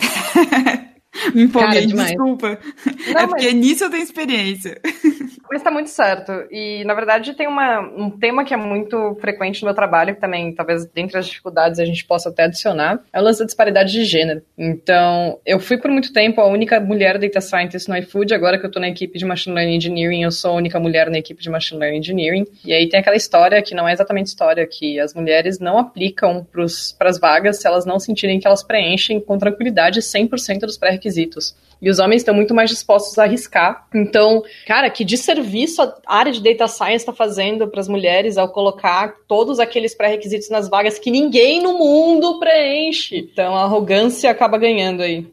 Me 1.34 1.42
empolguei, 1.42 1.86
Cara, 1.88 2.04
desculpa. 2.04 2.58
Não, 3.12 3.20
é 3.20 3.26
porque 3.26 3.46
mas... 3.46 3.54
nisso 3.54 3.84
eu 3.84 3.90
tenho 3.90 4.02
experiência. 4.02 4.80
Mas 5.50 5.62
tá 5.62 5.70
muito 5.70 5.90
certo. 5.90 6.32
E, 6.50 6.84
na 6.84 6.94
verdade, 6.94 7.34
tem 7.34 7.48
uma, 7.48 7.80
um 7.80 8.10
tema 8.10 8.44
que 8.44 8.54
é 8.54 8.56
muito 8.56 9.16
frequente 9.20 9.62
no 9.62 9.66
meu 9.66 9.74
trabalho, 9.74 10.14
que 10.14 10.20
também, 10.20 10.54
talvez, 10.54 10.86
dentre 10.86 11.18
as 11.18 11.26
dificuldades, 11.26 11.80
a 11.80 11.84
gente 11.84 12.04
possa 12.04 12.28
até 12.28 12.44
adicionar, 12.44 13.00
é 13.12 13.20
o 13.20 13.24
lance 13.24 13.40
da 13.40 13.46
disparidade 13.46 13.92
de 13.92 14.04
gênero. 14.04 14.42
Então, 14.56 15.40
eu 15.44 15.58
fui 15.58 15.76
por 15.76 15.90
muito 15.90 16.12
tempo 16.12 16.40
a 16.40 16.46
única 16.46 16.78
mulher 16.78 17.18
data 17.18 17.40
scientist 17.40 17.88
no 17.88 17.96
iFood, 17.96 18.32
agora 18.32 18.58
que 18.58 18.66
eu 18.66 18.70
tô 18.70 18.78
na 18.78 18.88
equipe 18.88 19.18
de 19.18 19.24
Machine 19.24 19.56
Learning 19.56 19.76
Engineering, 19.76 20.22
eu 20.22 20.30
sou 20.30 20.52
a 20.52 20.54
única 20.54 20.78
mulher 20.78 21.10
na 21.10 21.18
equipe 21.18 21.42
de 21.42 21.50
Machine 21.50 21.80
Learning 21.80 21.98
Engineering. 21.98 22.46
E 22.64 22.72
aí 22.72 22.88
tem 22.88 23.00
aquela 23.00 23.16
história, 23.16 23.60
que 23.60 23.74
não 23.74 23.88
é 23.88 23.92
exatamente 23.92 24.26
história, 24.26 24.66
que 24.66 25.00
as 25.00 25.14
mulheres 25.14 25.58
não 25.58 25.78
aplicam 25.78 26.46
para 26.96 27.08
as 27.08 27.18
vagas 27.18 27.60
se 27.60 27.66
elas 27.66 27.84
não 27.84 27.98
sentirem 27.98 28.38
que 28.38 28.46
elas 28.46 28.62
preenchem 28.62 29.20
com 29.20 29.36
tranquilidade 29.36 30.00
100% 30.00 30.60
dos 30.60 30.78
pré-requisitos 30.78 31.09
pré-requisitos. 31.10 31.54
E 31.82 31.88
os 31.90 31.98
homens 31.98 32.20
estão 32.20 32.34
muito 32.34 32.54
mais 32.54 32.70
dispostos 32.70 33.18
a 33.18 33.24
arriscar. 33.24 33.86
Então, 33.94 34.42
cara, 34.66 34.90
que 34.90 35.04
desserviço 35.04 35.80
a 35.82 35.98
área 36.06 36.30
de 36.30 36.42
data 36.42 36.68
science 36.68 36.96
está 36.96 37.12
fazendo 37.12 37.66
para 37.68 37.80
as 37.80 37.88
mulheres 37.88 38.36
ao 38.36 38.50
colocar 38.50 39.14
todos 39.26 39.58
aqueles 39.58 39.94
pré-requisitos 39.94 40.50
nas 40.50 40.68
vagas 40.68 40.98
que 40.98 41.10
ninguém 41.10 41.62
no 41.62 41.78
mundo 41.78 42.38
preenche. 42.38 43.18
Então, 43.32 43.56
a 43.56 43.64
arrogância 43.64 44.30
acaba 44.30 44.58
ganhando 44.58 45.02
aí. 45.02 45.26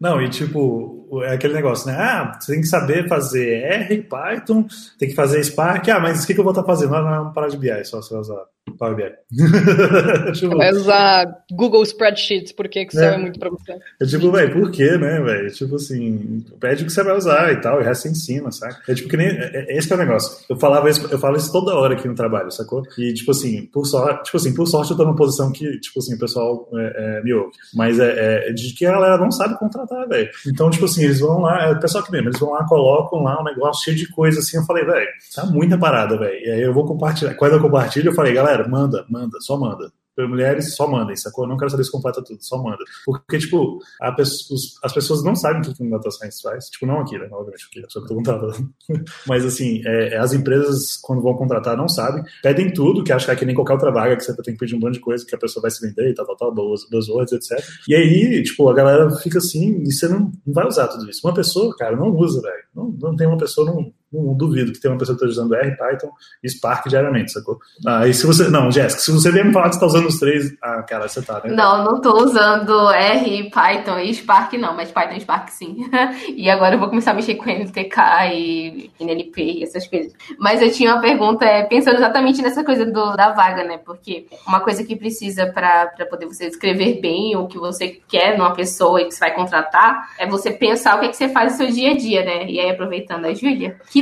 Não, 0.00 0.22
e 0.22 0.28
tipo, 0.28 1.08
é 1.24 1.34
aquele 1.34 1.54
negócio, 1.54 1.88
né? 1.88 1.96
Ah, 1.98 2.38
você 2.38 2.52
tem 2.52 2.60
que 2.60 2.68
saber 2.68 3.08
fazer 3.08 3.64
R, 3.64 4.02
Python, 4.02 4.64
tem 4.96 5.08
que 5.08 5.14
fazer 5.16 5.42
Spark. 5.42 5.88
Ah, 5.88 5.98
mas 5.98 6.22
o 6.22 6.26
que, 6.26 6.34
que 6.34 6.38
eu 6.38 6.44
vou 6.44 6.52
estar 6.52 6.62
fazendo? 6.62 6.92
Não, 6.92 7.02
não, 7.02 7.24
não 7.24 7.32
parar 7.32 7.48
de 7.48 7.56
BI, 7.56 7.84
só 7.84 8.00
você 8.00 8.14
usar 8.14 8.44
Power 8.76 8.96
BI. 8.96 9.04
vai 10.56 10.70
usar 10.70 11.44
Google 11.52 11.82
Spreadsheets, 11.82 12.52
porque 12.52 12.80
Excel 12.80 13.12
é, 13.12 13.14
é 13.14 13.18
muito 13.18 13.38
pra 13.38 13.50
você. 13.50 13.72
É 14.00 14.06
tipo, 14.06 14.30
velho, 14.30 14.52
por 14.52 14.70
quê, 14.70 14.96
né, 14.96 15.20
velho? 15.20 15.50
Tipo 15.50 15.76
assim, 15.76 16.44
pede 16.60 16.82
o 16.82 16.86
que 16.86 16.92
você 16.92 17.02
vai 17.02 17.16
usar 17.16 17.52
e 17.52 17.60
tal, 17.60 17.78
e 17.78 17.82
o 17.82 17.84
resto 17.84 18.02
você 18.02 18.08
ensina, 18.10 18.50
sabe? 18.50 18.74
É 18.88 18.94
tipo 18.94 19.08
que 19.08 19.16
nem. 19.16 19.28
É, 19.28 19.50
é, 19.54 19.76
esse 19.76 19.86
que 19.86 19.92
é 19.92 19.96
o 19.96 19.98
negócio. 19.98 20.44
Eu 20.48 20.56
falava 20.56 20.88
isso, 20.90 21.06
eu 21.10 21.18
falo 21.18 21.36
isso 21.36 21.52
toda 21.52 21.74
hora 21.74 21.94
aqui 21.94 22.08
no 22.08 22.14
trabalho, 22.14 22.50
sacou? 22.50 22.82
E, 22.98 23.12
tipo 23.14 23.30
assim, 23.30 23.66
por 23.66 23.86
sorte, 23.86 24.24
tipo 24.24 24.36
assim, 24.36 24.54
por 24.54 24.66
sorte 24.66 24.90
eu 24.90 24.96
tô 24.96 25.04
numa 25.04 25.16
posição 25.16 25.52
que, 25.52 25.78
tipo 25.80 25.98
assim, 25.98 26.14
o 26.14 26.18
pessoal 26.18 26.68
é, 26.74 27.18
é, 27.18 27.22
me 27.22 27.32
ouve. 27.32 27.52
Mas 27.74 27.98
é, 27.98 28.48
é, 28.48 28.52
de 28.52 28.74
que 28.74 28.86
a 28.86 28.92
galera 28.92 29.18
não 29.18 29.30
sabe 29.30 29.58
contratar, 29.58 30.08
velho. 30.08 30.28
Então, 30.46 30.70
tipo 30.70 30.84
assim, 30.84 31.04
eles 31.04 31.20
vão 31.20 31.40
lá, 31.40 31.68
é 31.68 31.72
o 31.72 31.80
pessoal 31.80 32.04
que 32.04 32.12
mesmo, 32.12 32.28
eles 32.28 32.40
vão 32.40 32.50
lá, 32.50 32.64
colocam 32.64 33.22
lá 33.22 33.40
um 33.40 33.44
negócio 33.44 33.84
cheio 33.84 33.96
de 33.96 34.08
coisa 34.08 34.40
assim. 34.40 34.56
Eu 34.56 34.64
falei, 34.64 34.84
velho, 34.84 35.08
tá 35.34 35.46
muita 35.46 35.78
parada, 35.78 36.16
velho. 36.18 36.38
E 36.44 36.50
aí 36.50 36.62
eu 36.62 36.72
vou 36.72 36.86
compartilhar. 36.86 37.34
Quando 37.34 37.54
eu 37.54 37.60
compartilho, 37.60 38.10
eu 38.10 38.14
falei, 38.14 38.32
galera, 38.32 38.57
manda, 38.66 39.04
manda, 39.08 39.38
só 39.40 39.58
manda 39.58 39.92
mulheres, 40.26 40.74
só 40.74 40.88
mandem, 40.88 41.14
sacou? 41.14 41.44
Eu 41.44 41.48
não 41.48 41.56
quero 41.56 41.70
saber 41.70 41.84
se 41.84 41.92
completa 41.92 42.22
tudo, 42.22 42.38
só 42.42 42.60
manda. 42.60 42.78
Porque, 43.04 43.38
tipo, 43.38 43.78
as 44.00 44.92
pessoas 44.92 45.22
não 45.22 45.36
sabem 45.36 45.60
o 45.60 45.74
que 45.74 45.82
um 45.82 45.90
data 45.90 46.10
science 46.10 46.42
faz. 46.42 46.66
Tipo, 46.66 46.86
não 46.86 47.00
aqui, 47.00 47.16
né? 47.18 47.28
Obviamente, 47.30 47.64
porque 47.66 47.80
a 47.80 47.82
pessoa 47.84 48.06
contrata. 48.06 48.46
Mas, 49.26 49.44
assim, 49.44 49.82
é, 49.86 50.14
é, 50.14 50.18
as 50.18 50.32
empresas, 50.32 50.96
quando 50.96 51.22
vão 51.22 51.34
contratar, 51.34 51.76
não 51.76 51.88
sabem. 51.88 52.24
Pedem 52.42 52.72
tudo, 52.72 53.04
que 53.04 53.12
acho 53.12 53.26
que 53.26 53.44
é 53.44 53.46
nem 53.46 53.54
qualquer 53.54 53.74
outra 53.74 53.92
vaga, 53.92 54.16
que 54.16 54.24
você 54.24 54.34
tem 54.42 54.54
que 54.54 54.60
pedir 54.60 54.74
um 54.74 54.80
monte 54.80 54.94
de 54.94 55.00
coisa, 55.00 55.24
que 55.24 55.34
a 55.34 55.38
pessoa 55.38 55.62
vai 55.62 55.70
se 55.70 55.86
vender 55.86 56.10
e 56.10 56.14
tal, 56.14 56.26
tal, 56.26 56.36
tal, 56.36 56.54
buzzwords, 56.54 57.32
etc. 57.32 57.62
E 57.86 57.94
aí, 57.94 58.42
tipo, 58.42 58.68
a 58.68 58.74
galera 58.74 59.10
fica 59.18 59.38
assim, 59.38 59.82
e 59.82 59.92
você 59.92 60.08
não, 60.08 60.32
não 60.46 60.54
vai 60.54 60.66
usar 60.66 60.88
tudo 60.88 61.08
isso. 61.08 61.26
Uma 61.26 61.34
pessoa, 61.34 61.74
cara, 61.76 61.96
não 61.96 62.10
usa, 62.14 62.40
velho. 62.40 62.64
Não, 62.74 62.90
não 63.00 63.16
tem 63.16 63.26
uma 63.26 63.36
pessoa, 63.36 63.66
não, 63.66 63.92
não 64.12 64.34
duvido 64.34 64.72
que 64.72 64.80
tem 64.80 64.90
uma 64.90 64.98
pessoa 64.98 65.16
que 65.16 65.24
está 65.24 65.42
usando 65.42 65.54
R, 65.54 65.76
Python 65.76 66.10
e 66.42 66.48
Spark 66.48 66.88
diariamente, 66.88 67.32
sacou? 67.32 67.58
Aí 67.86 68.10
ah, 68.10 68.12
se 68.12 68.26
você. 68.26 68.48
Não, 68.48 68.70
Jéssica, 68.70 69.02
se 69.02 69.12
você 69.12 69.30
vier 69.30 69.44
me 69.44 69.52
falar 69.52 69.68
que 69.68 69.74
você 69.74 69.84
está 69.84 69.86
usando 69.86 70.06
os 70.06 70.18
três. 70.18 70.56
Ah, 70.62 70.82
cara, 70.82 71.08
você 71.08 71.20
tá, 71.20 71.40
né? 71.44 71.54
Não, 71.54 71.84
não 71.84 71.96
estou 71.96 72.22
usando 72.22 72.90
R, 72.90 73.50
Python 73.50 73.98
e 73.98 74.14
Spark, 74.14 74.54
não, 74.54 74.74
mas 74.74 74.90
Python 74.90 75.14
e 75.14 75.20
Spark 75.20 75.50
sim. 75.50 75.76
e 76.34 76.48
agora 76.48 76.74
eu 76.74 76.78
vou 76.78 76.88
começar 76.88 77.10
a 77.10 77.14
mexer 77.14 77.34
com 77.34 77.50
NTK 77.50 78.00
e 78.32 78.90
NLP 78.98 79.42
e 79.42 79.62
essas 79.62 79.86
coisas. 79.86 80.12
Mas 80.38 80.62
eu 80.62 80.72
tinha 80.72 80.94
uma 80.94 81.02
pergunta, 81.02 81.44
é, 81.44 81.64
pensando 81.64 81.96
exatamente 81.96 82.40
nessa 82.40 82.64
coisa 82.64 82.86
do, 82.86 83.14
da 83.14 83.32
vaga, 83.32 83.64
né? 83.64 83.78
Porque 83.78 84.26
uma 84.46 84.60
coisa 84.60 84.84
que 84.84 84.96
precisa 84.96 85.46
para 85.46 85.90
poder 86.08 86.26
você 86.26 86.46
escrever 86.46 87.00
bem 87.00 87.36
o 87.36 87.46
que 87.46 87.58
você 87.58 88.00
quer 88.08 88.38
numa 88.38 88.54
pessoa 88.54 89.00
e 89.00 89.04
que 89.04 89.12
você 89.12 89.20
vai 89.20 89.34
contratar 89.34 90.10
é 90.18 90.26
você 90.26 90.50
pensar 90.50 90.96
o 90.96 91.00
que, 91.00 91.06
é 91.06 91.08
que 91.10 91.16
você 91.16 91.28
faz 91.28 91.52
no 91.52 91.58
seu 91.58 91.74
dia 91.74 91.90
a 91.90 91.96
dia, 91.96 92.24
né? 92.24 92.46
E 92.48 92.58
aí, 92.58 92.70
aproveitando 92.70 93.26
a 93.26 93.34
Júlia, 93.34 93.76
que 93.90 93.97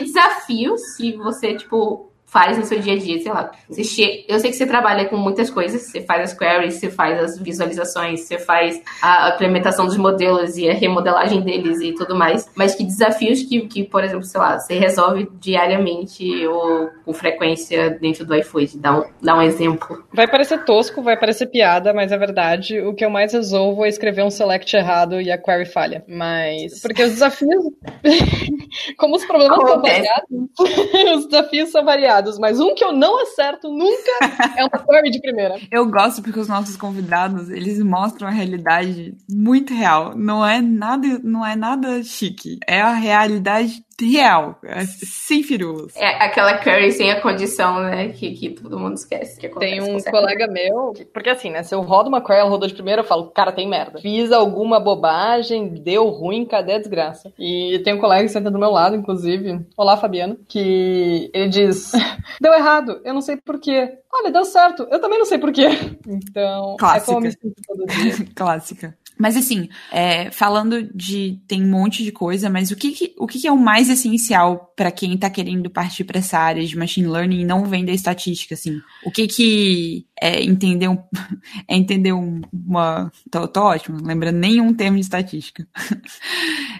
que 0.97 1.17
você, 1.17 1.55
tipo, 1.55 2.11
faz 2.27 2.59
no 2.59 2.65
seu 2.65 2.79
dia 2.81 2.95
a 2.95 2.99
dia, 2.99 3.21
sei 3.21 3.33
lá. 3.33 3.51
Você 3.69 3.85
che... 3.85 4.25
Eu 4.29 4.39
sei 4.41 4.51
que 4.51 4.57
você 4.57 4.67
trabalha 4.67 5.07
com 5.07 5.17
muitas 5.17 5.49
coisas, 5.49 5.83
você 5.83 6.03
faz 6.03 6.33
as 6.33 6.39
queries, 6.39 6.75
você 6.75 6.91
faz 6.91 7.19
as 7.23 7.39
visualizações, 7.39 8.23
você 8.23 8.39
faz 8.39 8.83
a 9.01 9.31
implementação 9.35 9.87
dos 9.87 9.97
modelos 9.97 10.57
e 10.57 10.69
a 10.69 10.75
remodelagem 10.75 11.41
deles 11.41 11.81
e 11.81 11.95
tudo 11.95 12.17
mais, 12.17 12.51
mas 12.55 12.75
que 12.75 12.85
desafios 12.85 13.43
que, 13.43 13.61
que 13.63 13.85
por 13.85 14.03
exemplo, 14.03 14.25
sei 14.25 14.41
lá, 14.41 14.59
você 14.59 14.75
resolve 14.75 15.29
diariamente 15.41 16.47
ou 16.47 16.91
com 17.05 17.13
frequência 17.13 17.91
dentro 17.91 18.27
do 18.27 18.35
iFood? 18.35 18.79
Dá 18.79 18.99
um, 18.99 19.05
dá 19.23 19.37
um 19.37 19.43
exemplo. 19.43 20.05
Vai 20.13 20.29
parecer 20.29 20.65
tosco, 20.65 21.03
vai 21.03 21.17
parecer 21.17 21.47
piada, 21.47 21.95
mas 21.95 22.11
é 22.11 22.19
verdade. 22.19 22.81
O 22.81 22.93
que 22.93 23.05
eu 23.05 23.11
mais 23.11 23.33
resolvo 23.33 23.85
é 23.85 23.89
escrever 23.89 24.25
um 24.25 24.31
select 24.31 24.75
errado 24.77 25.21
e 25.21 25.31
a 25.31 25.39
query 25.39 25.67
falha. 25.67 26.05
Mas. 26.09 26.81
Porque 26.81 27.03
os 27.03 27.13
desafios. 27.13 27.65
Como 28.99 29.17
os 29.17 29.25
problemas 29.25 29.57
são 29.57 29.81
variados, 29.81 30.29
os 31.17 31.27
desafios 31.27 31.71
são 31.71 31.85
variados 31.85 32.16
mas 32.39 32.61
um 32.61 32.75
que 32.75 32.85
eu 32.85 32.93
não 32.93 33.23
acerto 33.23 33.69
nunca 33.69 34.11
é 34.57 34.65
uma 34.65 34.85
query 34.85 35.11
de 35.11 35.21
primeira. 35.21 35.57
Eu 35.71 35.87
gosto 35.91 36.23
porque 36.23 36.39
os 36.39 36.49
nossos 36.49 36.77
convidados, 36.77 37.51
eles 37.51 37.79
mostram 37.83 38.29
a 38.29 38.31
realidade 38.31 39.15
muito 39.29 39.75
real. 39.75 40.17
Não 40.17 40.45
é 40.45 40.61
nada, 40.61 41.21
não 41.23 41.45
é 41.45 41.57
nada 41.57 42.03
chique. 42.03 42.59
É 42.67 42.81
a 42.81 42.93
realidade 42.93 43.83
real, 44.05 44.59
é 44.65 44.85
sem 44.85 45.43
firulas. 45.43 45.95
É 45.97 46.25
aquela 46.25 46.59
curry 46.59 46.93
sem 46.93 47.11
a 47.11 47.21
condição, 47.21 47.81
né, 47.83 48.09
que, 48.09 48.33
que 48.33 48.51
todo 48.51 48.79
mundo 48.79 48.95
esquece. 48.95 49.39
Que 49.41 49.49
tem 49.49 49.81
um 49.81 50.01
colega 50.03 50.47
meu, 50.47 50.93
porque 51.13 51.31
assim, 51.31 51.51
né, 51.51 51.63
se 51.63 51.75
eu 51.75 51.81
rodo 51.81 52.09
uma 52.09 52.21
curry, 52.21 52.41
ela 52.41 52.51
rodou 52.51 52.69
de 52.69 52.75
primeira, 52.75 53.01
eu 53.03 53.07
falo, 53.07 53.31
cara, 53.31 53.53
tem 53.53 53.69
merda. 53.69 54.01
Fiz 54.01 54.33
alguma 54.33 54.79
bobagem, 54.79 55.69
deu 55.69 56.09
ruim, 56.09 56.45
cadê 56.45 56.75
a 56.75 56.79
desgraça? 56.79 57.33
E 57.39 57.81
tem 57.85 57.95
um 57.95 57.99
colega 57.99 58.25
que 58.25 58.29
senta 58.29 58.51
do 58.51 58.59
meu 58.59 58.71
lado, 58.71 58.97
inclusive, 58.97 59.61
olá, 59.77 59.97
Fabiano, 59.97 60.37
que 60.49 61.31
ele 61.33 61.49
diz, 61.49 61.93
deu 62.41 62.53
errado, 62.53 63.01
eu 63.05 63.15
não 63.15 63.21
sei 63.21 63.37
porquê. 63.37 63.99
Olha, 64.13 64.33
deu 64.33 64.45
certo, 64.45 64.87
eu 64.91 65.01
também 65.01 65.19
não 65.19 65.27
sei 65.27 65.39
porquê. 65.39 65.67
Então, 66.07 66.77
Clássica. 66.79 67.03
é 67.03 67.15
como 67.15 67.19
eu 67.19 67.23
me 67.23 67.31
sinto 67.31 67.63
todo 67.67 67.87
dia. 67.87 68.27
Clássica. 68.35 68.97
Mas 69.19 69.37
assim, 69.37 69.69
é, 69.91 70.31
falando 70.31 70.83
de 70.95 71.41
tem 71.49 71.63
um 71.63 71.71
monte 71.71 72.05
de 72.05 72.13
coisa, 72.13 72.51
mas 72.51 72.71
o 72.71 72.77
que, 72.77 72.93
que 72.93 73.15
o 73.19 73.27
que, 73.27 73.41
que, 73.41 73.49
é 73.49 73.53
o 73.53 73.57
mais 73.57 73.89
essencial 73.89 74.73
para 74.77 74.91
quem 74.91 75.15
está 75.15 75.31
querendo 75.31 75.71
partir 75.71 76.05
para 76.05 76.19
essa 76.19 76.39
área 76.39 76.65
de 76.65 76.77
machine 76.77 77.09
learning 77.09 77.41
e 77.41 77.45
não 77.45 77.65
vem 77.65 77.85
da 77.85 77.93
estatística, 77.93 78.55
assim? 78.55 78.79
O 79.05 79.11
que 79.11 79.27
que 79.27 80.07
é 80.21 80.43
entender 80.43 80.89
um, 80.89 80.99
é 81.69 81.77
entender 81.77 82.13
um, 82.13 82.41
uma 82.53 83.11
tô, 83.31 83.47
tô 83.47 83.63
ótimo, 83.63 83.99
lembrando 84.03 84.37
nenhum 84.37 84.73
termo 84.73 84.97
de 84.97 85.03
estatística. 85.03 85.67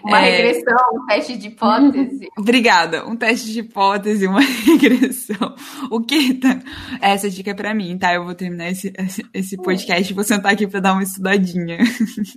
Uma 0.03 0.25
é, 0.25 0.37
regressão, 0.37 0.77
um 0.93 1.05
teste 1.05 1.37
de 1.37 1.47
hipótese. 1.47 2.29
Obrigada, 2.37 3.05
um 3.05 3.15
teste 3.15 3.51
de 3.51 3.59
hipótese, 3.59 4.27
uma 4.27 4.39
regressão. 4.39 5.55
O 5.91 5.99
que 5.99 6.35
tá, 6.35 6.61
essa 7.01 7.29
dica 7.29 7.51
é 7.51 7.53
para 7.53 7.73
mim, 7.73 7.97
tá? 7.97 8.13
Eu 8.13 8.23
vou 8.23 8.33
terminar 8.33 8.69
esse, 8.69 8.93
esse 9.33 9.57
podcast 9.57 10.09
e 10.09 10.15
vou 10.15 10.23
sentar 10.23 10.53
aqui 10.53 10.65
para 10.65 10.79
dar 10.79 10.93
uma 10.93 11.03
estudadinha. 11.03 11.79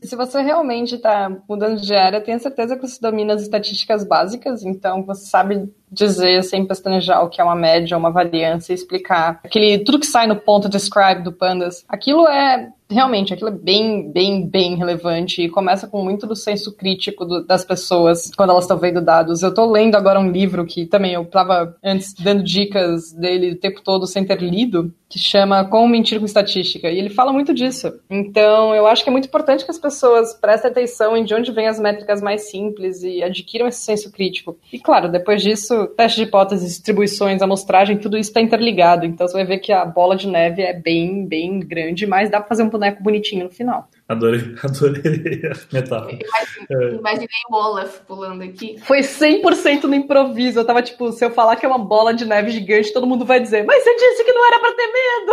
Se 0.03 0.17
você 0.17 0.43
realmente 0.43 0.97
está 0.97 1.31
mudando 1.49 1.81
de 1.81 1.95
área, 1.95 2.21
tenha 2.21 2.39
certeza 2.39 2.77
que 2.77 2.83
você 2.89 2.99
domina 3.01 3.35
as 3.35 3.43
estatísticas 3.43 4.05
básicas, 4.05 4.65
então 4.65 5.05
você 5.05 5.27
sabe 5.27 5.71
dizer 5.91 6.43
sem 6.43 6.65
pestanejar 6.67 7.25
o 7.25 7.29
que 7.29 7.41
é 7.41 7.45
uma 7.45 7.57
média, 7.57 7.97
uma 7.97 8.11
variância, 8.11 8.73
explicar 8.73 9.41
aquele 9.45 9.79
tudo 9.79 9.99
que 9.99 10.07
sai 10.07 10.27
no 10.27 10.37
ponto 10.37 10.69
describe 10.69 11.23
do 11.23 11.33
Pandas. 11.33 11.85
Aquilo 11.89 12.27
é 12.29 12.71
realmente, 12.91 13.33
aquilo 13.33 13.51
é 13.51 13.53
bem, 13.53 14.11
bem, 14.11 14.47
bem 14.47 14.77
relevante 14.77 15.43
e 15.43 15.49
começa 15.49 15.87
com 15.87 16.03
muito 16.03 16.27
do 16.27 16.37
senso 16.37 16.77
crítico 16.77 17.25
do, 17.25 17.45
das 17.45 17.65
pessoas 17.65 18.31
quando 18.37 18.51
elas 18.51 18.65
estão 18.65 18.79
vendo 18.79 19.01
dados. 19.01 19.43
Eu 19.43 19.55
tô 19.55 19.71
lendo 19.71 19.97
agora 19.97 20.19
um 20.19 20.31
livro 20.31 20.67
que 20.67 20.87
também 20.87 21.15
eu 21.15 21.25
tava 21.25 21.77
antes 21.83 22.13
dando 22.15 22.43
dicas 22.43 23.13
dele 23.13 23.53
o 23.53 23.59
tempo 23.59 23.81
todo 23.83 24.07
sem 24.07 24.25
ter 24.25 24.41
lido, 24.41 24.93
que 25.09 25.19
chama 25.19 25.65
Como 25.65 25.89
Mentir 25.89 26.21
com 26.21 26.25
Estatística, 26.25 26.89
e 26.89 26.97
ele 26.97 27.11
fala 27.11 27.33
muito 27.33 27.53
disso. 27.53 27.93
Então, 28.09 28.73
eu 28.75 28.87
acho 28.87 29.03
que 29.03 29.11
é 29.11 29.13
muito 29.13 29.27
importante 29.27 29.65
que 29.65 29.71
as 29.71 29.79
pessoas 29.79 30.33
prestem 30.35 30.71
atenção 30.71 31.17
em 31.17 31.25
de 31.25 31.35
onde 31.35 31.51
vêm 31.51 31.67
as 31.67 31.81
métricas 31.81 32.23
mais 32.23 32.49
simples 32.49 33.03
e 33.03 33.21
adquiram 33.21 33.67
esse 33.67 33.81
senso 33.81 34.13
crítico. 34.13 34.57
E 34.73 34.79
claro, 34.79 35.11
depois 35.11 35.43
disso, 35.43 35.89
teste 35.97 36.19
de 36.19 36.29
hipóteses, 36.29 36.69
distribuições, 36.69 37.43
amostragem, 37.43 37.99
tudo 37.99 38.17
isso 38.17 38.31
está 38.31 38.41
interligado. 38.41 39.05
Então, 39.05 39.27
você 39.27 39.35
vai 39.35 39.45
ver 39.45 39.59
que 39.59 39.73
a 39.73 39.85
bola 39.85 40.15
de 40.15 40.29
neve 40.29 40.63
é 40.63 40.73
bem, 40.73 41.27
bem 41.27 41.59
grande, 41.59 42.07
mas 42.07 42.31
dá 42.31 42.39
para 42.39 42.49
fazer 42.49 42.63
um 42.63 42.71
boneco 42.81 43.03
bonitinho 43.03 43.45
no 43.45 43.51
final. 43.51 43.89
Adorei, 44.11 44.41
adorei 44.65 45.41
a 45.47 45.55
metáfora. 45.73 46.19
Imaginei, 46.19 46.89
é. 46.89 46.95
imaginei 46.97 47.29
o 47.49 47.55
Olaf 47.55 48.01
pulando 48.09 48.43
aqui. 48.43 48.77
Foi 48.81 49.03
100% 49.03 49.85
no 49.85 49.95
improviso. 49.95 50.59
Eu 50.59 50.65
tava 50.65 50.83
tipo, 50.83 51.13
se 51.13 51.25
eu 51.25 51.31
falar 51.31 51.55
que 51.55 51.65
é 51.65 51.69
uma 51.69 51.79
bola 51.79 52.13
de 52.13 52.25
neve 52.25 52.51
gigante, 52.51 52.93
todo 52.93 53.07
mundo 53.07 53.25
vai 53.25 53.41
dizer, 53.41 53.65
mas 53.65 53.85
você 53.85 53.95
disse 53.95 54.25
que 54.25 54.33
não 54.33 54.49
era 54.49 54.59
pra 54.59 54.73
ter 54.73 54.89
medo. 54.99 55.33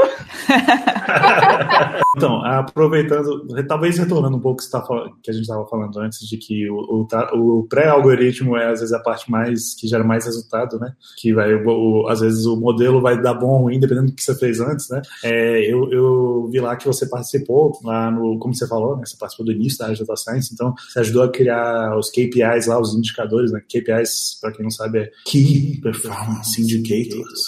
então, 2.15 2.45
aproveitando, 2.45 3.47
talvez 3.67 3.97
retornando 3.97 4.37
um 4.37 4.41
pouco 4.41 4.61
que, 4.61 4.69
tá, 4.69 4.79
que 5.23 5.31
a 5.31 5.33
gente 5.33 5.41
estava 5.41 5.65
falando 5.65 5.97
antes, 5.99 6.19
de 6.19 6.37
que 6.37 6.69
o, 6.69 6.75
o, 6.75 7.07
o 7.33 7.67
pré-algoritmo 7.67 8.55
é 8.55 8.67
às 8.67 8.81
vezes 8.81 8.93
a 8.93 8.99
parte 8.99 9.31
mais 9.31 9.73
que 9.73 9.87
gera 9.87 10.03
mais 10.03 10.25
resultado, 10.25 10.77
né? 10.77 10.93
Que 11.19 11.33
vai, 11.33 11.51
o, 11.55 12.07
às 12.07 12.19
vezes 12.19 12.45
o 12.45 12.55
modelo 12.55 13.01
vai 13.01 13.19
dar 13.19 13.33
bom 13.33 13.47
ou 13.47 13.61
ruim, 13.63 13.79
dependendo 13.79 14.11
do 14.11 14.13
que 14.13 14.21
você 14.21 14.35
fez 14.35 14.59
antes, 14.59 14.87
né? 14.89 15.01
É, 15.23 15.61
eu, 15.61 15.91
eu 15.91 16.47
vi 16.51 16.59
lá 16.59 16.75
que 16.75 16.85
você 16.85 17.07
participou 17.09 17.79
lá 17.83 18.11
no, 18.11 18.37
como 18.37 18.53
você 18.53 18.66
falou, 18.67 18.97
né? 18.97 19.03
Você 19.05 19.17
participou 19.17 19.45
do 19.45 19.51
início 19.51 19.79
da 19.79 19.85
área 19.85 19.95
de 19.95 20.01
data 20.01 20.15
science, 20.15 20.53
então 20.53 20.73
você 20.89 20.99
ajudou 20.99 21.23
a 21.23 21.31
criar 21.31 21.97
os 21.97 22.09
KPIs 22.09 22.67
lá, 22.67 22.79
os 22.79 22.95
indicadores, 22.95 23.51
né? 23.51 23.61
KPIs, 23.61 24.37
para 24.41 24.51
quem 24.51 24.63
não 24.63 24.71
sabe, 24.71 24.99
é 24.99 25.11
Key 25.25 25.79
Performance 25.81 26.61
Indicators. 26.61 27.39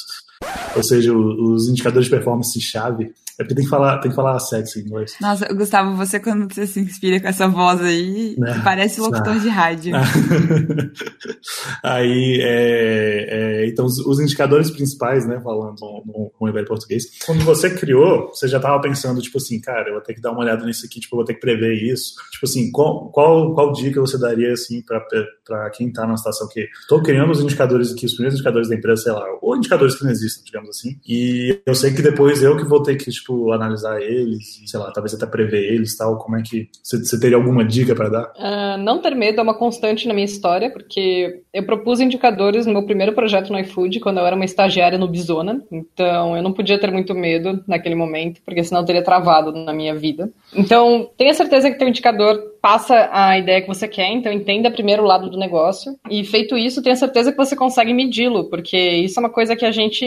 Ou 0.75 0.83
seja, 0.83 1.13
os 1.13 1.67
indicadores 1.67 2.05
de 2.05 2.11
performance 2.11 2.59
chave 2.61 3.13
É 3.39 3.43
porque 3.43 3.55
tem 3.55 3.63
que 3.63 3.69
falar, 3.69 3.97
tem 3.99 4.11
que 4.11 4.15
falar 4.15 4.37
sexy 4.39 4.79
em 4.79 4.83
inglês. 4.83 5.15
Nossa, 5.21 5.47
Gustavo, 5.53 5.95
você 5.95 6.19
quando 6.19 6.53
você 6.53 6.67
se 6.67 6.81
inspira 6.81 7.21
com 7.21 7.27
essa 7.29 7.47
voz 7.47 7.79
aí, 7.81 8.35
Né? 8.37 8.59
parece 8.65 8.99
locutor 8.99 9.33
Ah. 9.35 9.37
de 9.39 9.47
rádio. 9.47 9.93
Aí, 11.83 12.39
é, 12.41 13.27
é, 13.63 13.67
então, 13.67 13.85
os, 13.85 13.97
os 13.99 14.19
indicadores 14.19 14.69
principais, 14.69 15.25
né, 15.25 15.39
falando 15.41 15.75
no, 15.79 16.31
no, 16.39 16.47
no 16.51 16.65
português, 16.65 17.05
quando 17.25 17.43
você 17.45 17.69
criou, 17.69 18.27
você 18.27 18.47
já 18.47 18.57
estava 18.57 18.79
pensando, 18.81 19.21
tipo 19.21 19.37
assim, 19.37 19.59
cara, 19.61 19.87
eu 19.89 19.93
vou 19.93 20.01
ter 20.01 20.13
que 20.13 20.21
dar 20.21 20.31
uma 20.31 20.41
olhada 20.41 20.65
nisso 20.65 20.85
aqui, 20.85 20.99
tipo, 20.99 21.15
eu 21.15 21.19
vou 21.19 21.25
ter 21.25 21.35
que 21.35 21.39
prever 21.39 21.73
isso. 21.75 22.15
Tipo 22.31 22.45
assim, 22.45 22.69
qual, 22.71 23.09
qual, 23.11 23.53
qual 23.53 23.71
dica 23.71 24.01
você 24.01 24.17
daria, 24.19 24.51
assim, 24.51 24.81
para 24.83 25.69
quem 25.71 25.87
está 25.87 26.05
numa 26.05 26.17
situação 26.17 26.47
que 26.49 26.67
estou 26.81 27.01
criando 27.01 27.31
os 27.31 27.39
indicadores 27.41 27.91
aqui, 27.91 28.05
os 28.05 28.13
primeiros 28.13 28.35
indicadores 28.35 28.67
da 28.69 28.75
empresa, 28.75 29.03
sei 29.03 29.11
lá, 29.13 29.25
ou 29.41 29.55
indicadores 29.55 29.95
que 29.95 30.03
não 30.03 30.11
existem, 30.11 30.43
digamos 30.43 30.69
assim, 30.69 30.99
e 31.07 31.61
eu 31.65 31.75
sei 31.75 31.93
que 31.93 32.01
depois 32.01 32.43
eu 32.43 32.57
que 32.57 32.65
vou 32.65 32.83
ter 32.83 32.95
que, 32.95 33.09
tipo, 33.09 33.28
analisar 33.51 34.01
eles, 34.01 34.61
sei 34.65 34.79
lá, 34.79 34.91
talvez 34.91 35.13
até 35.13 35.25
prever 35.25 35.73
eles 35.73 35.97
tal, 35.97 36.17
como 36.17 36.37
é 36.37 36.41
que, 36.41 36.69
você, 36.83 37.19
teria 37.19 37.37
alguma 37.37 37.63
dica 37.63 37.95
para 37.95 38.09
dar? 38.09 38.33
Ah, 38.37 38.77
não 38.77 39.01
ter 39.01 39.15
medo 39.15 39.39
é 39.39 39.43
uma 39.43 39.57
constante 39.57 40.07
na 40.07 40.13
minha 40.13 40.25
história, 40.25 40.71
porque 40.71 41.41
eu 41.53 41.65
propus 41.65 41.99
indicadores 41.99 42.65
no 42.65 42.73
meu 42.73 42.83
primeiro 42.83 43.13
projeto 43.13 43.51
no 43.51 43.59
iFood, 43.59 43.99
quando 43.99 44.19
eu 44.19 44.25
era 44.25 44.35
uma 44.35 44.45
estagiária 44.45 44.97
no 44.97 45.07
Bizona. 45.07 45.61
Então, 45.71 46.35
eu 46.35 46.43
não 46.43 46.53
podia 46.53 46.79
ter 46.79 46.91
muito 46.91 47.13
medo 47.13 47.63
naquele 47.67 47.95
momento, 47.95 48.41
porque 48.45 48.63
senão 48.63 48.81
eu 48.81 48.85
teria 48.85 49.03
travado 49.03 49.51
na 49.51 49.73
minha 49.73 49.95
vida. 49.95 50.29
Então, 50.53 51.09
tenha 51.17 51.33
certeza 51.33 51.69
que 51.69 51.77
teu 51.77 51.87
indicador 51.87 52.39
passa 52.61 53.09
a 53.11 53.37
ideia 53.37 53.61
que 53.61 53.67
você 53.67 53.87
quer, 53.87 54.09
então 54.09 54.31
entenda 54.31 54.71
primeiro 54.71 55.03
o 55.03 55.05
lado 55.05 55.29
do 55.29 55.37
negócio. 55.37 55.95
E 56.09 56.23
feito 56.23 56.57
isso, 56.57 56.81
tenha 56.81 56.95
certeza 56.95 57.31
que 57.31 57.37
você 57.37 57.55
consegue 57.55 57.93
medi-lo, 57.93 58.49
porque 58.49 58.77
isso 58.77 59.19
é 59.19 59.23
uma 59.23 59.29
coisa 59.29 59.55
que 59.55 59.65
a 59.65 59.71
gente 59.71 60.05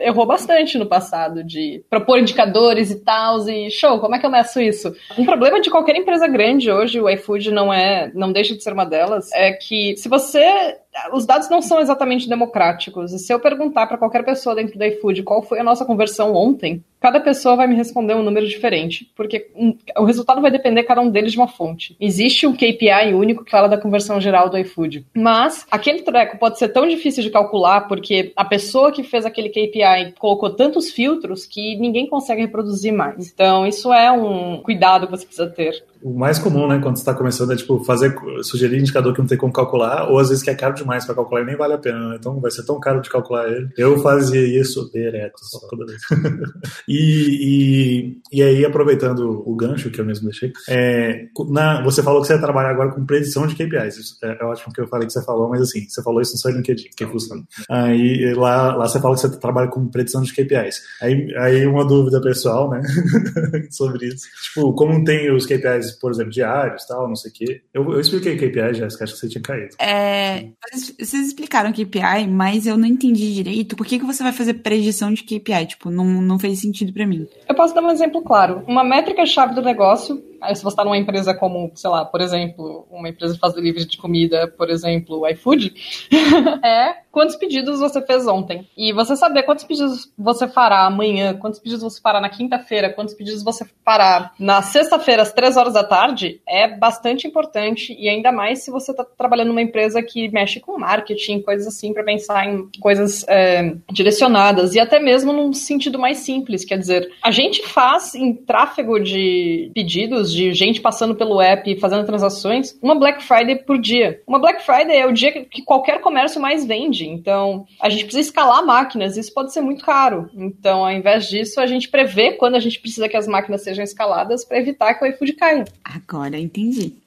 errou 0.00 0.26
bastante 0.26 0.78
no 0.78 0.86
passado, 0.86 1.44
de 1.44 1.82
propor 1.88 2.18
indicadores 2.18 2.90
e 2.90 3.02
tal, 3.02 3.48
e 3.48 3.70
show, 3.70 3.98
como 3.98 4.14
é 4.14 4.18
que 4.18 4.26
eu 4.26 4.30
meço 4.30 4.60
isso? 4.60 4.94
Um 5.18 5.24
problema 5.24 5.60
de 5.60 5.70
qualquer 5.70 5.96
empresa 5.96 6.26
grande 6.26 6.70
hoje, 6.70 7.00
o 7.00 7.08
iFood 7.08 7.50
não 7.50 7.72
é, 7.72 8.10
não 8.14 8.32
deixa 8.32 8.54
de 8.54 8.62
ser 8.62 8.72
uma 8.72 8.84
delas, 8.84 9.30
é 9.32 9.52
que 9.52 9.96
se 9.96 10.08
você 10.08 10.76
os 11.12 11.26
dados 11.26 11.48
não 11.48 11.60
são 11.62 11.80
exatamente 11.80 12.28
democráticos. 12.28 13.12
E 13.12 13.18
se 13.18 13.32
eu 13.32 13.40
perguntar 13.40 13.86
para 13.86 13.98
qualquer 13.98 14.24
pessoa 14.24 14.54
dentro 14.54 14.78
do 14.78 14.84
iFood 14.84 15.22
qual 15.22 15.42
foi 15.42 15.58
a 15.58 15.64
nossa 15.64 15.84
conversão 15.84 16.34
ontem, 16.34 16.82
cada 17.00 17.20
pessoa 17.20 17.56
vai 17.56 17.66
me 17.66 17.74
responder 17.74 18.14
um 18.14 18.22
número 18.22 18.46
diferente, 18.46 19.10
porque 19.14 19.48
um, 19.54 19.76
o 19.98 20.04
resultado 20.04 20.40
vai 20.40 20.50
depender 20.50 20.82
cada 20.84 21.00
um 21.00 21.10
deles 21.10 21.32
de 21.32 21.38
uma 21.38 21.48
fonte. 21.48 21.96
Existe 22.00 22.46
um 22.46 22.52
KPI 22.52 23.14
único 23.14 23.44
que 23.44 23.50
fala 23.50 23.68
da 23.68 23.78
conversão 23.78 24.20
geral 24.20 24.48
do 24.48 24.58
iFood, 24.58 25.06
mas 25.14 25.66
aquele 25.70 26.02
treco 26.02 26.38
pode 26.38 26.58
ser 26.58 26.68
tão 26.68 26.86
difícil 26.86 27.22
de 27.22 27.30
calcular 27.30 27.82
porque 27.82 28.32
a 28.34 28.44
pessoa 28.44 28.90
que 28.90 29.02
fez 29.02 29.24
aquele 29.24 29.50
KPI 29.50 30.14
colocou 30.18 30.50
tantos 30.50 30.90
filtros 30.90 31.46
que 31.46 31.76
ninguém 31.76 32.06
consegue 32.06 32.42
reproduzir 32.42 32.92
mais. 32.92 33.30
Então 33.32 33.66
isso 33.66 33.92
é 33.92 34.10
um 34.10 34.60
cuidado 34.62 35.06
que 35.06 35.12
você 35.12 35.26
precisa 35.26 35.48
ter. 35.48 35.84
O 36.06 36.16
mais 36.16 36.38
comum, 36.38 36.68
né, 36.68 36.78
quando 36.80 36.94
você 36.94 37.02
está 37.02 37.12
começando 37.12 37.52
é 37.52 37.56
tipo 37.56 37.82
fazer 37.82 38.14
sugerir 38.44 38.78
indicador 38.78 39.12
que 39.12 39.18
não 39.18 39.26
tem 39.26 39.36
como 39.36 39.52
calcular, 39.52 40.08
ou 40.08 40.20
às 40.20 40.28
vezes 40.28 40.44
que 40.44 40.48
é 40.48 40.54
caro 40.54 40.72
demais 40.72 41.04
para 41.04 41.16
calcular 41.16 41.42
e 41.42 41.44
nem 41.44 41.56
vale 41.56 41.74
a 41.74 41.78
pena, 41.78 42.10
né? 42.10 42.16
Então 42.16 42.38
vai 42.38 42.48
ser 42.52 42.64
tão 42.64 42.78
caro 42.78 43.02
de 43.02 43.10
calcular 43.10 43.48
ele. 43.50 43.68
Eu 43.76 43.98
fazia 43.98 44.40
isso 44.40 44.88
direto, 44.94 45.34
só 45.42 45.58
toda 45.68 45.84
vez. 45.84 46.00
e, 46.86 48.20
e, 48.30 48.38
e 48.38 48.40
aí, 48.40 48.64
aproveitando 48.64 49.42
o 49.44 49.56
gancho 49.56 49.90
que 49.90 50.00
eu 50.00 50.04
mesmo 50.04 50.26
deixei, 50.26 50.52
é, 50.68 51.26
na, 51.48 51.82
você 51.82 52.04
falou 52.04 52.20
que 52.20 52.28
você 52.28 52.34
ia 52.34 52.40
trabalhar 52.40 52.70
agora 52.70 52.92
com 52.92 53.04
predição 53.04 53.44
de 53.44 53.56
KPIs. 53.56 54.16
É, 54.22 54.38
é 54.40 54.44
ótimo 54.44 54.72
que 54.72 54.80
eu 54.80 54.86
falei 54.86 55.08
que 55.08 55.12
você 55.12 55.24
falou, 55.24 55.48
mas 55.48 55.60
assim, 55.60 55.88
você 55.88 56.04
falou 56.04 56.20
isso 56.20 56.34
no 56.34 56.38
seu 56.38 56.52
LinkedIn, 56.52 56.90
que 56.96 57.04
funciona. 57.04 57.42
Aí 57.68 58.32
lá, 58.34 58.76
lá 58.76 58.86
você 58.86 59.00
fala 59.00 59.16
que 59.16 59.22
você 59.22 59.40
trabalha 59.40 59.66
com 59.66 59.88
predição 59.88 60.22
de 60.22 60.32
KPIs. 60.32 60.82
Aí, 61.02 61.34
aí 61.36 61.66
uma 61.66 61.84
dúvida 61.84 62.20
pessoal, 62.20 62.70
né, 62.70 62.80
sobre 63.72 64.06
isso. 64.06 64.24
Tipo, 64.44 64.72
como 64.72 65.02
tem 65.02 65.34
os 65.34 65.46
KPIs, 65.46 65.95
por 66.00 66.10
exemplo, 66.10 66.30
diários 66.32 66.84
tal, 66.86 67.08
não 67.08 67.16
sei 67.16 67.30
o 67.30 67.34
quê. 67.34 67.62
Eu, 67.72 67.92
eu 67.92 68.00
expliquei 68.00 68.36
KPI, 68.36 68.74
Jéssica, 68.74 69.04
acho 69.04 69.14
que 69.14 69.20
você 69.20 69.28
tinha 69.28 69.42
caído. 69.42 69.76
É, 69.80 70.48
vocês 70.72 71.26
explicaram 71.28 71.72
KPI, 71.72 72.26
mas 72.28 72.66
eu 72.66 72.76
não 72.76 72.86
entendi 72.86 73.34
direito. 73.34 73.76
Por 73.76 73.86
que, 73.86 73.98
que 73.98 74.04
você 74.04 74.22
vai 74.22 74.32
fazer 74.32 74.54
predição 74.54 75.12
de 75.12 75.22
KPI? 75.22 75.66
Tipo, 75.66 75.90
não, 75.90 76.04
não 76.04 76.38
fez 76.38 76.60
sentido 76.60 76.92
para 76.92 77.06
mim. 77.06 77.26
Eu 77.48 77.54
posso 77.54 77.74
dar 77.74 77.82
um 77.82 77.90
exemplo 77.90 78.22
claro. 78.22 78.62
Uma 78.66 78.84
métrica-chave 78.84 79.54
do 79.54 79.62
negócio, 79.62 80.22
se 80.54 80.62
você 80.62 80.68
está 80.68 80.84
numa 80.84 80.96
empresa 80.96 81.34
como, 81.34 81.70
sei 81.74 81.90
lá, 81.90 82.04
por 82.04 82.20
exemplo, 82.20 82.86
uma 82.90 83.08
empresa 83.08 83.34
que 83.34 83.40
faz 83.40 83.54
delivery 83.54 83.86
de 83.86 83.98
comida, 83.98 84.48
por 84.48 84.70
exemplo, 84.70 85.20
o 85.20 85.28
iFood, 85.28 85.74
é 86.64 87.06
quantos 87.16 87.36
pedidos 87.36 87.80
você 87.80 88.02
fez 88.02 88.26
ontem. 88.26 88.68
E 88.76 88.92
você 88.92 89.16
saber 89.16 89.44
quantos 89.44 89.64
pedidos 89.64 90.12
você 90.18 90.46
fará 90.46 90.84
amanhã, 90.84 91.32
quantos 91.32 91.58
pedidos 91.58 91.82
você 91.82 91.98
fará 91.98 92.20
na 92.20 92.28
quinta-feira, 92.28 92.92
quantos 92.92 93.14
pedidos 93.14 93.42
você 93.42 93.64
fará 93.82 94.32
na 94.38 94.60
sexta-feira, 94.60 95.22
às 95.22 95.32
três 95.32 95.56
horas 95.56 95.72
da 95.72 95.82
tarde, 95.82 96.42
é 96.46 96.68
bastante 96.68 97.26
importante. 97.26 97.96
E 97.98 98.06
ainda 98.06 98.30
mais 98.30 98.64
se 98.64 98.70
você 98.70 98.90
está 98.90 99.02
trabalhando 99.02 99.48
numa 99.48 99.62
empresa 99.62 100.02
que 100.02 100.28
mexe 100.28 100.60
com 100.60 100.78
marketing, 100.78 101.40
coisas 101.40 101.66
assim, 101.66 101.94
para 101.94 102.04
pensar 102.04 102.46
em 102.46 102.68
coisas 102.78 103.24
é, 103.28 103.74
direcionadas. 103.90 104.74
E 104.74 104.80
até 104.80 105.00
mesmo 105.00 105.32
num 105.32 105.54
sentido 105.54 105.98
mais 105.98 106.18
simples. 106.18 106.66
Quer 106.66 106.78
dizer, 106.78 107.10
a 107.22 107.30
gente 107.30 107.66
faz 107.66 108.14
em 108.14 108.34
tráfego 108.34 109.00
de 109.00 109.70
pedidos, 109.74 110.25
de 110.32 110.52
gente 110.52 110.80
passando 110.80 111.14
pelo 111.14 111.40
app 111.40 111.70
e 111.70 111.78
fazendo 111.78 112.04
transações, 112.04 112.78
uma 112.82 112.94
Black 112.94 113.22
Friday 113.22 113.56
por 113.56 113.78
dia. 113.78 114.20
Uma 114.26 114.38
Black 114.38 114.64
Friday 114.64 114.96
é 114.96 115.06
o 115.06 115.12
dia 115.12 115.44
que 115.44 115.62
qualquer 115.62 116.00
comércio 116.00 116.40
mais 116.40 116.64
vende. 116.64 117.06
Então, 117.08 117.66
a 117.80 117.88
gente 117.88 118.04
precisa 118.04 118.28
escalar 118.28 118.64
máquinas, 118.64 119.16
isso 119.16 119.32
pode 119.32 119.52
ser 119.52 119.60
muito 119.60 119.84
caro. 119.84 120.28
Então, 120.34 120.84
ao 120.84 120.92
invés 120.92 121.28
disso, 121.28 121.60
a 121.60 121.66
gente 121.66 121.88
prevê 121.88 122.32
quando 122.32 122.54
a 122.54 122.60
gente 122.60 122.80
precisa 122.80 123.08
que 123.08 123.16
as 123.16 123.26
máquinas 123.26 123.62
sejam 123.62 123.84
escaladas 123.84 124.44
para 124.44 124.58
evitar 124.58 124.94
que 124.94 125.04
o 125.04 125.08
iFood 125.08 125.32
caia. 125.34 125.64
Agora 125.84 126.38
entendi. 126.38 126.94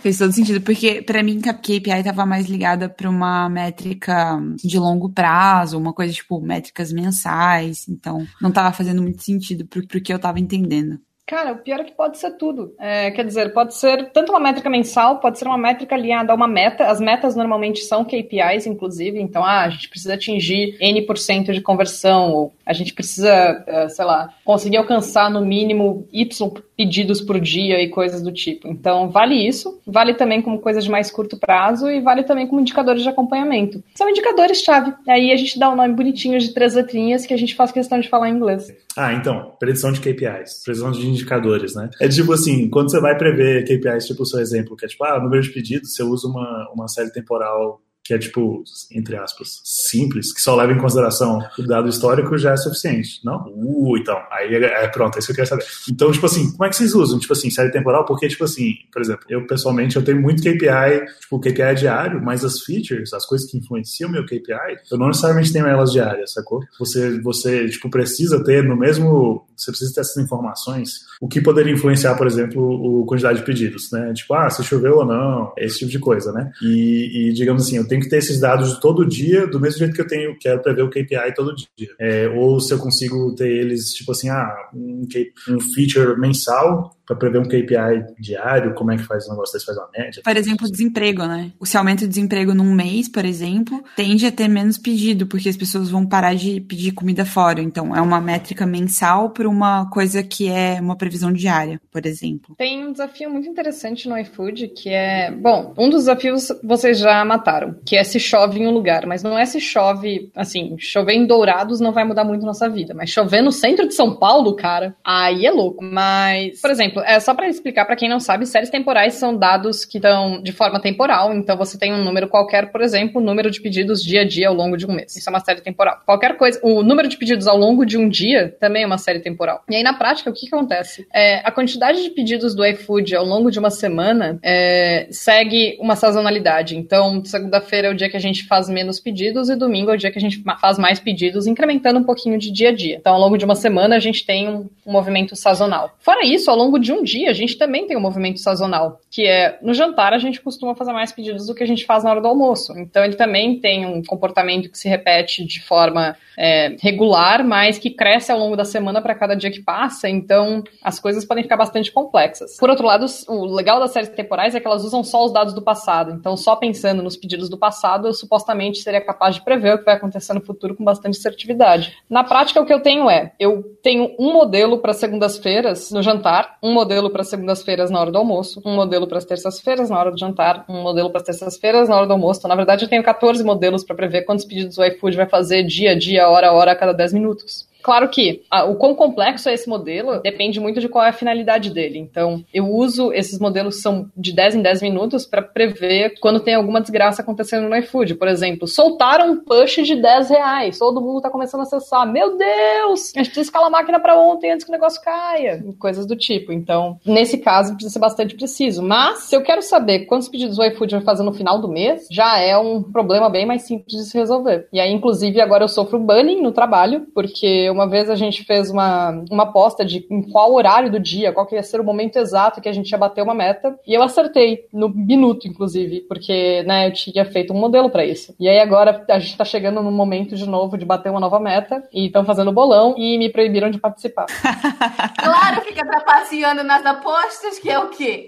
Fez 0.00 0.16
todo 0.16 0.32
sentido, 0.32 0.60
porque 0.60 1.02
para 1.02 1.22
mim 1.22 1.40
a 1.48 1.52
KPI 1.52 1.90
estava 1.98 2.24
mais 2.24 2.46
ligada 2.46 2.88
para 2.88 3.10
uma 3.10 3.48
métrica 3.48 4.40
de 4.56 4.78
longo 4.78 5.10
prazo, 5.10 5.76
uma 5.76 5.92
coisa 5.92 6.12
tipo 6.12 6.40
métricas 6.40 6.92
mensais, 6.92 7.88
então 7.88 8.24
não 8.40 8.50
estava 8.50 8.72
fazendo 8.72 9.02
muito 9.02 9.22
sentido 9.22 9.66
pro, 9.66 9.84
pro 9.86 10.00
que 10.00 10.12
eu 10.12 10.16
estava 10.16 10.38
entendendo. 10.38 11.00
Cara, 11.28 11.52
o 11.52 11.58
pior 11.58 11.80
é 11.80 11.84
que 11.84 11.92
pode 11.92 12.16
ser 12.16 12.30
tudo. 12.38 12.74
É, 12.78 13.10
quer 13.10 13.22
dizer, 13.22 13.52
pode 13.52 13.74
ser 13.74 14.10
tanto 14.12 14.32
uma 14.32 14.40
métrica 14.40 14.70
mensal, 14.70 15.20
pode 15.20 15.38
ser 15.38 15.44
uma 15.44 15.58
métrica 15.58 15.94
alinhada 15.94 16.32
a 16.32 16.34
uma 16.34 16.48
meta. 16.48 16.86
As 16.86 17.02
metas 17.02 17.36
normalmente 17.36 17.80
são 17.80 18.02
KPIs, 18.02 18.66
inclusive. 18.66 19.20
Então, 19.20 19.44
ah, 19.44 19.64
a 19.64 19.68
gente 19.68 19.90
precisa 19.90 20.14
atingir 20.14 20.78
N% 20.80 21.52
de 21.52 21.60
conversão, 21.60 22.32
ou 22.32 22.54
a 22.64 22.72
gente 22.72 22.94
precisa, 22.94 23.62
sei 23.90 24.06
lá, 24.06 24.32
conseguir 24.42 24.78
alcançar 24.78 25.30
no 25.30 25.44
mínimo 25.44 26.08
Y 26.10 26.50
pedidos 26.78 27.20
por 27.20 27.40
dia 27.40 27.82
e 27.82 27.88
coisas 27.88 28.22
do 28.22 28.32
tipo. 28.32 28.68
Então, 28.68 29.10
vale 29.10 29.34
isso. 29.34 29.82
Vale 29.84 30.14
também 30.14 30.40
como 30.40 30.60
coisa 30.60 30.80
de 30.80 30.88
mais 30.88 31.10
curto 31.10 31.36
prazo 31.36 31.90
e 31.90 32.00
vale 32.00 32.22
também 32.22 32.46
como 32.46 32.60
indicadores 32.60 33.02
de 33.02 33.08
acompanhamento. 33.08 33.82
São 33.96 34.08
indicadores-chave. 34.08 34.94
Aí 35.06 35.32
a 35.32 35.36
gente 35.36 35.58
dá 35.58 35.68
um 35.70 35.76
nome 35.76 35.92
bonitinho 35.92 36.38
de 36.38 36.54
três 36.54 36.74
letrinhas 36.74 37.26
que 37.26 37.34
a 37.34 37.36
gente 37.36 37.54
faz 37.56 37.72
questão 37.72 37.98
de 37.98 38.08
falar 38.08 38.30
em 38.30 38.34
inglês. 38.34 38.72
Ah, 38.96 39.12
então, 39.12 39.52
predição 39.58 39.90
de 39.90 40.00
KPIs, 40.00 40.62
predição 40.64 40.92
de 40.92 41.04
indicadores, 41.18 41.74
né? 41.74 41.90
É 42.00 42.08
tipo 42.08 42.32
assim, 42.32 42.68
quando 42.70 42.90
você 42.90 43.00
vai 43.00 43.16
prever 43.16 43.64
KPIs, 43.64 44.06
tipo 44.06 44.22
o 44.22 44.26
seu 44.26 44.40
exemplo, 44.40 44.76
que 44.76 44.84
é 44.84 44.88
tipo, 44.88 45.04
ah, 45.04 45.20
número 45.20 45.42
de 45.42 45.50
pedidos, 45.50 45.94
você 45.94 46.02
usa 46.02 46.26
uma, 46.28 46.70
uma 46.74 46.88
série 46.88 47.12
temporal 47.12 47.80
que 48.08 48.14
é 48.14 48.18
tipo, 48.18 48.64
entre 48.90 49.16
aspas, 49.16 49.60
simples, 49.62 50.32
que 50.32 50.40
só 50.40 50.56
leva 50.56 50.72
em 50.72 50.78
consideração 50.78 51.46
o 51.58 51.62
dado 51.64 51.90
histórico 51.90 52.38
já 52.38 52.52
é 52.52 52.56
suficiente, 52.56 53.20
não? 53.22 53.44
Uh, 53.54 53.98
então, 53.98 54.16
aí 54.32 54.54
é, 54.54 54.84
é 54.84 54.88
pronto, 54.88 55.16
é 55.16 55.18
isso 55.18 55.26
que 55.26 55.32
eu 55.32 55.36
quero 55.36 55.48
saber. 55.48 55.66
Então, 55.90 56.10
tipo 56.10 56.24
assim, 56.24 56.50
como 56.52 56.64
é 56.64 56.70
que 56.70 56.76
vocês 56.76 56.94
usam, 56.94 57.18
tipo 57.18 57.34
assim, 57.34 57.50
série 57.50 57.70
temporal? 57.70 58.06
Porque, 58.06 58.26
tipo 58.26 58.44
assim, 58.44 58.76
por 58.90 59.02
exemplo, 59.02 59.26
eu 59.28 59.46
pessoalmente, 59.46 59.96
eu 59.96 60.02
tenho 60.02 60.22
muito 60.22 60.42
KPI, 60.42 61.04
tipo, 61.20 61.38
KPI 61.38 61.60
é 61.60 61.74
diário, 61.74 62.24
mas 62.24 62.42
as 62.46 62.62
features, 62.62 63.12
as 63.12 63.26
coisas 63.26 63.50
que 63.50 63.58
influenciam 63.58 64.10
meu 64.10 64.24
KPI, 64.24 64.78
eu 64.90 64.96
não 64.96 65.08
necessariamente 65.08 65.52
tenho 65.52 65.66
elas 65.66 65.92
diárias, 65.92 66.32
sacou? 66.32 66.60
Você, 66.78 67.20
você, 67.20 67.68
tipo, 67.68 67.90
precisa 67.90 68.42
ter 68.42 68.64
no 68.64 68.74
mesmo, 68.74 69.46
você 69.54 69.70
precisa 69.70 69.92
ter 69.92 70.00
essas 70.00 70.16
informações, 70.16 71.00
o 71.20 71.28
que 71.28 71.42
poderia 71.42 71.74
influenciar, 71.74 72.14
por 72.14 72.26
exemplo, 72.26 73.02
a 73.04 73.06
quantidade 73.06 73.40
de 73.40 73.44
pedidos, 73.44 73.92
né? 73.92 74.14
Tipo, 74.14 74.32
ah, 74.32 74.48
se 74.48 74.64
choveu 74.64 74.96
ou 74.96 75.04
não, 75.04 75.52
esse 75.58 75.80
tipo 75.80 75.90
de 75.90 75.98
coisa, 75.98 76.32
né? 76.32 76.50
E, 76.62 77.28
e 77.28 77.32
digamos 77.34 77.64
assim, 77.64 77.76
eu 77.76 77.86
tenho 77.86 77.97
que 78.00 78.08
ter 78.08 78.18
esses 78.18 78.40
dados 78.40 78.78
todo 78.78 79.06
dia, 79.06 79.46
do 79.46 79.60
mesmo 79.60 79.78
jeito 79.78 79.94
que 79.94 80.00
eu 80.00 80.06
tenho, 80.06 80.38
quero 80.38 80.62
prever 80.62 80.82
o 80.82 80.90
KPI 80.90 81.34
todo 81.34 81.54
dia. 81.54 81.88
É, 81.98 82.28
ou 82.28 82.60
se 82.60 82.72
eu 82.72 82.78
consigo 82.78 83.34
ter 83.34 83.48
eles, 83.48 83.92
tipo 83.92 84.12
assim, 84.12 84.28
ah, 84.28 84.52
um, 84.74 85.06
um 85.50 85.60
feature 85.60 86.18
mensal 86.18 86.97
para 87.08 87.16
prever 87.16 87.38
um 87.38 87.44
KPI 87.44 88.14
diário? 88.18 88.74
Como 88.74 88.92
é 88.92 88.96
que 88.96 89.02
faz 89.04 89.26
o 89.26 89.30
negócio 89.30 89.54
desse? 89.54 89.64
Faz 89.64 89.78
uma 89.78 89.88
média? 89.96 90.22
Por 90.22 90.36
exemplo, 90.36 90.70
desemprego, 90.70 91.24
né? 91.24 91.50
Se 91.64 91.76
aumenta 91.76 92.04
o 92.04 92.08
desemprego 92.08 92.54
num 92.54 92.72
mês, 92.72 93.08
por 93.08 93.24
exemplo, 93.24 93.82
tende 93.96 94.26
a 94.26 94.32
ter 94.32 94.48
menos 94.48 94.76
pedido, 94.76 95.26
porque 95.26 95.48
as 95.48 95.56
pessoas 95.56 95.88
vão 95.88 96.06
parar 96.06 96.34
de 96.34 96.60
pedir 96.60 96.92
comida 96.92 97.24
fora. 97.24 97.62
Então, 97.62 97.96
é 97.96 98.00
uma 98.00 98.20
métrica 98.20 98.66
mensal 98.66 99.30
para 99.30 99.48
uma 99.48 99.88
coisa 99.90 100.22
que 100.22 100.48
é 100.48 100.78
uma 100.80 100.96
previsão 100.96 101.32
diária, 101.32 101.80
por 101.90 102.04
exemplo. 102.04 102.54
Tem 102.56 102.84
um 102.84 102.92
desafio 102.92 103.30
muito 103.30 103.48
interessante 103.48 104.08
no 104.08 104.18
iFood, 104.18 104.68
que 104.68 104.90
é... 104.90 105.30
Bom, 105.30 105.72
um 105.78 105.88
dos 105.88 106.00
desafios 106.00 106.48
vocês 106.62 106.98
já 106.98 107.24
mataram, 107.24 107.76
que 107.86 107.96
é 107.96 108.04
se 108.04 108.20
chove 108.20 108.60
em 108.60 108.66
um 108.66 108.70
lugar. 108.70 109.06
Mas 109.06 109.22
não 109.22 109.38
é 109.38 109.46
se 109.46 109.60
chove, 109.60 110.30
assim, 110.36 110.76
chover 110.78 111.14
em 111.14 111.26
Dourados 111.26 111.80
não 111.80 111.92
vai 111.92 112.04
mudar 112.04 112.24
muito 112.24 112.44
nossa 112.44 112.68
vida. 112.68 112.94
Mas 112.94 113.10
chover 113.10 113.42
no 113.42 113.52
centro 113.52 113.86
de 113.86 113.94
São 113.94 114.16
Paulo, 114.16 114.54
cara, 114.54 114.94
aí 115.04 115.46
é 115.46 115.50
louco. 115.50 115.82
Mas, 115.82 116.60
por 116.60 116.70
exemplo, 116.70 116.97
é 117.04 117.20
só 117.20 117.34
para 117.34 117.48
explicar 117.48 117.84
para 117.84 117.96
quem 117.96 118.08
não 118.08 118.20
sabe, 118.20 118.46
séries 118.46 118.70
temporais 118.70 119.14
são 119.14 119.36
dados 119.36 119.84
que 119.84 119.98
dão 119.98 120.40
de 120.42 120.52
forma 120.52 120.80
temporal. 120.80 121.34
Então 121.34 121.56
você 121.56 121.78
tem 121.78 121.92
um 121.92 122.04
número 122.04 122.28
qualquer, 122.28 122.70
por 122.70 122.80
exemplo, 122.80 123.20
o 123.20 123.24
número 123.24 123.50
de 123.50 123.60
pedidos 123.60 124.02
dia 124.02 124.22
a 124.22 124.24
dia 124.24 124.48
ao 124.48 124.54
longo 124.54 124.76
de 124.76 124.86
um 124.86 124.92
mês. 124.92 125.16
Isso 125.16 125.28
é 125.28 125.32
uma 125.32 125.40
série 125.40 125.60
temporal. 125.60 126.00
Qualquer 126.04 126.36
coisa, 126.36 126.58
o 126.62 126.82
número 126.82 127.08
de 127.08 127.16
pedidos 127.16 127.46
ao 127.46 127.56
longo 127.56 127.84
de 127.84 127.96
um 127.96 128.08
dia 128.08 128.54
também 128.60 128.82
é 128.82 128.86
uma 128.86 128.98
série 128.98 129.20
temporal. 129.20 129.62
E 129.68 129.76
aí 129.76 129.82
na 129.82 129.94
prática, 129.94 130.30
o 130.30 130.32
que, 130.32 130.46
que 130.46 130.54
acontece? 130.54 131.06
É, 131.12 131.40
a 131.44 131.50
quantidade 131.50 132.02
de 132.02 132.10
pedidos 132.10 132.54
do 132.54 132.64
iFood 132.64 133.14
ao 133.14 133.24
longo 133.24 133.50
de 133.50 133.58
uma 133.58 133.70
semana 133.70 134.38
é, 134.42 135.06
segue 135.10 135.76
uma 135.80 135.96
sazonalidade. 135.96 136.76
Então, 136.76 137.24
segunda-feira 137.24 137.88
é 137.88 137.90
o 137.90 137.94
dia 137.94 138.08
que 138.08 138.16
a 138.16 138.20
gente 138.20 138.46
faz 138.46 138.68
menos 138.68 139.00
pedidos 139.00 139.48
e 139.48 139.56
domingo 139.56 139.90
é 139.90 139.94
o 139.94 139.98
dia 139.98 140.10
que 140.10 140.18
a 140.18 140.20
gente 140.20 140.42
faz 140.60 140.78
mais 140.78 140.98
pedidos, 140.98 141.46
incrementando 141.46 141.98
um 141.98 142.04
pouquinho 142.04 142.38
de 142.38 142.50
dia 142.50 142.70
a 142.70 142.74
dia. 142.74 142.96
Então, 142.96 143.14
ao 143.14 143.20
longo 143.20 143.36
de 143.36 143.44
uma 143.44 143.54
semana, 143.54 143.96
a 143.96 143.98
gente 143.98 144.24
tem 144.24 144.48
um, 144.48 144.68
um 144.86 144.92
movimento 144.92 145.36
sazonal. 145.36 145.94
Fora 145.98 146.24
isso, 146.24 146.50
ao 146.50 146.56
longo 146.56 146.78
de 146.78 146.87
um 146.92 147.02
dia, 147.02 147.30
a 147.30 147.34
gente 147.34 147.56
também 147.56 147.86
tem 147.86 147.96
um 147.96 148.00
movimento 148.00 148.40
sazonal, 148.40 149.00
que 149.10 149.26
é 149.26 149.58
no 149.62 149.74
jantar 149.74 150.12
a 150.12 150.18
gente 150.18 150.40
costuma 150.40 150.74
fazer 150.74 150.92
mais 150.92 151.12
pedidos 151.12 151.46
do 151.46 151.54
que 151.54 151.62
a 151.62 151.66
gente 151.66 151.84
faz 151.84 152.04
na 152.04 152.10
hora 152.10 152.20
do 152.20 152.28
almoço. 152.28 152.72
Então, 152.78 153.04
ele 153.04 153.16
também 153.16 153.58
tem 153.60 153.86
um 153.86 154.02
comportamento 154.02 154.70
que 154.70 154.78
se 154.78 154.88
repete 154.88 155.44
de 155.44 155.60
forma 155.62 156.16
é, 156.36 156.76
regular, 156.80 157.44
mas 157.44 157.78
que 157.78 157.90
cresce 157.90 158.30
ao 158.30 158.38
longo 158.38 158.56
da 158.56 158.64
semana 158.64 159.02
para 159.02 159.14
cada 159.14 159.34
dia 159.34 159.50
que 159.50 159.60
passa. 159.60 160.08
Então, 160.08 160.62
as 160.82 161.00
coisas 161.00 161.24
podem 161.24 161.42
ficar 161.42 161.56
bastante 161.56 161.90
complexas. 161.90 162.56
Por 162.56 162.70
outro 162.70 162.86
lado, 162.86 163.06
o 163.28 163.44
legal 163.46 163.80
das 163.80 163.90
séries 163.90 164.08
temporais 164.08 164.54
é 164.54 164.60
que 164.60 164.66
elas 164.66 164.84
usam 164.84 165.02
só 165.02 165.24
os 165.24 165.32
dados 165.32 165.52
do 165.52 165.62
passado. 165.62 166.12
Então, 166.12 166.36
só 166.36 166.54
pensando 166.54 167.02
nos 167.02 167.16
pedidos 167.16 167.48
do 167.48 167.58
passado, 167.58 168.08
eu 168.08 168.12
supostamente 168.12 168.78
seria 168.78 169.00
capaz 169.00 169.34
de 169.34 169.44
prever 169.44 169.74
o 169.74 169.78
que 169.78 169.84
vai 169.84 169.94
acontecer 169.94 170.32
no 170.32 170.40
futuro 170.40 170.76
com 170.76 170.84
bastante 170.84 171.18
assertividade. 171.18 171.96
Na 172.08 172.22
prática, 172.22 172.60
o 172.60 172.66
que 172.66 172.72
eu 172.72 172.80
tenho 172.80 173.10
é, 173.10 173.32
eu 173.38 173.62
tenho 173.82 174.14
um 174.18 174.32
modelo 174.32 174.78
para 174.78 174.92
segundas-feiras 174.92 175.90
no 175.90 176.02
jantar, 176.02 176.56
um 176.62 176.72
modelo 176.78 177.10
para 177.10 177.24
segundas-feiras 177.24 177.90
na 177.90 178.00
hora 178.00 178.10
do 178.10 178.18
almoço, 178.18 178.62
um 178.64 178.74
modelo 178.74 179.06
para 179.06 179.18
as 179.18 179.24
terças-feiras 179.24 179.90
na 179.90 179.98
hora 179.98 180.10
do 180.10 180.18
jantar, 180.18 180.64
um 180.68 180.82
modelo 180.82 181.10
para 181.10 181.20
as 181.20 181.26
terças-feiras 181.26 181.88
na 181.88 181.96
hora 181.96 182.06
do 182.06 182.12
almoço. 182.12 182.40
Então, 182.40 182.48
na 182.48 182.54
verdade, 182.54 182.84
eu 182.84 182.88
tenho 182.88 183.02
14 183.02 183.42
modelos 183.44 183.84
para 183.84 183.96
prever 183.96 184.22
quantos 184.22 184.44
pedidos 184.44 184.78
o 184.78 184.84
iFood 184.84 185.16
vai 185.16 185.26
fazer 185.26 185.64
dia 185.64 185.90
a 185.90 185.98
dia, 185.98 186.28
hora 186.28 186.48
a 186.48 186.52
hora, 186.52 186.72
a 186.72 186.76
cada 186.76 186.92
10 186.92 187.12
minutos. 187.12 187.67
Claro 187.82 188.08
que 188.08 188.42
a, 188.50 188.64
o 188.64 188.76
quão 188.76 188.94
complexo 188.94 189.48
é 189.48 189.54
esse 189.54 189.68
modelo 189.68 190.20
depende 190.20 190.60
muito 190.60 190.80
de 190.80 190.88
qual 190.88 191.04
é 191.04 191.08
a 191.08 191.12
finalidade 191.12 191.70
dele. 191.70 191.98
Então, 191.98 192.44
eu 192.52 192.66
uso 192.66 193.12
esses 193.12 193.38
modelos 193.38 193.80
são 193.80 194.10
de 194.16 194.32
10 194.32 194.56
em 194.56 194.62
10 194.62 194.82
minutos 194.82 195.24
para 195.24 195.42
prever 195.42 196.14
quando 196.20 196.40
tem 196.40 196.54
alguma 196.54 196.80
desgraça 196.80 197.22
acontecendo 197.22 197.68
no 197.68 197.76
iFood. 197.76 198.16
Por 198.16 198.28
exemplo, 198.28 198.66
soltaram 198.66 199.32
um 199.32 199.36
push 199.44 199.76
de 199.84 199.96
10 199.96 200.30
reais, 200.30 200.78
todo 200.78 201.00
mundo 201.00 201.18
está 201.18 201.30
começando 201.30 201.60
a 201.60 201.62
acessar. 201.64 202.06
Meu 202.10 202.36
Deus! 202.36 203.12
A 203.14 203.18
gente 203.18 203.26
precisa 203.26 203.42
escalar 203.42 203.68
a 203.68 203.70
máquina 203.70 204.00
para 204.00 204.18
ontem 204.18 204.52
antes 204.52 204.64
que 204.64 204.70
o 204.70 204.72
negócio 204.72 205.00
caia. 205.02 205.64
Coisas 205.78 206.06
do 206.06 206.16
tipo. 206.16 206.52
Então, 206.52 206.98
nesse 207.04 207.38
caso, 207.38 207.72
precisa 207.72 207.92
ser 207.92 207.98
bastante 207.98 208.34
preciso. 208.34 208.82
Mas, 208.82 209.20
se 209.24 209.36
eu 209.36 209.42
quero 209.42 209.62
saber 209.62 210.06
quantos 210.06 210.28
pedidos 210.28 210.58
o 210.58 210.64
iFood 210.64 210.96
vai 210.96 211.04
fazer 211.04 211.22
no 211.22 211.32
final 211.32 211.60
do 211.60 211.68
mês, 211.68 212.06
já 212.10 212.38
é 212.38 212.56
um 212.56 212.82
problema 212.82 213.30
bem 213.30 213.46
mais 213.46 213.62
simples 213.62 213.96
de 213.96 214.04
se 214.04 214.18
resolver. 214.18 214.68
E 214.72 214.80
aí, 214.80 214.92
inclusive, 214.92 215.40
agora 215.40 215.64
eu 215.64 215.68
sofro 215.68 215.98
banning 215.98 216.40
no 216.40 216.52
trabalho, 216.52 217.06
porque 217.14 217.67
uma 217.70 217.88
vez 217.88 218.10
a 218.10 218.14
gente 218.14 218.44
fez 218.44 218.70
uma, 218.70 219.10
uma 219.30 219.44
aposta 219.44 219.84
de 219.84 220.06
em 220.10 220.22
qual 220.22 220.52
horário 220.54 220.90
do 220.90 221.00
dia, 221.00 221.32
qual 221.32 221.46
que 221.46 221.54
ia 221.54 221.62
ser 221.62 221.80
o 221.80 221.84
momento 221.84 222.16
exato 222.16 222.60
que 222.60 222.68
a 222.68 222.72
gente 222.72 222.90
ia 222.90 222.98
bater 222.98 223.22
uma 223.22 223.34
meta, 223.34 223.78
e 223.86 223.94
eu 223.94 224.02
acertei, 224.02 224.66
no 224.72 224.88
minuto, 224.88 225.46
inclusive, 225.48 226.00
porque, 226.08 226.62
né, 226.64 226.88
eu 226.88 226.92
tinha 226.92 227.24
feito 227.24 227.52
um 227.52 227.58
modelo 227.58 227.90
para 227.90 228.04
isso. 228.04 228.34
E 228.38 228.48
aí 228.48 228.58
agora 228.58 229.04
a 229.08 229.18
gente 229.18 229.36
tá 229.36 229.44
chegando 229.44 229.82
no 229.82 229.90
momento 229.90 230.36
de 230.36 230.46
novo 230.46 230.76
de 230.76 230.84
bater 230.84 231.10
uma 231.10 231.20
nova 231.20 231.40
meta, 231.40 231.82
e 231.92 232.06
estão 232.06 232.24
fazendo 232.24 232.52
bolão, 232.52 232.94
e 232.96 233.18
me 233.18 233.30
proibiram 233.30 233.70
de 233.70 233.78
participar. 233.78 234.26
claro, 235.18 235.60
fica 235.62 235.84
trapaceando 235.86 236.62
nas 236.62 236.84
apostas, 236.84 237.58
que 237.58 237.70
é 237.70 237.78
o 237.78 237.88
quê? 237.88 238.26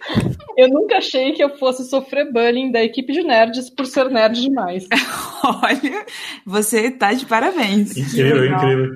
Eu 0.56 0.68
nunca 0.68 0.98
achei 0.98 1.32
que 1.32 1.42
eu 1.42 1.56
fosse 1.56 1.88
sofrer 1.88 2.30
bullying 2.32 2.70
da 2.70 2.82
equipe 2.82 3.12
de 3.12 3.22
nerds 3.22 3.70
por 3.70 3.86
ser 3.86 4.10
nerd 4.10 4.40
demais. 4.40 4.86
Olha, 5.42 6.04
você 6.44 6.90
tá 6.90 7.12
de 7.12 7.24
parabéns. 7.24 7.96
Incrível, 7.96 8.46
incrível. 8.46 8.90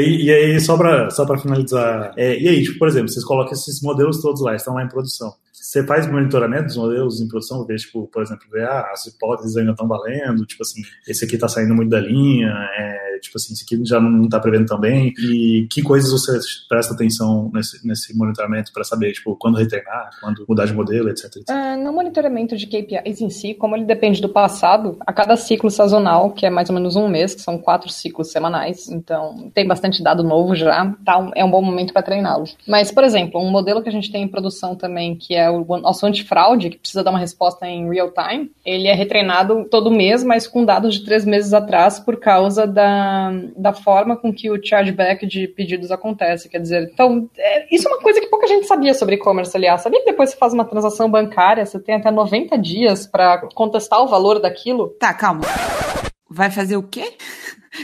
E, 0.00 0.24
e, 0.26 0.32
aí, 0.32 0.60
só 0.60 0.76
para 0.76 1.10
só 1.10 1.26
finalizar, 1.38 2.12
é, 2.16 2.38
e 2.38 2.48
aí, 2.48 2.62
tipo, 2.62 2.78
por 2.78 2.88
exemplo, 2.88 3.08
vocês 3.08 3.24
colocam 3.24 3.52
esses 3.52 3.80
modelos 3.82 4.20
todos 4.20 4.40
lá, 4.42 4.54
estão 4.54 4.74
lá 4.74 4.84
em 4.84 4.88
produção. 4.88 5.32
Você 5.52 5.84
faz 5.86 6.06
monitoramento 6.06 6.66
dos 6.66 6.76
modelos 6.76 7.20
em 7.20 7.28
produção, 7.28 7.64
ver, 7.64 7.76
tipo, 7.76 8.06
por 8.08 8.22
exemplo, 8.22 8.44
ver, 8.50 8.64
ah, 8.64 8.90
as 8.92 9.06
hipóteses 9.06 9.56
ainda 9.56 9.72
estão 9.72 9.88
valendo, 9.88 10.44
tipo 10.46 10.62
assim, 10.62 10.82
esse 11.08 11.24
aqui 11.24 11.34
está 11.34 11.48
saindo 11.48 11.74
muito 11.74 11.90
da 11.90 12.00
linha, 12.00 12.52
é, 12.76 13.13
tipo 13.24 13.36
assim, 13.36 13.52
esse 13.52 13.64
aqui 13.64 13.84
já 13.84 14.00
não 14.00 14.24
está 14.24 14.38
prevendo 14.38 14.66
tão 14.66 14.78
bem, 14.78 15.12
e 15.18 15.66
que 15.70 15.82
coisas 15.82 16.10
você 16.10 16.38
presta 16.68 16.94
atenção 16.94 17.50
nesse, 17.52 17.86
nesse 17.86 18.16
monitoramento 18.16 18.72
para 18.72 18.84
saber, 18.84 19.12
tipo, 19.12 19.36
quando 19.36 19.56
retornar, 19.56 20.10
quando 20.20 20.44
mudar 20.48 20.66
de 20.66 20.72
modelo, 20.72 21.08
etc. 21.08 21.24
etc. 21.24 21.48
Uh, 21.50 21.82
no 21.82 21.92
monitoramento 21.92 22.56
de 22.56 22.66
KPIs 22.66 23.20
em 23.20 23.30
si, 23.30 23.54
como 23.54 23.76
ele 23.76 23.84
depende 23.84 24.20
do 24.20 24.28
passado, 24.28 24.96
a 25.06 25.12
cada 25.12 25.36
ciclo 25.36 25.70
sazonal, 25.70 26.30
que 26.30 26.46
é 26.46 26.50
mais 26.50 26.68
ou 26.68 26.74
menos 26.74 26.96
um 26.96 27.08
mês, 27.08 27.34
que 27.34 27.40
são 27.40 27.58
quatro 27.58 27.90
ciclos 27.90 28.30
semanais, 28.30 28.88
então 28.88 29.50
tem 29.54 29.66
bastante 29.66 30.02
dado 30.02 30.22
novo 30.22 30.54
já, 30.54 30.94
tá, 31.04 31.30
é 31.34 31.44
um 31.44 31.50
bom 31.50 31.62
momento 31.62 31.92
para 31.92 32.02
treiná-lo. 32.02 32.44
Mas, 32.66 32.90
por 32.90 33.04
exemplo, 33.04 33.40
um 33.40 33.50
modelo 33.50 33.82
que 33.82 33.88
a 33.88 33.92
gente 33.92 34.10
tem 34.10 34.22
em 34.22 34.28
produção 34.28 34.74
também, 34.74 35.16
que 35.16 35.34
é 35.34 35.50
o 35.50 35.64
nosso 35.78 36.06
antifraude, 36.06 36.70
que 36.70 36.78
precisa 36.78 37.02
dar 37.02 37.10
uma 37.10 37.18
resposta 37.18 37.66
em 37.66 37.88
real 37.88 38.12
time, 38.12 38.50
ele 38.64 38.88
é 38.88 38.94
retreinado 38.94 39.64
todo 39.70 39.90
mês, 39.90 40.22
mas 40.22 40.46
com 40.46 40.64
dados 40.64 40.94
de 40.94 41.04
três 41.04 41.24
meses 41.24 41.52
atrás, 41.52 41.98
por 41.98 42.18
causa 42.18 42.66
da, 42.66 43.13
da 43.56 43.72
forma 43.72 44.16
com 44.16 44.32
que 44.32 44.50
o 44.50 44.64
chargeback 44.64 45.26
de 45.26 45.48
pedidos 45.48 45.90
acontece. 45.90 46.48
Quer 46.48 46.58
dizer, 46.58 46.90
então, 46.92 47.28
é, 47.36 47.74
isso 47.74 47.88
é 47.88 47.90
uma 47.92 48.00
coisa 48.00 48.20
que 48.20 48.26
pouca 48.26 48.46
gente 48.46 48.66
sabia 48.66 48.94
sobre 48.94 49.16
e-commerce, 49.16 49.56
aliás. 49.56 49.82
Sabia 49.82 50.00
que 50.00 50.10
depois 50.10 50.30
você 50.30 50.36
faz 50.36 50.52
uma 50.52 50.64
transação 50.64 51.10
bancária, 51.10 51.64
você 51.64 51.78
tem 51.78 51.96
até 51.96 52.10
90 52.10 52.58
dias 52.58 53.06
para 53.06 53.48
contestar 53.54 54.00
o 54.02 54.08
valor 54.08 54.40
daquilo? 54.40 54.90
Tá, 54.98 55.12
calma. 55.14 55.42
Vai 56.28 56.50
fazer 56.50 56.76
o 56.76 56.82
quê? 56.82 57.14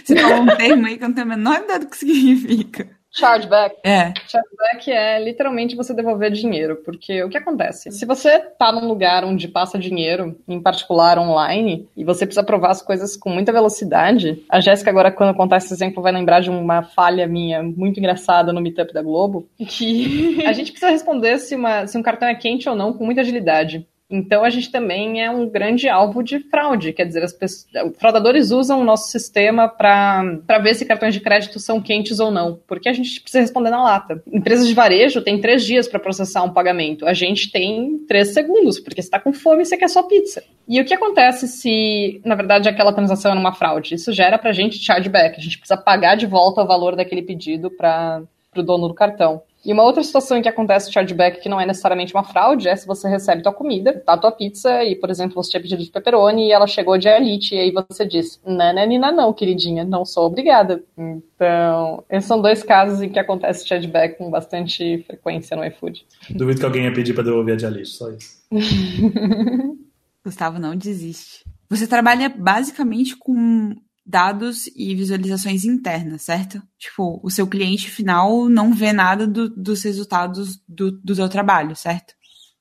Você 0.04 0.16
falou 0.16 0.42
um 0.42 0.56
termo 0.56 0.86
aí 0.86 0.96
que 0.96 1.02
eu 1.02 1.08
não 1.08 1.14
tenho 1.14 1.26
a 1.26 1.36
menor 1.36 1.62
ideia 1.64 1.80
do 1.80 1.88
que 1.88 1.96
significa. 1.96 2.99
Chargeback. 3.12 3.76
É. 3.84 4.12
Chargeback 4.26 4.90
é 4.90 5.22
literalmente 5.22 5.76
você 5.76 5.92
devolver 5.92 6.30
dinheiro, 6.30 6.76
porque 6.84 7.22
o 7.22 7.28
que 7.28 7.36
acontece? 7.36 7.90
Se 7.90 8.06
você 8.06 8.38
tá 8.38 8.70
num 8.72 8.86
lugar 8.86 9.24
onde 9.24 9.48
passa 9.48 9.78
dinheiro, 9.78 10.36
em 10.46 10.61
particular 10.61 11.18
online, 11.18 11.88
e 11.96 12.04
você 12.04 12.24
precisa 12.24 12.44
provar 12.44 12.70
as 12.70 12.82
coisas 12.82 13.16
com 13.16 13.30
muita 13.30 13.52
velocidade, 13.52 14.44
a 14.48 14.61
Jéssica 14.61 14.90
agora 14.90 15.11
quando 15.11 15.36
contar 15.36 15.56
esse 15.56 15.72
exemplo 15.72 16.02
vai 16.02 16.12
lembrar 16.12 16.40
de 16.40 16.50
uma 16.50 16.82
falha 16.82 17.26
minha 17.26 17.62
muito 17.62 17.98
engraçada 17.98 18.52
no 18.52 18.61
Meetup 18.61 18.92
da 18.92 19.02
Globo, 19.02 19.48
que 19.58 20.44
a 20.46 20.52
gente 20.52 20.70
precisa 20.70 20.92
responder 20.92 21.38
se, 21.38 21.56
uma, 21.56 21.86
se 21.86 21.98
um 21.98 22.02
cartão 22.02 22.28
é 22.28 22.34
quente 22.34 22.68
ou 22.68 22.76
não 22.76 22.92
com 22.92 23.04
muita 23.04 23.22
agilidade. 23.22 23.86
Então 24.11 24.42
a 24.42 24.50
gente 24.50 24.72
também 24.72 25.22
é 25.22 25.30
um 25.30 25.48
grande 25.48 25.88
alvo 25.88 26.22
de 26.22 26.40
fraude, 26.40 26.92
quer 26.92 27.04
dizer, 27.04 27.22
as 27.22 27.32
pessoas, 27.32 27.66
fraudadores 27.98 28.50
usam 28.50 28.80
o 28.80 28.84
nosso 28.84 29.08
sistema 29.11 29.68
para 29.68 30.58
ver 30.62 30.74
se 30.74 30.84
cartões 30.84 31.14
de 31.14 31.20
crédito 31.20 31.61
são 31.61 31.80
quentes 31.80 32.18
ou 32.18 32.30
não, 32.30 32.58
porque 32.66 32.88
a 32.88 32.92
gente 32.92 33.20
precisa 33.20 33.40
responder 33.40 33.70
na 33.70 33.82
lata. 33.82 34.22
Empresas 34.32 34.66
de 34.66 34.74
varejo 34.74 35.22
têm 35.22 35.40
três 35.40 35.64
dias 35.64 35.86
para 35.86 36.00
processar 36.00 36.42
um 36.42 36.52
pagamento, 36.52 37.06
a 37.06 37.14
gente 37.14 37.52
tem 37.52 37.98
três 38.08 38.34
segundos, 38.34 38.80
porque 38.80 39.00
você 39.00 39.06
está 39.06 39.20
com 39.20 39.32
fome 39.32 39.62
e 39.62 39.66
você 39.66 39.76
quer 39.76 39.88
só 39.88 40.02
pizza. 40.02 40.42
E 40.68 40.80
o 40.80 40.84
que 40.84 40.94
acontece 40.94 41.46
se, 41.46 42.20
na 42.24 42.34
verdade, 42.34 42.68
aquela 42.68 42.92
transação 42.92 43.32
é 43.32 43.34
uma 43.34 43.52
fraude? 43.52 43.94
Isso 43.94 44.12
gera 44.12 44.38
para 44.38 44.50
a 44.50 44.52
gente 44.52 44.78
chargeback, 44.78 45.38
a 45.38 45.42
gente 45.42 45.58
precisa 45.58 45.80
pagar 45.80 46.16
de 46.16 46.26
volta 46.26 46.62
o 46.62 46.66
valor 46.66 46.96
daquele 46.96 47.22
pedido 47.22 47.70
para 47.70 48.22
o 48.56 48.62
dono 48.62 48.88
do 48.88 48.94
cartão. 48.94 49.42
E 49.64 49.72
uma 49.72 49.82
outra 49.82 50.02
situação 50.02 50.38
em 50.38 50.42
que 50.42 50.48
acontece 50.48 50.92
chargeback 50.92 51.40
que 51.40 51.48
não 51.48 51.61
é 51.61 51.66
necessariamente 51.66 52.14
uma 52.14 52.24
fraude 52.24 52.68
é 52.68 52.74
se 52.74 52.86
você 52.86 53.08
recebe 53.08 53.42
tua 53.42 53.52
comida, 53.52 54.02
tá 54.04 54.16
tua 54.16 54.32
pizza, 54.32 54.82
e, 54.84 54.96
por 54.96 55.11
exemplo, 55.11 55.34
você 55.34 55.50
tinha 55.50 55.61
pedido 55.61 55.82
de 55.82 55.90
pepperoni 55.90 56.48
e 56.48 56.52
ela 56.52 56.66
chegou 56.66 56.96
de 56.96 57.08
elite, 57.08 57.54
e 57.54 57.58
aí 57.58 57.70
você 57.70 58.06
diz, 58.06 58.40
nananina 58.44 59.12
não, 59.12 59.32
queridinha, 59.32 59.84
não 59.84 60.04
sou 60.04 60.26
obrigada. 60.26 60.82
Então, 60.96 62.04
esses 62.08 62.26
são 62.26 62.40
dois 62.40 62.62
casos 62.62 63.02
em 63.02 63.11
que 63.11 63.18
acontece 63.18 63.66
chargeback 63.66 64.16
com 64.16 64.30
bastante 64.30 65.04
frequência 65.06 65.56
no 65.56 65.64
iFood. 65.64 66.06
Duvido 66.30 66.61
que 66.61 66.66
alguém 66.66 66.84
ia 66.84 66.92
pedir 66.92 67.12
pra 67.12 67.22
devolver 67.22 67.54
a 67.54 67.56
de 67.58 67.66
elite, 67.66 67.90
só 67.90 68.11
isso. 68.11 68.40
Gustavo, 70.24 70.58
não 70.58 70.76
desiste. 70.76 71.44
Você 71.68 71.86
trabalha 71.86 72.28
basicamente 72.28 73.16
com 73.16 73.74
dados 74.05 74.66
e 74.74 74.94
visualizações 74.94 75.64
internas, 75.64 76.22
certo? 76.22 76.62
Tipo, 76.78 77.20
o 77.22 77.30
seu 77.30 77.46
cliente 77.46 77.90
final 77.90 78.48
não 78.48 78.72
vê 78.72 78.92
nada 78.92 79.26
do, 79.26 79.48
dos 79.48 79.82
resultados 79.82 80.61
do, 80.68 80.90
do 80.90 81.14
seu 81.14 81.28
trabalho, 81.28 81.76
certo? 81.76 82.14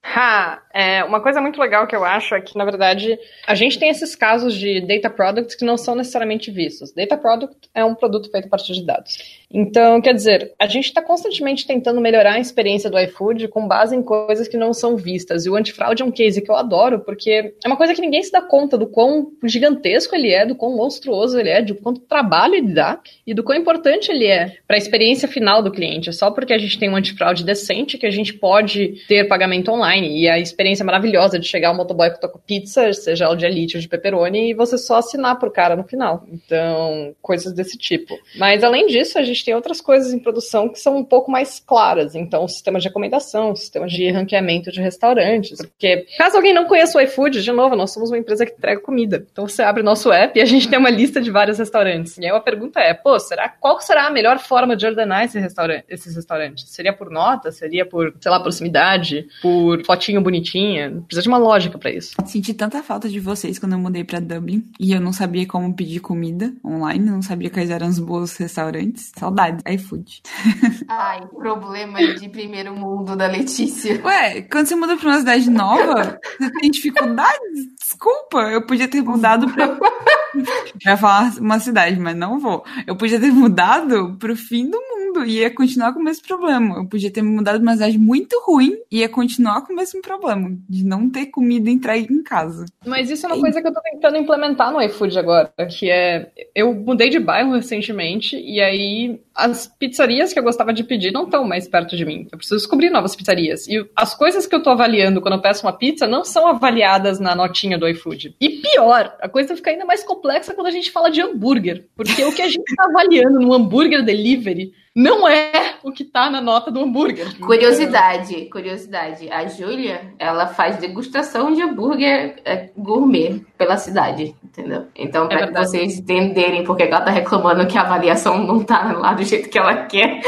Ha! 0.04 0.62
É, 0.80 1.04
uma 1.04 1.20
coisa 1.20 1.42
muito 1.42 1.60
legal 1.60 1.86
que 1.86 1.94
eu 1.94 2.06
acho 2.06 2.34
é 2.34 2.40
que, 2.40 2.58
na 2.58 2.64
verdade, 2.64 3.20
a 3.46 3.54
gente 3.54 3.78
tem 3.78 3.90
esses 3.90 4.16
casos 4.16 4.56
de 4.56 4.80
data 4.80 5.10
products 5.10 5.54
que 5.54 5.66
não 5.66 5.76
são 5.76 5.94
necessariamente 5.94 6.50
vistos. 6.50 6.94
Data 6.94 7.18
product 7.18 7.70
é 7.76 7.84
um 7.84 7.94
produto 7.94 8.32
feito 8.32 8.46
a 8.46 8.50
partir 8.50 8.72
de 8.72 8.86
dados. 8.86 9.18
Então, 9.52 10.00
quer 10.00 10.14
dizer, 10.14 10.54
a 10.58 10.68
gente 10.68 10.86
está 10.86 11.02
constantemente 11.02 11.68
tentando 11.68 12.00
melhorar 12.00 12.36
a 12.36 12.40
experiência 12.40 12.90
do 12.90 12.98
iFood 12.98 13.50
com 13.50 13.68
base 13.68 13.94
em 13.94 14.02
coisas 14.02 14.48
que 14.48 14.56
não 14.56 14.74
são 14.74 14.96
vistas. 14.96 15.46
E 15.46 15.50
o 15.50 15.56
antifraude 15.56 16.02
é 16.02 16.06
um 16.06 16.12
case 16.12 16.42
que 16.42 16.50
eu 16.50 16.56
adoro, 16.56 17.00
porque 17.02 17.54
é 17.62 17.68
uma 17.68 17.76
coisa 17.76 17.94
que 17.94 18.00
ninguém 18.00 18.24
se 18.24 18.32
dá 18.32 18.42
conta 18.42 18.78
do 18.78 18.88
quão 18.88 19.34
gigantesco 19.44 20.16
ele 20.16 20.32
é, 20.32 20.46
do 20.46 20.56
quão 20.56 20.78
monstruoso 20.78 21.38
ele 21.38 21.50
é, 21.50 21.62
do 21.62 21.76
quanto 21.76 22.00
trabalho 22.02 22.56
ele 22.56 22.74
dá 22.74 23.02
e 23.28 23.34
do 23.34 23.44
quão 23.44 23.58
importante 23.58 24.12
ele 24.12 24.28
é 24.28 24.56
para 24.66 24.78
a 24.78 24.80
experiência 24.80 25.28
final 25.28 25.62
do 25.62 25.72
cliente. 25.72 26.08
É 26.08 26.14
só 26.14 26.32
porque 26.32 26.54
a 26.54 26.58
gente 26.58 26.80
tem 26.80 26.90
um 26.90 26.96
antifraude 26.96 27.44
decente 27.44 27.98
que 27.98 28.06
a 28.06 28.12
gente 28.12 28.34
pode 28.34 29.04
ter 29.10 29.28
pagamento 29.28 29.72
online. 29.72 30.22
E 30.22 30.30
a 30.30 30.40
experiência 30.40 30.69
maravilhosa 30.84 31.40
de 31.40 31.48
chegar 31.48 31.72
o 31.72 31.76
motoboy 31.76 32.12
que 32.12 32.22
toca 32.22 32.40
pizza, 32.46 32.92
seja 32.94 33.30
o 33.30 33.36
de 33.36 33.46
elite 33.46 33.78
ou 33.78 33.82
de 33.82 33.88
pepperoni, 33.88 34.52
e 34.52 34.54
você 34.54 34.78
só 34.78 34.98
assinar 34.98 35.38
pro 35.40 35.52
cara 35.52 35.76
no 35.76 35.84
final. 35.84 36.26
Então, 36.32 37.16
coisas 37.22 37.54
desse 37.54 37.78
tipo. 37.78 38.18
Mas 38.38 38.64
além 38.64 38.88
disso, 38.88 39.18
a 39.18 39.24
gente 39.24 39.44
tem 39.44 39.56
outras 39.56 39.82
coisas 39.82 40.14
em 40.14 40.20
produção 40.20 40.70
que 40.70 40.80
são 40.80 40.98
um 40.98 41.04
pouco 41.04 41.32
mais 41.32 41.60
claras. 41.60 42.16
Então, 42.16 42.48
sistema 42.48 42.80
de 42.80 42.88
recomendação, 42.88 43.56
sistema 43.56 43.88
de 43.88 44.10
ranqueamento 44.10 44.72
de 44.72 44.82
restaurantes. 44.82 45.58
Porque, 45.58 46.06
caso 46.18 46.38
alguém 46.38 46.54
não 46.54 46.66
conheça 46.66 46.98
o 46.98 47.02
iFood, 47.02 47.42
de 47.42 47.52
novo, 47.52 47.76
nós 47.76 47.94
somos 47.94 48.10
uma 48.10 48.18
empresa 48.18 48.46
que 48.46 48.54
entrega 48.54 48.82
comida. 48.82 49.26
Então, 49.32 49.48
você 49.48 49.62
abre 49.62 49.84
nosso 49.84 50.12
app 50.12 50.38
e 50.38 50.42
a 50.42 50.46
gente 50.46 50.68
tem 50.68 50.80
uma 50.80 50.90
lista 50.90 51.22
de 51.22 51.32
vários 51.32 51.58
restaurantes. 51.58 52.18
E 52.18 52.26
aí 52.26 52.32
a 52.32 52.40
pergunta 52.40 52.80
é, 52.80 52.94
pô, 52.94 53.20
será, 53.20 53.50
qual 53.50 53.80
será 53.82 54.08
a 54.08 54.12
melhor 54.12 54.40
forma 54.40 54.76
de 54.76 54.86
ordenar 54.86 55.24
esse 55.24 55.40
restaurante, 55.40 55.86
esses 55.90 56.16
restaurantes? 56.16 56.70
Seria 56.70 56.94
por 56.94 57.10
nota? 57.10 57.52
Seria 57.52 57.86
por, 57.86 58.14
sei 58.20 58.32
lá, 58.32 58.40
proximidade? 58.40 59.28
Por 59.42 59.84
fotinho 59.86 60.22
bonitinha. 60.50 61.04
Precisa 61.08 61.22
de 61.22 61.28
uma 61.28 61.38
lógica 61.38 61.78
para 61.78 61.92
isso. 61.92 62.16
Senti 62.26 62.54
tanta 62.54 62.82
falta 62.82 63.08
de 63.08 63.20
vocês 63.20 63.60
quando 63.60 63.74
eu 63.74 63.80
mudei 63.80 64.04
para 64.04 64.20
Dublin 64.20 64.64
e 64.80 64.92
eu 64.92 65.00
não 65.00 65.14
sabia 65.14 65.46
como 65.46 65.74
pedir 65.76 66.00
comida 66.00 66.54
online, 66.66 67.06
não 67.06 67.22
sabia 67.22 67.50
quais 67.50 67.70
eram 67.70 67.88
os 67.88 68.00
bons 68.00 68.36
restaurantes. 68.38 69.12
Saudades, 69.18 69.64
iFood. 69.66 70.22
Ai, 70.88 71.26
problema 71.28 72.00
de 72.16 72.30
primeiro 72.30 72.76
mundo 72.76 73.16
da 73.16 73.28
Letícia. 73.28 74.02
Ué, 74.04 74.42
quando 74.44 74.68
você 74.68 74.76
muda 74.76 74.98
pra 74.98 75.10
uma 75.10 75.20
cidade 75.20 75.50
nova, 75.50 76.20
você 76.40 76.52
tem 76.60 76.72
dificuldades? 76.72 77.68
Desculpa, 77.80 78.40
eu 78.52 78.66
podia 78.66 78.88
ter 78.88 79.02
mudado 79.02 79.52
pra. 79.52 79.78
Ia 80.86 80.98
falar 80.98 81.34
uma 81.40 81.60
cidade, 81.60 82.00
mas 82.00 82.16
não 82.16 82.40
vou. 82.40 82.64
Eu 82.86 82.96
podia 82.96 83.20
ter 83.20 83.32
mudado 83.32 84.16
pro 84.20 84.36
fim 84.36 84.70
do 84.70 84.78
mundo 84.78 85.26
e 85.26 85.40
ia 85.40 85.54
continuar 85.54 85.94
com 85.94 86.00
o 86.00 86.04
mesmo 86.04 86.26
problema. 86.28 86.78
Eu 86.78 86.88
podia 86.88 87.12
ter 87.12 87.22
mudado 87.22 87.56
pra 87.56 87.64
uma 87.64 87.74
cidade 87.74 87.98
muito 87.98 88.42
ruim 88.46 88.78
e 88.92 89.00
ia 89.00 89.10
continuar 89.10 89.62
com 89.62 89.74
o 89.74 89.76
mesmo 89.76 90.02
problema 90.02 90.52
de 90.70 90.86
não 90.86 91.10
ter 91.10 91.28
comida 91.28 91.70
entregue 91.70 92.14
em 92.14 92.24
casa. 92.24 92.66
Mas 92.86 93.10
isso 93.10 93.26
é 93.26 93.30
uma 93.30 93.40
coisa 93.40 93.62
que 93.62 93.68
eu 93.68 93.74
tô 93.74 93.82
tentando 93.82 94.18
implementar 94.18 94.72
no 94.72 94.82
iFood 94.82 95.18
agora, 95.18 95.52
que 95.70 95.90
é 95.90 96.32
eu 96.56 96.74
mudei 96.74 97.10
de 97.10 97.20
bairro 97.20 97.54
recentemente 97.54 98.36
e 98.38 98.62
aí 98.62 99.20
as 99.36 99.68
pizzarias 99.68 100.34
que 100.34 100.40
eu 100.40 100.44
gostava 100.44 100.74
de 100.74 100.84
pedir 100.84 101.12
não 101.12 101.24
estão 101.24 101.46
mais 101.46 101.68
perto 101.68 101.96
de 101.96 102.06
mim. 102.06 102.28
Eu 102.32 102.38
preciso 102.38 102.58
descobrir 102.58 102.90
novas 102.90 103.16
pizzarias. 103.16 103.68
E 103.68 103.86
as 103.96 104.14
coisas 104.14 104.46
que 104.46 104.54
eu 104.54 104.62
tô 104.62 104.70
avaliando 104.70 105.22
quando 105.22 105.36
eu 105.36 105.42
peço 105.42 105.66
uma 105.66 105.74
pizza 105.74 106.06
não 106.06 106.24
são 106.24 106.48
avaliadas 106.48 107.20
na 107.20 107.34
notinha 107.36 107.78
do 107.78 107.88
iFood. 107.88 108.36
E 108.40 108.50
pior, 108.50 109.16
a 109.22 109.30
coisa 109.30 109.56
fica 109.56 109.72
ainda 109.72 109.86
mais 109.86 110.04
complexa 110.20 110.54
quando 110.54 110.68
a 110.68 110.72
gente 110.72 110.92
fala 110.92 111.10
de 111.10 111.22
hambúrguer, 111.22 111.88
porque 111.96 112.24
o 112.26 112.34
que 112.34 112.42
a 112.42 112.50
gente 112.50 112.76
tá 112.76 112.84
avaliando 112.84 113.40
no 113.40 113.54
hambúrguer 113.54 114.04
delivery 114.04 114.74
não 115.00 115.26
é 115.30 115.76
o 115.82 115.94
que 115.94 116.04
tá 116.04 116.30
na 116.30 116.42
nota 116.42 116.70
do 116.70 116.82
hambúrguer. 116.82 117.40
Curiosidade, 117.40 118.50
curiosidade. 118.50 119.32
A 119.32 119.48
Júlia, 119.48 120.14
ela 120.20 120.48
faz 120.48 120.76
degustação 120.76 121.54
de 121.54 121.62
hambúrguer 121.62 122.36
é, 122.44 122.70
gourmet 122.76 123.42
pela 123.58 123.78
cidade, 123.78 124.36
entendeu? 124.44 124.88
Então, 124.94 125.30
para 125.30 125.46
é 125.46 125.52
vocês 125.52 126.00
entenderem 126.00 126.66
porque 126.66 126.84
ela 126.84 127.00
tá 127.00 127.12
reclamando 127.12 127.66
que 127.66 127.78
a 127.78 127.82
avaliação 127.82 128.46
não 128.46 128.62
tá 128.62 128.92
lá 128.92 129.14
do 129.14 129.24
jeito 129.24 129.48
que 129.48 129.58
ela 129.58 129.86
quer. 129.86 130.20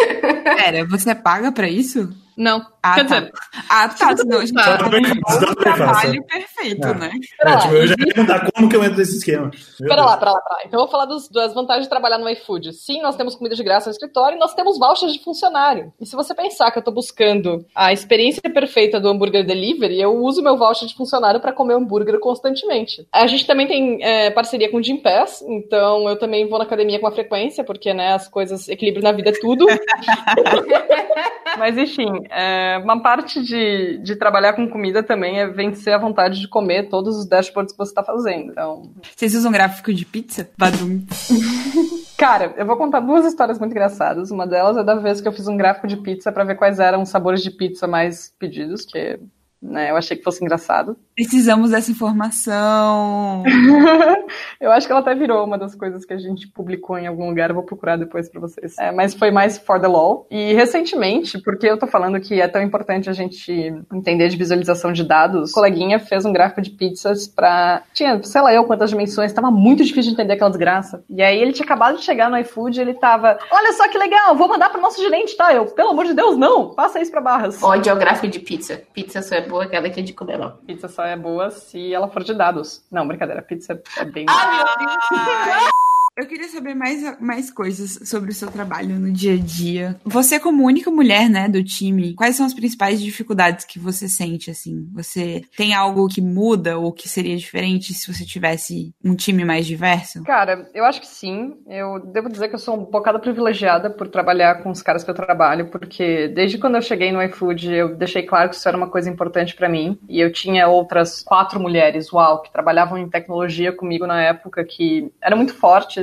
Pera, 0.55 0.87
você 0.87 1.13
paga 1.13 1.51
para 1.51 1.67
isso? 1.67 2.09
Não. 2.41 2.65
Ah, 2.81 2.95
Quer 2.95 3.07
tá. 3.07 3.19
Dizer, 3.19 3.33
ah, 3.69 3.89
tá. 3.89 4.17
Senão 4.17 4.37
a 4.37 4.45
gente 4.45 4.53
tá. 4.55 4.77
tá 4.77 4.87
um 4.87 5.55
trabalho 5.55 6.25
perfeito, 6.25 6.87
é. 6.87 6.93
né? 6.95 7.11
É, 7.41 7.57
tipo, 7.57 7.73
eu 7.75 7.87
já 7.87 7.95
ia 7.99 8.05
perguntar 8.13 8.51
como 8.51 8.69
que 8.69 8.75
eu 8.75 8.83
entro 8.83 8.97
nesse 8.97 9.17
esquema. 9.17 9.51
Pera 9.77 10.03
lá, 10.03 10.17
pera 10.17 10.31
lá, 10.31 10.41
pera 10.41 10.55
lá. 10.55 10.63
Então 10.65 10.79
eu 10.79 10.85
vou 10.85 10.91
falar 10.91 11.05
dos, 11.05 11.29
das 11.29 11.53
vantagens 11.53 11.85
de 11.85 11.89
trabalhar 11.89 12.17
no 12.17 12.29
iFood. 12.29 12.73
Sim, 12.73 13.01
nós 13.01 13.15
temos 13.15 13.35
comida 13.35 13.55
de 13.55 13.63
graça 13.63 13.89
no 13.89 13.91
escritório 13.91 14.37
e 14.37 14.39
nós 14.39 14.55
temos 14.55 14.60
vouchers 14.79 15.13
de 15.13 15.23
funcionário. 15.23 15.93
E 15.99 16.05
se 16.05 16.15
você 16.15 16.33
pensar 16.33 16.71
que 16.71 16.79
eu 16.79 16.83
tô 16.83 16.91
buscando 16.91 17.65
a 17.75 17.91
experiência 17.93 18.41
perfeita 18.51 18.99
do 18.99 19.07
hambúrguer 19.07 19.45
delivery, 19.45 19.99
eu 19.99 20.15
uso 20.17 20.41
meu 20.41 20.57
voucher 20.57 20.87
de 20.87 20.95
funcionário 20.95 21.39
para 21.39 21.53
comer 21.53 21.75
hambúrguer 21.75 22.19
constantemente. 22.19 23.07
A 23.11 23.27
gente 23.27 23.45
também 23.45 23.67
tem 23.67 24.03
é, 24.03 24.29
parceria 24.29 24.69
com 24.69 24.77
o 24.77 24.83
Gym 24.83 24.97
Pass, 24.97 25.41
então 25.47 26.07
eu 26.09 26.17
também 26.17 26.47
vou 26.47 26.57
na 26.57 26.65
academia 26.65 26.99
com 26.99 27.07
a 27.07 27.11
frequência, 27.11 27.63
porque, 27.63 27.93
né, 27.93 28.13
as 28.13 28.27
coisas, 28.27 28.67
equilíbrio 28.67 29.03
na 29.03 29.11
vida 29.11 29.29
é 29.29 29.39
tudo. 29.39 29.65
Mas 31.57 31.77
enfim, 31.77 32.09
é, 32.29 32.79
uma 32.83 33.01
parte 33.01 33.41
de, 33.43 33.97
de 33.99 34.15
trabalhar 34.15 34.53
com 34.53 34.69
comida 34.69 35.03
também 35.03 35.39
é 35.39 35.47
vencer 35.47 35.93
a 35.93 35.97
vontade 35.97 36.39
de 36.39 36.47
comer 36.47 36.89
todos 36.89 37.17
os 37.17 37.27
dashboards 37.27 37.73
que 37.73 37.77
você 37.77 37.91
está 37.91 38.03
fazendo. 38.03 38.51
Então... 38.51 38.83
Vocês 39.15 39.35
usam 39.35 39.51
gráfico 39.51 39.93
de 39.93 40.05
pizza? 40.05 40.49
Badum. 40.57 41.01
Cara, 42.21 42.53
eu 42.55 42.67
vou 42.67 42.77
contar 42.77 42.99
duas 42.99 43.25
histórias 43.25 43.57
muito 43.57 43.71
engraçadas. 43.71 44.29
Uma 44.29 44.45
delas 44.45 44.77
é 44.77 44.83
da 44.83 44.93
vez 44.93 45.19
que 45.19 45.27
eu 45.27 45.31
fiz 45.33 45.47
um 45.47 45.57
gráfico 45.57 45.87
de 45.87 45.97
pizza 45.97 46.31
para 46.31 46.43
ver 46.43 46.53
quais 46.53 46.79
eram 46.79 47.01
os 47.01 47.09
sabores 47.09 47.41
de 47.41 47.49
pizza 47.49 47.87
mais 47.87 48.31
pedidos, 48.37 48.85
que 48.85 49.19
né? 49.59 49.89
Eu 49.89 49.97
achei 49.97 50.15
que 50.15 50.23
fosse 50.23 50.43
engraçado. 50.43 50.95
Precisamos 51.21 51.69
dessa 51.69 51.91
informação. 51.91 53.43
eu 54.59 54.71
acho 54.71 54.87
que 54.87 54.91
ela 54.91 55.01
até 55.01 55.13
virou 55.13 55.45
uma 55.45 55.55
das 55.55 55.75
coisas 55.75 56.03
que 56.03 56.13
a 56.13 56.17
gente 56.17 56.47
publicou 56.47 56.97
em 56.97 57.05
algum 57.05 57.29
lugar. 57.29 57.51
Eu 57.51 57.55
vou 57.55 57.63
procurar 57.63 57.95
depois 57.95 58.27
para 58.27 58.41
vocês. 58.41 58.75
É, 58.79 58.91
mas 58.91 59.13
foi 59.13 59.29
mais 59.29 59.59
for 59.59 59.79
the 59.79 59.87
law. 59.87 60.25
E 60.31 60.53
recentemente, 60.53 61.39
porque 61.39 61.67
eu 61.67 61.77
tô 61.77 61.85
falando 61.85 62.19
que 62.19 62.41
é 62.41 62.47
tão 62.47 62.59
importante 62.59 63.07
a 63.07 63.13
gente 63.13 63.51
entender 63.93 64.29
de 64.29 64.35
visualização 64.35 64.91
de 64.91 65.03
dados, 65.03 65.51
o 65.51 65.53
coleguinha 65.53 65.99
fez 65.99 66.25
um 66.25 66.33
gráfico 66.33 66.59
de 66.59 66.71
pizzas 66.71 67.27
para 67.27 67.83
tinha, 67.93 68.21
sei 68.23 68.41
lá 68.41 68.51
eu 68.51 68.63
quantas 68.63 68.89
dimensões, 68.89 69.31
tava 69.31 69.51
muito 69.51 69.83
difícil 69.83 70.11
de 70.11 70.13
entender 70.13 70.33
aquela 70.33 70.49
desgraça. 70.49 71.03
E 71.07 71.21
aí 71.21 71.39
ele 71.39 71.53
tinha 71.53 71.65
acabado 71.65 71.97
de 71.97 72.03
chegar 72.03 72.31
no 72.31 72.37
iFood, 72.39 72.81
ele 72.81 72.95
tava, 72.95 73.37
olha 73.51 73.73
só 73.73 73.87
que 73.87 73.97
legal, 73.97 74.35
vou 74.35 74.47
mandar 74.47 74.71
pro 74.71 74.81
nosso 74.81 74.99
gerente, 74.99 75.37
tá? 75.37 75.53
Eu, 75.53 75.65
pelo 75.67 75.91
amor 75.91 76.05
de 76.05 76.15
Deus, 76.15 76.35
não, 76.35 76.73
faça 76.73 76.99
isso 76.99 77.11
para 77.11 77.21
barras. 77.21 77.61
Ódio 77.61 77.91
ao 77.91 77.99
gráfico 77.99 78.27
de 78.27 78.39
pizza. 78.39 78.81
Pizza 78.91 79.21
só 79.21 79.35
é 79.35 79.41
boa 79.41 79.65
aquela 79.65 79.87
que 79.87 79.99
é 79.99 80.03
de 80.03 80.13
comer, 80.13 80.39
não. 80.39 80.51
Pizza 80.65 80.87
só 80.87 81.05
é 81.05 81.10
boa 81.15 81.49
se 81.49 81.93
ela 81.93 82.07
for 82.09 82.23
de 82.23 82.33
dados. 82.33 82.83
Não, 82.91 83.07
brincadeira, 83.07 83.41
pizza 83.41 83.81
é 83.97 84.05
bem. 84.05 84.25
Ah, 84.29 84.75
meu 84.77 84.87
Deus! 84.87 85.71
Eu 86.17 86.27
queria 86.27 86.47
saber 86.49 86.75
mais, 86.75 87.19
mais 87.21 87.49
coisas 87.49 88.09
sobre 88.09 88.31
o 88.31 88.33
seu 88.33 88.51
trabalho 88.51 88.99
no 88.99 89.13
dia 89.13 89.33
a 89.33 89.37
dia. 89.37 89.95
Você, 90.03 90.39
como 90.41 90.65
única 90.65 90.91
mulher, 90.91 91.29
né, 91.29 91.47
do 91.47 91.63
time, 91.63 92.13
quais 92.15 92.35
são 92.35 92.45
as 92.45 92.53
principais 92.53 93.01
dificuldades 93.01 93.63
que 93.63 93.79
você 93.79 94.09
sente, 94.09 94.51
assim? 94.51 94.89
Você 94.93 95.41
tem 95.55 95.73
algo 95.73 96.09
que 96.09 96.21
muda 96.21 96.77
ou 96.77 96.91
que 96.91 97.07
seria 97.07 97.37
diferente 97.37 97.93
se 97.93 98.13
você 98.13 98.25
tivesse 98.25 98.93
um 99.01 99.15
time 99.15 99.45
mais 99.45 99.65
diverso? 99.65 100.21
Cara, 100.23 100.69
eu 100.73 100.83
acho 100.83 100.99
que 100.99 101.07
sim. 101.07 101.55
Eu 101.65 101.99
devo 101.99 102.29
dizer 102.29 102.49
que 102.49 102.55
eu 102.55 102.59
sou 102.59 102.75
um 102.75 102.83
bocado 102.83 103.19
privilegiada 103.21 103.89
por 103.89 104.09
trabalhar 104.09 104.61
com 104.61 104.69
os 104.69 104.81
caras 104.81 105.05
que 105.05 105.09
eu 105.09 105.15
trabalho, 105.15 105.67
porque 105.67 106.27
desde 106.27 106.57
quando 106.57 106.75
eu 106.75 106.81
cheguei 106.81 107.13
no 107.13 107.23
iFood, 107.23 107.73
eu 107.73 107.95
deixei 107.95 108.23
claro 108.23 108.49
que 108.49 108.55
isso 108.55 108.67
era 108.67 108.75
uma 108.75 108.89
coisa 108.89 109.09
importante 109.09 109.55
para 109.55 109.69
mim. 109.69 109.97
E 110.09 110.19
eu 110.19 110.29
tinha 110.29 110.67
outras 110.67 111.23
quatro 111.23 111.57
mulheres, 111.57 112.11
uau, 112.11 112.41
que 112.41 112.51
trabalhavam 112.51 112.97
em 112.97 113.09
tecnologia 113.09 113.71
comigo 113.71 114.05
na 114.05 114.21
época, 114.21 114.65
que 114.65 115.09
eram 115.21 115.37
muito 115.37 115.53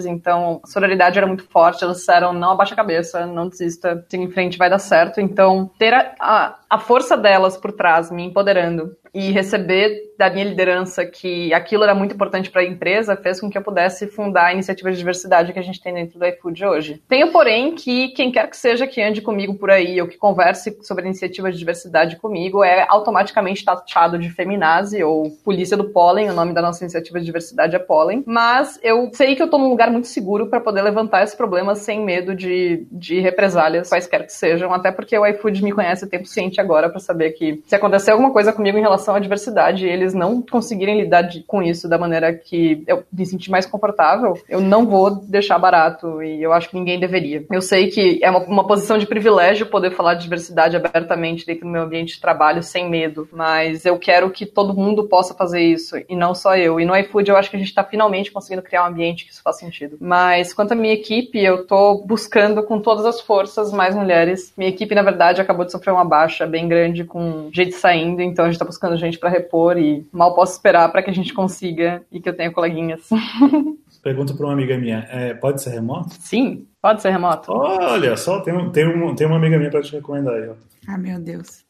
então 0.07 0.61
a 0.65 0.67
sororidade 0.67 1.19
era 1.19 1.27
muito 1.27 1.45
forte, 1.49 1.85
elas 1.85 1.99
disseram, 1.99 2.33
não 2.33 2.51
abaixa 2.51 2.75
a 2.75 2.77
cabeça, 2.77 3.27
não 3.27 3.49
desista, 3.49 4.05
siga 4.09 4.23
em 4.23 4.31
frente, 4.31 4.59
vai 4.59 4.71
dar 4.71 4.79
certo. 4.79 5.21
Então, 5.21 5.71
ter 5.79 5.95
a, 5.95 6.15
a, 6.21 6.59
a 6.71 6.79
força 6.79 7.17
delas 7.17 7.57
por 7.57 7.73
trás, 7.73 8.11
me 8.11 8.25
empoderando, 8.25 8.97
e 9.15 9.31
receber 9.31 10.09
da 10.19 10.29
minha 10.29 10.45
liderança 10.45 11.07
que 11.07 11.55
aquilo 11.55 11.85
era 11.85 11.95
muito 11.95 12.15
importante 12.15 12.51
para 12.51 12.63
a 12.63 12.65
empresa 12.65 13.17
fez 13.17 13.41
com 13.41 13.49
que 13.49 13.57
eu 13.57 13.63
pudesse 13.63 14.09
fundar 14.09 14.47
a 14.47 14.53
iniciativa 14.53 14.91
de 14.91 14.99
diversidade 14.99 15.53
que 15.53 15.59
a 15.59 15.63
gente 15.63 15.81
tem 15.81 15.95
dentro 15.95 16.19
do 16.19 16.27
iFood 16.27 16.65
hoje. 16.65 17.03
Tenho, 17.09 17.31
porém, 17.31 17.75
que 17.75 18.09
quem 18.09 18.33
quer 18.33 18.51
que 18.51 18.57
seja 18.57 18.87
que 18.87 19.01
ande 19.01 19.23
comigo 19.23 19.55
por 19.55 19.71
aí 19.71 20.01
ou 20.01 20.09
que 20.09 20.17
converse 20.17 20.77
sobre 20.83 21.05
a 21.05 21.07
iniciativa 21.07 21.53
de 21.53 21.59
diversidade 21.59 22.17
comigo 22.17 22.65
é 22.65 22.85
automaticamente 22.89 23.65
taxado 23.65 24.19
de 24.19 24.29
feminazi 24.31 25.03
ou 25.05 25.31
polícia 25.45 25.77
do 25.77 25.91
pólen, 25.91 26.31
o 26.31 26.35
nome 26.35 26.53
da 26.53 26.61
nossa 26.61 26.83
iniciativa 26.83 27.21
de 27.21 27.27
diversidade 27.27 27.77
é 27.77 27.79
pólen, 27.79 28.25
mas 28.27 28.81
eu 28.83 29.11
sei 29.13 29.37
que 29.37 29.43
eu 29.43 29.47
estou 29.47 29.61
num 29.61 29.69
lugar 29.69 29.91
muito 29.91 30.09
seguro 30.09 30.49
para 30.49 30.61
poder 30.61 30.83
levantar 30.83 31.23
esse 31.23 31.37
problema 31.37 31.77
sem 31.77 32.05
medo 32.05 32.35
de, 32.35 32.87
de 32.91 33.21
represálias, 33.21 33.89
quaisquer 33.89 34.27
que 34.27 34.33
sejam, 34.33 34.73
até 34.75 34.91
porque 34.91 35.17
o 35.17 35.27
iFood 35.27 35.63
me 35.63 35.73
conhece 35.73 36.05
o 36.05 36.09
tempo 36.09 36.27
ciente 36.27 36.61
agora 36.61 36.89
para 36.89 36.99
saber 36.99 37.33
que 37.33 37.63
se 37.67 37.77
acontecer 37.77 38.11
alguma 38.11 38.33
coisa 38.33 38.53
comigo 38.53 38.77
em 38.77 38.83
relação 38.83 38.98
relação 38.99 39.15
à 39.15 39.19
diversidade 39.19 39.87
e 39.87 39.89
eles 39.89 40.13
não 40.13 40.43
conseguirem 40.43 41.01
lidar 41.01 41.23
de, 41.23 41.43
com 41.43 41.63
isso 41.63 41.89
da 41.89 41.97
maneira 41.97 42.35
que 42.35 42.83
eu 42.87 43.05
me 43.13 43.25
senti 43.25 43.51
mais 43.51 43.65
confortável, 43.65 44.35
eu 44.49 44.61
não 44.61 44.87
vou 44.87 45.11
deixar 45.11 45.59
barato 45.59 46.23
e 46.23 46.43
eu 46.43 46.53
acho 46.53 46.69
que 46.69 46.77
ninguém 46.77 46.99
deveria. 46.99 47.45
Eu 47.51 47.63
sei 47.63 47.89
que 47.89 48.19
é 48.23 48.31
uma, 48.31 48.41
uma 48.41 48.67
posição 48.67 48.99
de 48.99 49.07
privilégio 49.07 49.67
poder 49.67 49.93
falar 49.93 50.15
de 50.15 50.23
diversidade 50.23 50.77
abertamente 50.77 51.47
dentro 51.47 51.65
do 51.65 51.71
meu 51.71 51.83
ambiente 51.83 52.15
de 52.15 52.21
trabalho 52.21 52.63
sem 52.63 52.91
medo, 52.91 53.29
mas 53.33 53.87
eu 53.87 53.99
quero 53.99 54.31
que 54.31 54.45
todo 54.45 54.75
mundo 54.75 55.09
possa 55.09 55.35
fazer 55.35 55.61
isso 55.61 55.97
e 56.09 56.17
não 56.17 56.35
só 56.35 56.57
eu. 56.57 56.81
E 56.81 56.85
no 56.85 56.97
iFood 56.97 57.31
eu 57.31 57.37
acho 57.37 57.51
que 57.51 57.57
a 57.57 57.59
gente 57.59 57.69
está 57.69 57.85
finalmente 57.85 58.33
conseguindo 58.33 58.63
criar 58.63 58.85
um 58.85 58.89
ambiente 58.89 59.25
que 59.25 59.33
isso 59.33 59.43
faz 59.43 59.59
sentido. 59.59 59.97
Mas 60.01 60.53
quanto 60.53 60.73
à 60.73 60.75
minha 60.75 60.93
equipe, 60.93 61.39
eu 61.39 61.67
tô 61.67 62.03
buscando 62.05 62.63
com 62.63 62.81
todas 62.81 63.07
as 63.07 63.21
forças 63.21 63.73
mais 63.73 63.95
mulheres. 63.95 64.53
Minha 64.57 64.71
equipe, 64.71 64.95
na 64.95 65.03
verdade, 65.03 65.41
acabou 65.41 65.65
de 65.65 65.73
sofrer 65.73 65.93
uma 65.93 66.05
baixa 66.05 66.47
bem 66.47 66.69
grande 66.69 67.05
com 67.05 67.49
gente 67.53 67.73
saindo, 67.73 68.21
então 68.21 68.45
a 68.45 68.49
gente 68.49 68.59
tá 68.59 68.65
buscando 68.65 68.88
gente 68.97 69.19
para 69.19 69.29
repor 69.29 69.77
e 69.79 70.07
mal 70.13 70.35
posso 70.35 70.53
esperar 70.53 70.91
para 70.91 71.03
que 71.03 71.11
a 71.11 71.15
gente 71.15 71.33
consiga 71.33 72.03
e 72.11 72.21
que 72.21 72.29
eu 72.29 72.37
tenha 72.37 72.53
coleguinhas. 72.53 73.09
Pergunta 74.03 74.33
para 74.35 74.47
uma 74.47 74.53
amiga 74.53 74.79
minha, 74.79 75.07
é, 75.11 75.35
pode 75.35 75.61
ser 75.61 75.71
remoto? 75.71 76.15
Sim, 76.21 76.67
pode 76.81 77.03
ser 77.03 77.11
remoto. 77.11 77.53
Olha 77.53 78.17
só, 78.17 78.41
tem, 78.41 78.55
um, 78.55 78.71
tem, 78.71 78.87
um, 78.87 79.15
tem 79.15 79.27
uma 79.27 79.37
amiga 79.37 79.59
minha 79.59 79.71
para 79.71 79.83
te 79.83 79.93
recomendar 79.93 80.35
aí. 80.35 80.49
Ó. 80.49 80.55
Ah, 80.87 80.97
meu 80.97 81.21
Deus. 81.21 81.68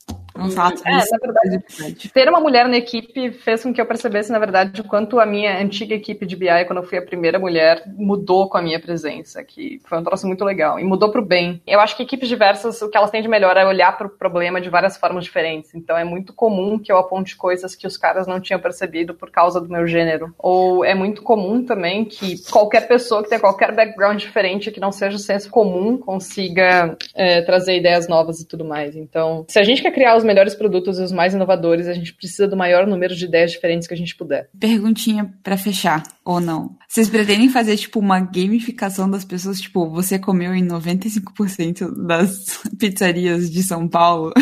Fato 0.51 0.83
é, 0.87 0.93
na 0.93 1.19
verdade, 1.21 2.09
ter 2.13 2.29
uma 2.29 2.41
mulher 2.41 2.69
na 2.69 2.77
equipe 2.77 3.33
fez 3.33 3.63
com 3.63 3.73
que 3.73 3.81
eu 3.81 3.87
percebesse, 3.87 4.31
na 4.31 4.39
verdade, 4.39 4.81
o 4.81 4.85
quanto 4.85 5.19
a 5.19 5.27
minha 5.27 5.61
antiga 5.61 5.95
equipe 5.95 6.25
de 6.25 6.37
BI, 6.37 6.65
quando 6.67 6.79
eu 6.79 6.85
fui 6.85 6.99
a 6.99 7.03
primeira 7.03 7.39
mulher, 7.39 7.83
mudou 7.87 8.49
com 8.49 8.59
a 8.59 8.63
minha 8.63 8.81
presença, 8.81 9.43
que 9.43 9.81
foi 9.85 9.99
um 9.99 10.05
troço 10.05 10.27
muito 10.27 10.45
legal. 10.45 10.79
E 10.79 10.85
mudou 10.85 11.11
pro 11.11 11.25
bem. 11.25 11.61
Eu 11.67 11.81
acho 11.81 11.97
que 11.97 12.03
equipes 12.03 12.29
diversas, 12.29 12.81
o 12.83 12.89
que 12.89 12.97
elas 12.97 13.11
têm 13.11 13.23
de 13.23 13.29
melhor 13.29 13.57
é 13.57 13.67
olhar 13.67 13.97
para 13.97 14.07
o 14.07 14.11
problema 14.11 14.61
de 14.61 14.71
várias 14.71 14.97
formas 14.97 15.25
diferentes. 15.25 15.75
Então 15.75 15.97
é 15.97 16.05
muito 16.05 16.33
comum 16.33 16.79
que 16.79 16.93
eu 16.93 16.99
aponte 16.99 17.37
coisas 17.37 17.75
que 17.75 17.87
os 17.87 17.97
caras 17.97 18.27
não 18.27 18.41
tinham 18.41 18.61
percebido 18.61 19.15
por 19.15 19.31
causa 19.31 19.61
do 19.61 19.69
meu 19.69 19.87
gênero. 19.87 20.35
Ou 20.39 20.85
é 20.85 20.95
muito 20.95 21.23
comum 21.23 21.65
também 21.65 22.05
que 22.05 22.37
qualquer 22.51 22.87
pessoa 22.87 23.23
que 23.23 23.29
tenha 23.29 23.41
qualquer 23.41 23.75
background 23.75 24.19
diferente, 24.19 24.71
que 24.71 24.81
não 24.81 24.93
seja 24.93 25.17
o 25.17 25.21
senso 25.21 25.51
comum, 25.51 25.99
consiga 25.99 26.97
é, 27.15 27.43
trazer 27.43 27.77
ideias 27.77 28.09
novas 28.09 28.41
e 28.41 28.47
tudo 28.47 28.65
mais. 28.65 28.97
Então, 28.97 29.45
se 29.49 29.59
a 29.59 29.63
gente 29.63 29.83
quer 29.83 29.93
criar 29.93 30.17
os 30.17 30.25
melhores 30.29 30.55
produtos 30.55 30.99
e 30.99 31.03
os 31.03 31.11
mais 31.11 31.35
inovadores, 31.35 31.89
a 31.89 31.95
gente 31.95 32.13
precisa 32.13 32.47
do 32.47 32.57
maior 32.57 32.87
número 32.87 33.15
de 33.15 33.25
ideias 33.25 33.51
diferentes 33.51 33.89
que 33.89 33.95
a 33.95 33.97
gente 33.97 34.15
puder. 34.15 34.51
Perguntinha 34.61 35.33
para 35.43 35.57
fechar, 35.57 36.03
ou 36.25 36.41
não. 36.41 36.77
Vocês 36.87 37.09
pretendem 37.09 37.49
fazer, 37.49 37.77
tipo, 37.77 37.99
uma 37.99 38.21
gamificação 38.21 39.11
das 39.11 39.25
pessoas? 39.25 39.61
Tipo, 39.61 39.89
você 39.89 40.19
comeu 40.19 40.55
em 40.55 40.67
95% 40.67 42.07
das 42.07 42.61
pizzarias 42.79 43.51
de 43.51 43.63
São 43.63 43.89
Paulo? 43.89 44.33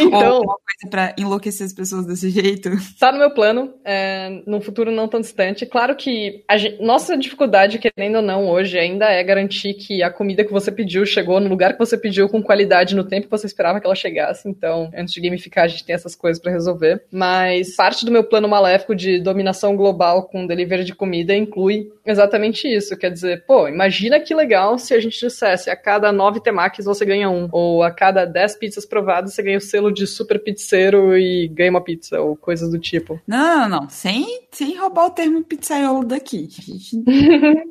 Então, 0.00 0.40
Ou 0.40 0.56
coisa 0.76 0.90
para 0.90 1.14
enlouquecer 1.18 1.66
as 1.66 1.72
pessoas 1.72 2.06
desse 2.06 2.30
jeito? 2.30 2.70
Tá 2.98 3.10
no 3.10 3.18
meu 3.18 3.30
plano, 3.30 3.74
é, 3.84 4.42
num 4.46 4.60
futuro 4.60 4.90
não 4.90 5.08
tão 5.08 5.20
distante. 5.20 5.64
Claro 5.64 5.96
que 5.96 6.44
gente, 6.56 6.82
nossa 6.82 7.16
dificuldade, 7.16 7.78
querendo 7.78 8.16
ou 8.16 8.22
não, 8.22 8.48
hoje 8.48 8.78
ainda 8.78 9.06
é 9.06 9.22
garantir 9.22 9.74
que 9.74 10.02
a 10.02 10.10
comida 10.10 10.44
que 10.44 10.52
você 10.52 10.70
pediu 10.70 11.06
chegou 11.06 11.40
no 11.40 11.48
lugar 11.48 11.72
que 11.72 11.78
você 11.78 11.96
pediu 11.96 12.28
com 12.28 12.42
qualidade 12.42 12.94
no 12.94 13.04
tempo 13.04 13.26
que 13.26 13.30
você 13.30 13.46
esperava 13.46 13.80
que 13.80 13.86
ela 13.86 13.94
chegasse. 13.94 14.48
Então, 14.48 14.90
antes 14.94 15.14
de 15.14 15.20
gamificar, 15.20 15.64
a 15.64 15.68
gente 15.68 15.84
tem 15.84 15.94
essas 15.94 16.14
coisas 16.14 16.42
para 16.42 16.52
resolver. 16.52 17.02
Mas 17.10 17.74
parte 17.74 18.04
do 18.04 18.12
meu 18.12 18.24
plano 18.24 18.48
maléfico 18.48 18.94
de 18.94 19.20
dominação 19.20 19.76
global 19.76 20.24
com 20.24 20.46
delivery 20.46 20.84
de 20.84 20.94
comida 20.94 21.34
inclui 21.34 21.90
exatamente 22.04 22.68
isso. 22.68 22.96
Quer 22.96 23.10
dizer, 23.10 23.44
pô, 23.46 23.68
imagina 23.68 24.20
que 24.20 24.34
legal 24.34 24.78
se 24.78 24.94
a 24.94 25.00
gente 25.00 25.18
dissesse 25.18 25.70
a 25.70 25.76
cada 25.76 26.12
nove 26.12 26.40
temakis 26.40 26.84
você 26.84 27.04
ganha 27.04 27.28
um, 27.30 27.48
ou 27.52 27.82
a 27.82 27.90
cada 27.90 28.24
dez 28.24 28.56
pizzas 28.56 28.86
provadas 28.86 29.34
você 29.34 29.42
ganha 29.42 29.58
o 29.58 29.60
selo 29.60 29.92
de 29.92 30.06
super 30.06 30.38
pizzeiro 30.66 31.16
e 31.16 31.48
ganha 31.48 31.70
uma 31.70 31.80
pizza, 31.80 32.20
ou 32.20 32.36
coisas 32.36 32.70
do 32.70 32.78
tipo. 32.78 33.20
Não, 33.26 33.68
não, 33.68 33.80
não. 33.80 33.88
Sem, 33.88 34.26
sem 34.50 34.76
roubar 34.76 35.06
o 35.06 35.10
termo 35.10 35.44
pizzaiolo 35.44 36.04
daqui. 36.04 36.48